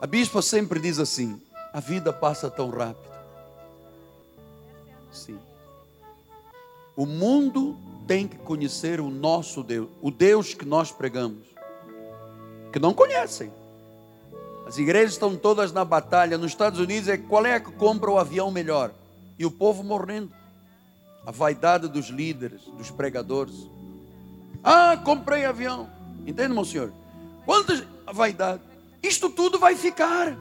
A 0.00 0.06
bispa 0.06 0.42
sempre 0.42 0.80
diz 0.80 0.98
assim: 0.98 1.40
a 1.72 1.80
vida 1.80 2.12
passa 2.12 2.50
tão 2.50 2.68
rápido. 2.70 3.12
Sim. 5.12 5.38
O 6.96 7.06
mundo 7.06 7.76
tem 8.06 8.28
que 8.28 8.36
conhecer 8.36 9.00
o 9.00 9.08
nosso 9.08 9.62
Deus, 9.62 9.88
o 10.00 10.10
Deus 10.10 10.54
que 10.54 10.64
nós 10.64 10.90
pregamos 10.90 11.52
que 12.72 12.78
não 12.78 12.94
conhecem. 12.94 13.52
As 14.66 14.78
igrejas 14.78 15.12
estão 15.12 15.36
todas 15.36 15.70
na 15.72 15.84
batalha. 15.84 16.38
Nos 16.38 16.52
Estados 16.52 16.80
Unidos 16.80 17.08
é 17.08 17.18
qual 17.18 17.44
é 17.44 17.60
que 17.60 17.70
compra 17.72 18.10
o 18.10 18.18
avião 18.18 18.50
melhor? 18.50 18.90
E 19.38 19.44
o 19.44 19.50
povo 19.50 19.84
morrendo. 19.84 20.32
A 21.26 21.30
vaidade 21.30 21.86
dos 21.86 22.08
líderes, 22.08 22.62
dos 22.78 22.90
pregadores. 22.90 23.54
Ah, 24.64 24.96
comprei 25.04 25.44
avião. 25.44 25.88
Entende, 26.26 26.54
meu 26.54 26.64
senhor? 26.64 26.92
Quantas 27.44 27.84
vaidade? 28.12 28.62
Isto 29.02 29.28
tudo 29.28 29.58
vai 29.58 29.76
ficar. 29.76 30.36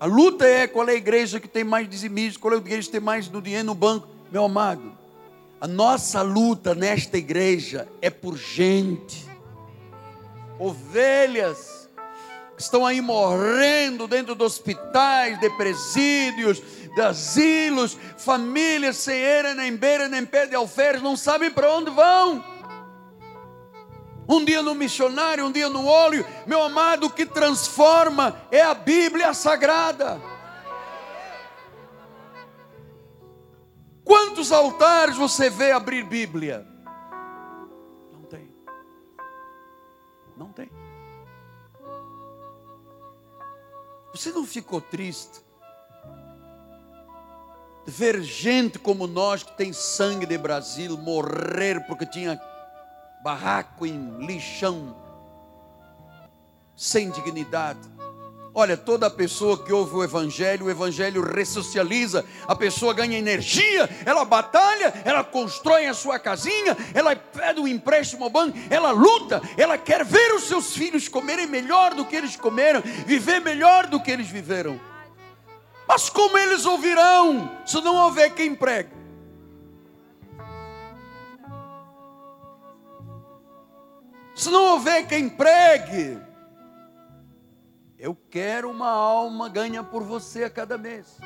A 0.00 0.06
luta 0.06 0.46
é 0.46 0.66
qual 0.66 0.88
é 0.88 0.92
a 0.92 0.96
igreja 0.96 1.38
que 1.38 1.46
tem 1.46 1.62
mais 1.62 1.86
dizimistas, 1.86 2.38
qual 2.38 2.54
é 2.54 2.56
a 2.56 2.60
igreja 2.60 2.86
que 2.86 2.92
tem 2.92 3.00
mais 3.00 3.28
do 3.28 3.42
dinheiro 3.42 3.66
no 3.66 3.74
banco. 3.74 4.08
Meu 4.32 4.46
amado, 4.46 4.96
a 5.60 5.68
nossa 5.68 6.22
luta 6.22 6.74
nesta 6.74 7.18
igreja 7.18 7.86
é 8.00 8.08
por 8.08 8.38
gente 8.38 9.28
ovelhas 10.58 11.88
que 12.56 12.62
estão 12.62 12.86
aí 12.86 13.02
morrendo 13.02 14.08
dentro 14.08 14.34
de 14.34 14.42
hospitais, 14.42 15.38
de 15.38 15.50
presídios, 15.50 16.62
de 16.94 17.00
asilos, 17.02 17.96
famílias 18.16 18.96
sem 18.96 19.18
era, 19.18 19.54
nem 19.54 19.76
beira, 19.76 20.08
nem 20.08 20.24
pé 20.24 20.46
de 20.46 20.54
alferes, 20.54 21.02
não 21.02 21.14
sabem 21.14 21.50
para 21.50 21.74
onde 21.74 21.90
vão. 21.90 22.42
Um 24.30 24.44
dia 24.44 24.62
no 24.62 24.76
missionário, 24.76 25.44
um 25.44 25.50
dia 25.50 25.68
no 25.68 25.84
óleo, 25.86 26.24
meu 26.46 26.62
amado, 26.62 27.08
o 27.08 27.10
que 27.10 27.26
transforma 27.26 28.40
é 28.52 28.62
a 28.62 28.72
Bíblia 28.72 29.34
Sagrada. 29.34 30.20
Quantos 34.04 34.52
altares 34.52 35.16
você 35.16 35.50
vê 35.50 35.72
abrir 35.72 36.04
Bíblia? 36.04 36.64
Não 40.36 40.52
tem. 40.52 40.70
Você 44.12 44.30
não 44.30 44.46
ficou 44.46 44.80
triste 44.80 45.40
ver 47.84 48.22
gente 48.22 48.78
como 48.78 49.06
nós 49.06 49.42
que 49.42 49.56
tem 49.56 49.72
sangue 49.72 50.24
de 50.24 50.38
Brasil 50.38 50.96
morrer 50.96 51.84
porque 51.86 52.06
tinha 52.06 52.40
barraco 53.22 53.86
em 53.86 54.26
lixão, 54.26 54.96
sem 56.74 57.10
dignidade. 57.10 57.88
Olha, 58.52 58.76
toda 58.76 59.08
pessoa 59.08 59.62
que 59.62 59.72
ouve 59.72 59.94
o 59.94 60.02
Evangelho, 60.02 60.66
o 60.66 60.70
Evangelho 60.70 61.22
ressocializa, 61.22 62.24
a 62.48 62.56
pessoa 62.56 62.92
ganha 62.92 63.16
energia, 63.16 63.88
ela 64.04 64.24
batalha, 64.24 64.92
ela 65.04 65.22
constrói 65.22 65.86
a 65.86 65.94
sua 65.94 66.18
casinha, 66.18 66.76
ela 66.92 67.14
pede 67.14 67.60
um 67.60 67.68
empréstimo 67.68 68.24
ao 68.24 68.30
banco, 68.30 68.58
ela 68.68 68.90
luta, 68.90 69.40
ela 69.56 69.78
quer 69.78 70.04
ver 70.04 70.34
os 70.34 70.48
seus 70.48 70.74
filhos 70.74 71.06
comerem 71.06 71.46
melhor 71.46 71.94
do 71.94 72.04
que 72.04 72.16
eles 72.16 72.34
comeram, 72.34 72.82
viver 73.06 73.40
melhor 73.40 73.86
do 73.86 74.00
que 74.00 74.10
eles 74.10 74.28
viveram. 74.28 74.80
Mas 75.86 76.08
como 76.08 76.36
eles 76.36 76.66
ouvirão 76.66 77.56
se 77.64 77.80
não 77.80 77.94
houver 77.96 78.34
quem 78.34 78.54
pregue? 78.54 78.99
Se 84.40 84.48
não 84.48 84.72
houver 84.72 85.06
quem 85.06 85.28
pregue, 85.28 86.18
eu 87.98 88.16
quero 88.30 88.70
uma 88.70 88.88
alma 88.88 89.50
ganha 89.50 89.84
por 89.84 90.02
você 90.02 90.44
a 90.44 90.48
cada 90.48 90.78
mês. 90.78 91.18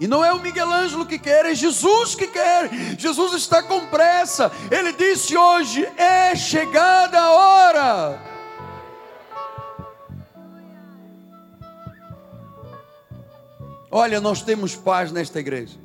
E 0.00 0.08
não 0.08 0.24
é 0.24 0.32
o 0.32 0.40
Miguel 0.40 0.72
Ângelo 0.72 1.04
que 1.04 1.18
quer, 1.18 1.44
é 1.44 1.54
Jesus 1.54 2.14
que 2.14 2.26
quer. 2.26 2.70
Jesus 2.98 3.34
está 3.34 3.62
com 3.62 3.86
pressa. 3.88 4.50
Ele 4.70 4.94
disse 4.94 5.36
hoje: 5.36 5.84
é 5.98 6.34
chegada 6.34 7.20
a 7.20 7.30
hora. 7.32 8.22
Olha, 13.90 14.22
nós 14.22 14.40
temos 14.40 14.74
paz 14.74 15.12
nesta 15.12 15.38
igreja. 15.38 15.78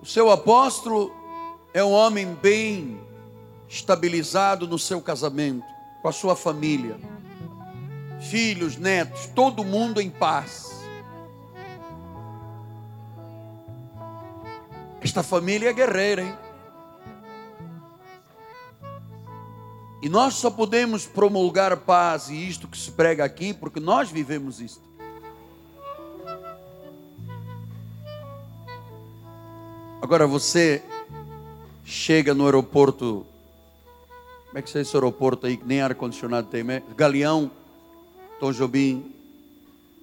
O 0.00 0.06
seu 0.06 0.30
apóstolo 0.30 1.12
é 1.74 1.82
um 1.82 1.90
homem 1.90 2.32
bem 2.40 3.04
estabilizado 3.68 4.66
no 4.66 4.78
seu 4.78 5.00
casamento, 5.00 5.66
com 6.02 6.08
a 6.08 6.12
sua 6.12 6.36
família, 6.36 6.98
filhos, 8.30 8.76
netos, 8.76 9.26
todo 9.34 9.64
mundo 9.64 10.00
em 10.00 10.10
paz. 10.10 10.84
Esta 15.00 15.22
família 15.22 15.70
é 15.70 15.72
guerreira, 15.72 16.22
hein? 16.22 16.34
E 20.02 20.08
nós 20.08 20.34
só 20.34 20.50
podemos 20.50 21.06
promulgar 21.06 21.76
paz 21.78 22.28
e 22.28 22.48
isto 22.48 22.68
que 22.68 22.78
se 22.78 22.92
prega 22.92 23.24
aqui 23.24 23.52
porque 23.52 23.80
nós 23.80 24.10
vivemos 24.10 24.60
isto. 24.60 24.86
Agora 30.00 30.26
você 30.26 30.82
chega 31.84 32.34
no 32.34 32.44
aeroporto, 32.44 33.26
como 34.56 34.60
é 34.60 34.62
que 34.62 34.78
é 34.78 34.80
esse 34.80 34.96
aeroporto 34.96 35.46
aí 35.46 35.58
que 35.58 35.66
nem 35.66 35.82
ar-condicionado 35.82 36.46
tem? 36.46 36.64
Galeão, 36.96 37.50
Tom 38.40 38.52
Jobim, 38.52 39.12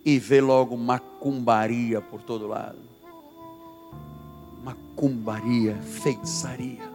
e 0.05 0.19
vê 0.19 0.41
logo 0.41 0.77
macumbaria 0.77 1.99
por 1.99 2.21
todo 2.21 2.45
lado. 2.45 2.77
Macumbaria, 4.63 5.75
feitiçaria. 5.81 6.87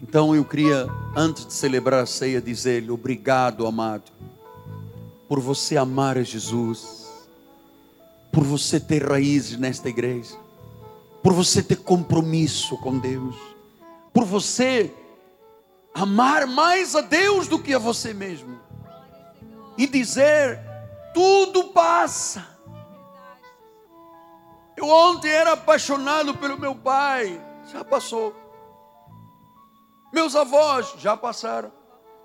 Então 0.00 0.34
eu 0.34 0.46
queria, 0.46 0.88
antes 1.14 1.44
de 1.44 1.52
celebrar 1.52 2.02
a 2.02 2.06
ceia, 2.06 2.40
dizer-lhe: 2.40 2.90
obrigado, 2.90 3.66
amado, 3.66 4.10
por 5.28 5.40
você 5.40 5.76
amar 5.76 6.16
a 6.16 6.22
Jesus 6.22 7.06
por 8.32 8.44
você 8.44 8.80
ter 8.80 9.06
raízes 9.06 9.58
nesta 9.58 9.88
igreja, 9.88 10.36
por 11.22 11.32
você 11.32 11.62
ter 11.62 11.76
compromisso 11.76 12.76
com 12.78 12.98
Deus, 12.98 13.36
por 14.12 14.24
você 14.24 14.94
amar 15.94 16.46
mais 16.46 16.94
a 16.94 17.00
Deus 17.00 17.48
do 17.48 17.58
que 17.58 17.74
a 17.74 17.78
você 17.78 18.12
mesmo, 18.14 18.60
e 19.76 19.86
dizer: 19.86 20.60
tudo 21.14 21.64
passa. 21.68 22.46
Eu 24.76 24.88
ontem 24.88 25.28
era 25.28 25.54
apaixonado 25.54 26.36
pelo 26.36 26.58
meu 26.58 26.74
pai, 26.74 27.42
já 27.72 27.84
passou. 27.84 28.34
Meus 30.12 30.36
avós 30.36 30.94
já 30.98 31.16
passaram. 31.16 31.72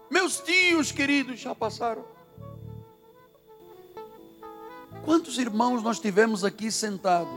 Meus 0.10 0.40
tios 0.40 0.92
queridos 0.92 1.40
já 1.40 1.56
passaram. 1.56 2.06
Quantos 5.04 5.38
irmãos 5.38 5.82
nós 5.82 6.00
tivemos 6.00 6.46
aqui 6.46 6.72
sentados 6.72 7.34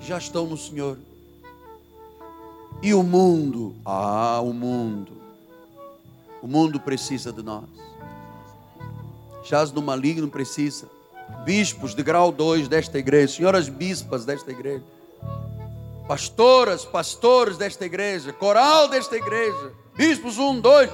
que 0.00 0.06
já 0.06 0.16
estão 0.16 0.46
no 0.46 0.56
Senhor? 0.56 0.98
E 2.82 2.92
o 2.92 3.02
mundo? 3.04 3.76
Ah, 3.84 4.40
o 4.42 4.52
mundo. 4.52 5.12
O 6.42 6.48
mundo 6.48 6.80
precisa 6.80 7.32
de 7.32 7.40
nós. 7.40 7.64
Chás 9.44 9.70
do 9.70 9.80
maligno 9.80 10.28
precisa. 10.28 10.88
Bispos 11.44 11.94
de 11.94 12.02
grau 12.02 12.32
2 12.32 12.66
desta 12.66 12.98
igreja, 12.98 13.36
senhoras 13.36 13.68
bispas 13.68 14.24
desta 14.24 14.50
igreja, 14.50 14.84
pastoras, 16.06 16.84
pastores 16.84 17.56
desta 17.56 17.86
igreja, 17.86 18.32
coral 18.32 18.88
desta 18.88 19.16
igreja, 19.16 19.72
bispos 19.94 20.36
1, 20.36 20.60
2, 20.60 20.90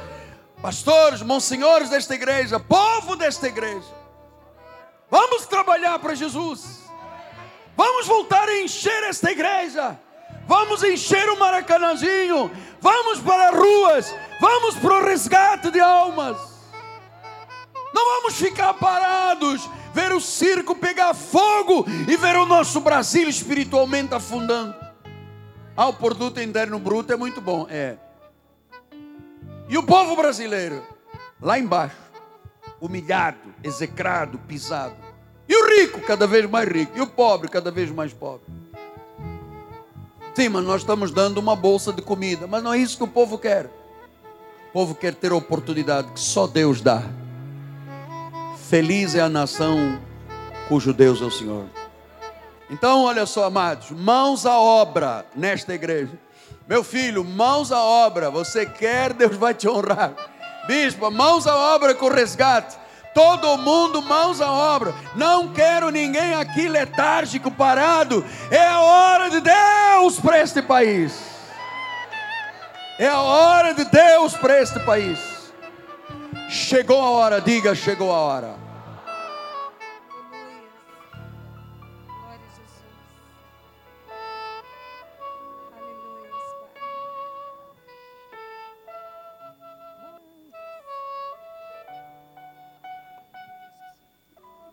pastores, 0.62 1.22
monsenhores 1.22 1.90
desta 1.90 2.14
igreja, 2.14 2.60
povo 2.60 3.16
desta 3.16 3.48
igreja. 3.48 3.88
Vamos 5.10 5.46
trabalhar 5.46 5.98
para 5.98 6.14
Jesus. 6.14 6.84
Vamos 7.76 8.06
voltar 8.06 8.48
a 8.48 8.60
encher 8.60 9.04
esta 9.04 9.32
igreja. 9.32 9.98
Vamos 10.48 10.82
encher 10.82 11.28
o 11.28 11.38
Maracanãzinho. 11.38 12.50
Vamos 12.80 13.20
para 13.20 13.50
as 13.50 13.54
ruas. 13.54 14.14
Vamos 14.40 14.74
para 14.76 14.94
o 14.94 15.04
resgate 15.04 15.70
de 15.70 15.78
almas. 15.78 16.38
Não 17.92 18.16
vamos 18.16 18.34
ficar 18.34 18.72
parados, 18.74 19.68
ver 19.92 20.12
o 20.12 20.20
circo 20.20 20.74
pegar 20.74 21.12
fogo 21.14 21.84
e 22.06 22.16
ver 22.16 22.36
o 22.36 22.46
nosso 22.46 22.80
Brasil 22.80 23.28
espiritualmente 23.28 24.14
afundando. 24.14 24.74
Ah, 25.76 25.88
o 25.88 25.92
produto 25.92 26.40
interno 26.40 26.78
bruto 26.78 27.12
é 27.12 27.16
muito 27.16 27.40
bom, 27.40 27.66
é. 27.68 27.96
E 29.68 29.76
o 29.76 29.82
povo 29.82 30.16
brasileiro, 30.16 30.82
lá 31.40 31.58
embaixo, 31.58 31.96
humilhado, 32.80 33.54
execrado, 33.62 34.38
pisado. 34.38 34.96
E 35.48 35.54
o 35.54 35.68
rico, 35.68 36.00
cada 36.00 36.26
vez 36.26 36.48
mais 36.48 36.68
rico. 36.68 36.96
E 36.96 37.00
o 37.00 37.06
pobre, 37.06 37.48
cada 37.48 37.70
vez 37.70 37.90
mais 37.90 38.12
pobre. 38.12 38.46
Sim, 40.38 40.50
mas 40.50 40.64
nós 40.64 40.82
estamos 40.82 41.10
dando 41.10 41.38
uma 41.38 41.56
bolsa 41.56 41.92
de 41.92 42.00
comida. 42.00 42.46
Mas 42.46 42.62
não 42.62 42.72
é 42.72 42.78
isso 42.78 42.96
que 42.96 43.02
o 43.02 43.08
povo 43.08 43.36
quer. 43.36 43.66
O 44.68 44.72
povo 44.72 44.94
quer 44.94 45.12
ter 45.12 45.32
a 45.32 45.34
oportunidade 45.34 46.12
que 46.12 46.20
só 46.20 46.46
Deus 46.46 46.80
dá. 46.80 47.02
Feliz 48.68 49.16
é 49.16 49.20
a 49.20 49.28
nação 49.28 50.00
cujo 50.68 50.92
Deus 50.92 51.20
é 51.20 51.24
o 51.24 51.30
Senhor. 51.32 51.64
Então, 52.70 53.02
olha 53.02 53.26
só, 53.26 53.46
amados, 53.46 53.90
mãos 53.90 54.46
à 54.46 54.56
obra 54.60 55.26
nesta 55.34 55.74
igreja. 55.74 56.12
Meu 56.68 56.84
filho, 56.84 57.24
mãos 57.24 57.72
à 57.72 57.82
obra. 57.82 58.30
Você 58.30 58.64
quer, 58.64 59.12
Deus 59.12 59.36
vai 59.36 59.54
te 59.54 59.68
honrar. 59.68 60.14
Bispo, 60.68 61.10
mãos 61.10 61.48
à 61.48 61.74
obra 61.74 61.96
com 61.96 62.06
resgate. 62.06 62.78
Todo 63.14 63.58
mundo, 63.58 64.02
mãos 64.02 64.40
à 64.40 64.50
obra. 64.50 64.94
Não 65.14 65.48
quero 65.48 65.90
ninguém 65.90 66.34
aqui 66.34 66.68
letárgico, 66.68 67.50
parado. 67.50 68.24
É 68.50 68.66
a 68.66 68.80
hora 68.80 69.30
de 69.30 69.40
Deus 69.40 70.20
para 70.20 70.40
este 70.40 70.62
país. 70.62 71.20
É 72.98 73.08
a 73.08 73.20
hora 73.20 73.74
de 73.74 73.84
Deus 73.84 74.36
para 74.36 74.60
este 74.60 74.80
país. 74.80 75.18
Chegou 76.48 77.00
a 77.00 77.10
hora, 77.10 77.40
diga, 77.40 77.74
chegou 77.74 78.12
a 78.12 78.18
hora. 78.18 78.67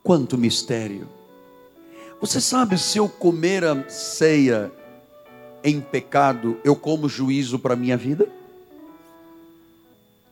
Quanto 0.06 0.38
mistério. 0.38 1.08
Você 2.22 2.40
sabe, 2.40 2.78
se 2.78 3.00
eu 3.00 3.10
comer 3.10 3.64
a 3.64 3.90
ceia 3.90 4.72
em 5.64 5.82
pecado, 5.82 6.60
eu 6.64 6.76
como 6.76 7.10
juízo 7.10 7.58
para 7.58 7.74
a 7.74 7.76
minha 7.76 7.98
vida? 7.98 8.32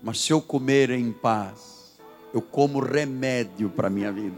Mas 0.03 0.19
se 0.19 0.31
eu 0.31 0.39
comer 0.39 0.91
em 0.91 1.11
paz, 1.11 1.95
eu 2.31 2.39
como 2.39 2.79
remédio 2.79 3.67
para 3.67 3.87
a 3.87 3.89
minha 3.89 4.11
vida. 4.11 4.37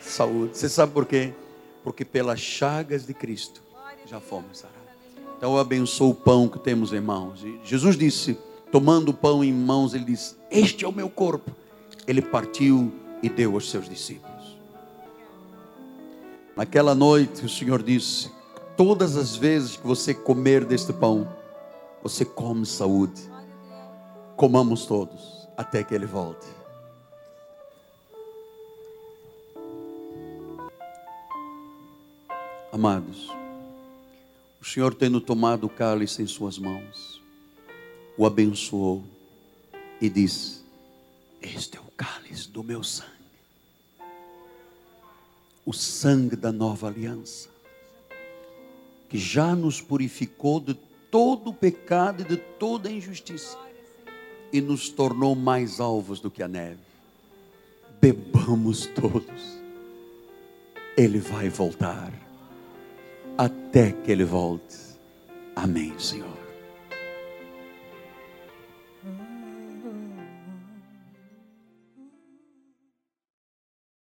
Saúde. 0.00 0.58
Você 0.58 0.68
sabe 0.68 0.90
por 0.92 1.06
quê? 1.06 1.32
Porque 1.84 2.04
pelas 2.04 2.40
chagas 2.40 3.06
de 3.06 3.14
Cristo 3.14 3.62
já 4.04 4.18
fomos 4.18 4.58
sarados. 4.58 4.80
Então 5.36 5.52
eu 5.52 5.60
abençoo 5.60 6.10
o 6.10 6.14
pão 6.16 6.48
que 6.48 6.58
temos 6.58 6.92
em 6.92 7.00
mãos. 7.00 7.44
E 7.44 7.60
Jesus 7.62 7.96
disse, 7.96 8.36
tomando 8.72 9.10
o 9.10 9.14
pão 9.14 9.44
em 9.44 9.52
mãos, 9.52 9.94
ele 9.94 10.06
disse: 10.06 10.34
Este 10.50 10.84
é 10.84 10.88
o 10.88 10.92
meu 10.92 11.08
corpo. 11.08 11.52
Ele 12.08 12.20
partiu 12.20 12.92
e 13.22 13.28
deu 13.28 13.54
aos 13.54 13.70
seus 13.70 13.88
discípulos. 13.88 14.33
Naquela 16.56 16.94
noite, 16.94 17.44
o 17.44 17.48
Senhor 17.48 17.82
disse: 17.82 18.30
Todas 18.76 19.16
as 19.16 19.34
vezes 19.34 19.76
que 19.76 19.86
você 19.86 20.14
comer 20.14 20.64
deste 20.64 20.92
pão, 20.92 21.28
você 22.02 22.24
come 22.24 22.64
saúde. 22.64 23.20
Comamos 24.36 24.86
todos, 24.86 25.48
até 25.56 25.82
que 25.82 25.94
Ele 25.94 26.06
volte. 26.06 26.46
Amados, 32.72 33.30
o 34.60 34.64
Senhor 34.64 34.94
tendo 34.94 35.20
tomado 35.20 35.64
o 35.64 35.70
cálice 35.70 36.22
em 36.22 36.26
Suas 36.26 36.58
mãos, 36.58 37.22
o 38.18 38.26
abençoou 38.26 39.04
e 40.00 40.10
disse: 40.10 40.64
Este 41.40 41.78
é 41.78 41.80
o 41.80 41.90
cálice 41.96 42.48
do 42.48 42.64
meu 42.64 42.82
sangue, 42.82 43.23
o 45.64 45.72
sangue 45.72 46.36
da 46.36 46.52
nova 46.52 46.88
aliança, 46.88 47.48
que 49.08 49.18
já 49.18 49.54
nos 49.54 49.80
purificou 49.80 50.60
de 50.60 50.74
todo 51.10 51.50
o 51.50 51.54
pecado 51.54 52.22
e 52.22 52.24
de 52.24 52.36
toda 52.36 52.88
a 52.88 52.92
injustiça 52.92 53.56
e 54.52 54.60
nos 54.60 54.88
tornou 54.88 55.34
mais 55.34 55.80
alvos 55.80 56.20
do 56.20 56.30
que 56.30 56.42
a 56.42 56.48
neve. 56.48 56.80
Bebamos 58.00 58.86
todos, 58.86 59.58
Ele 60.96 61.18
vai 61.18 61.48
voltar, 61.48 62.12
até 63.38 63.92
que 63.92 64.12
Ele 64.12 64.24
volte. 64.24 64.76
Amém, 65.56 65.98
Senhor. 65.98 66.43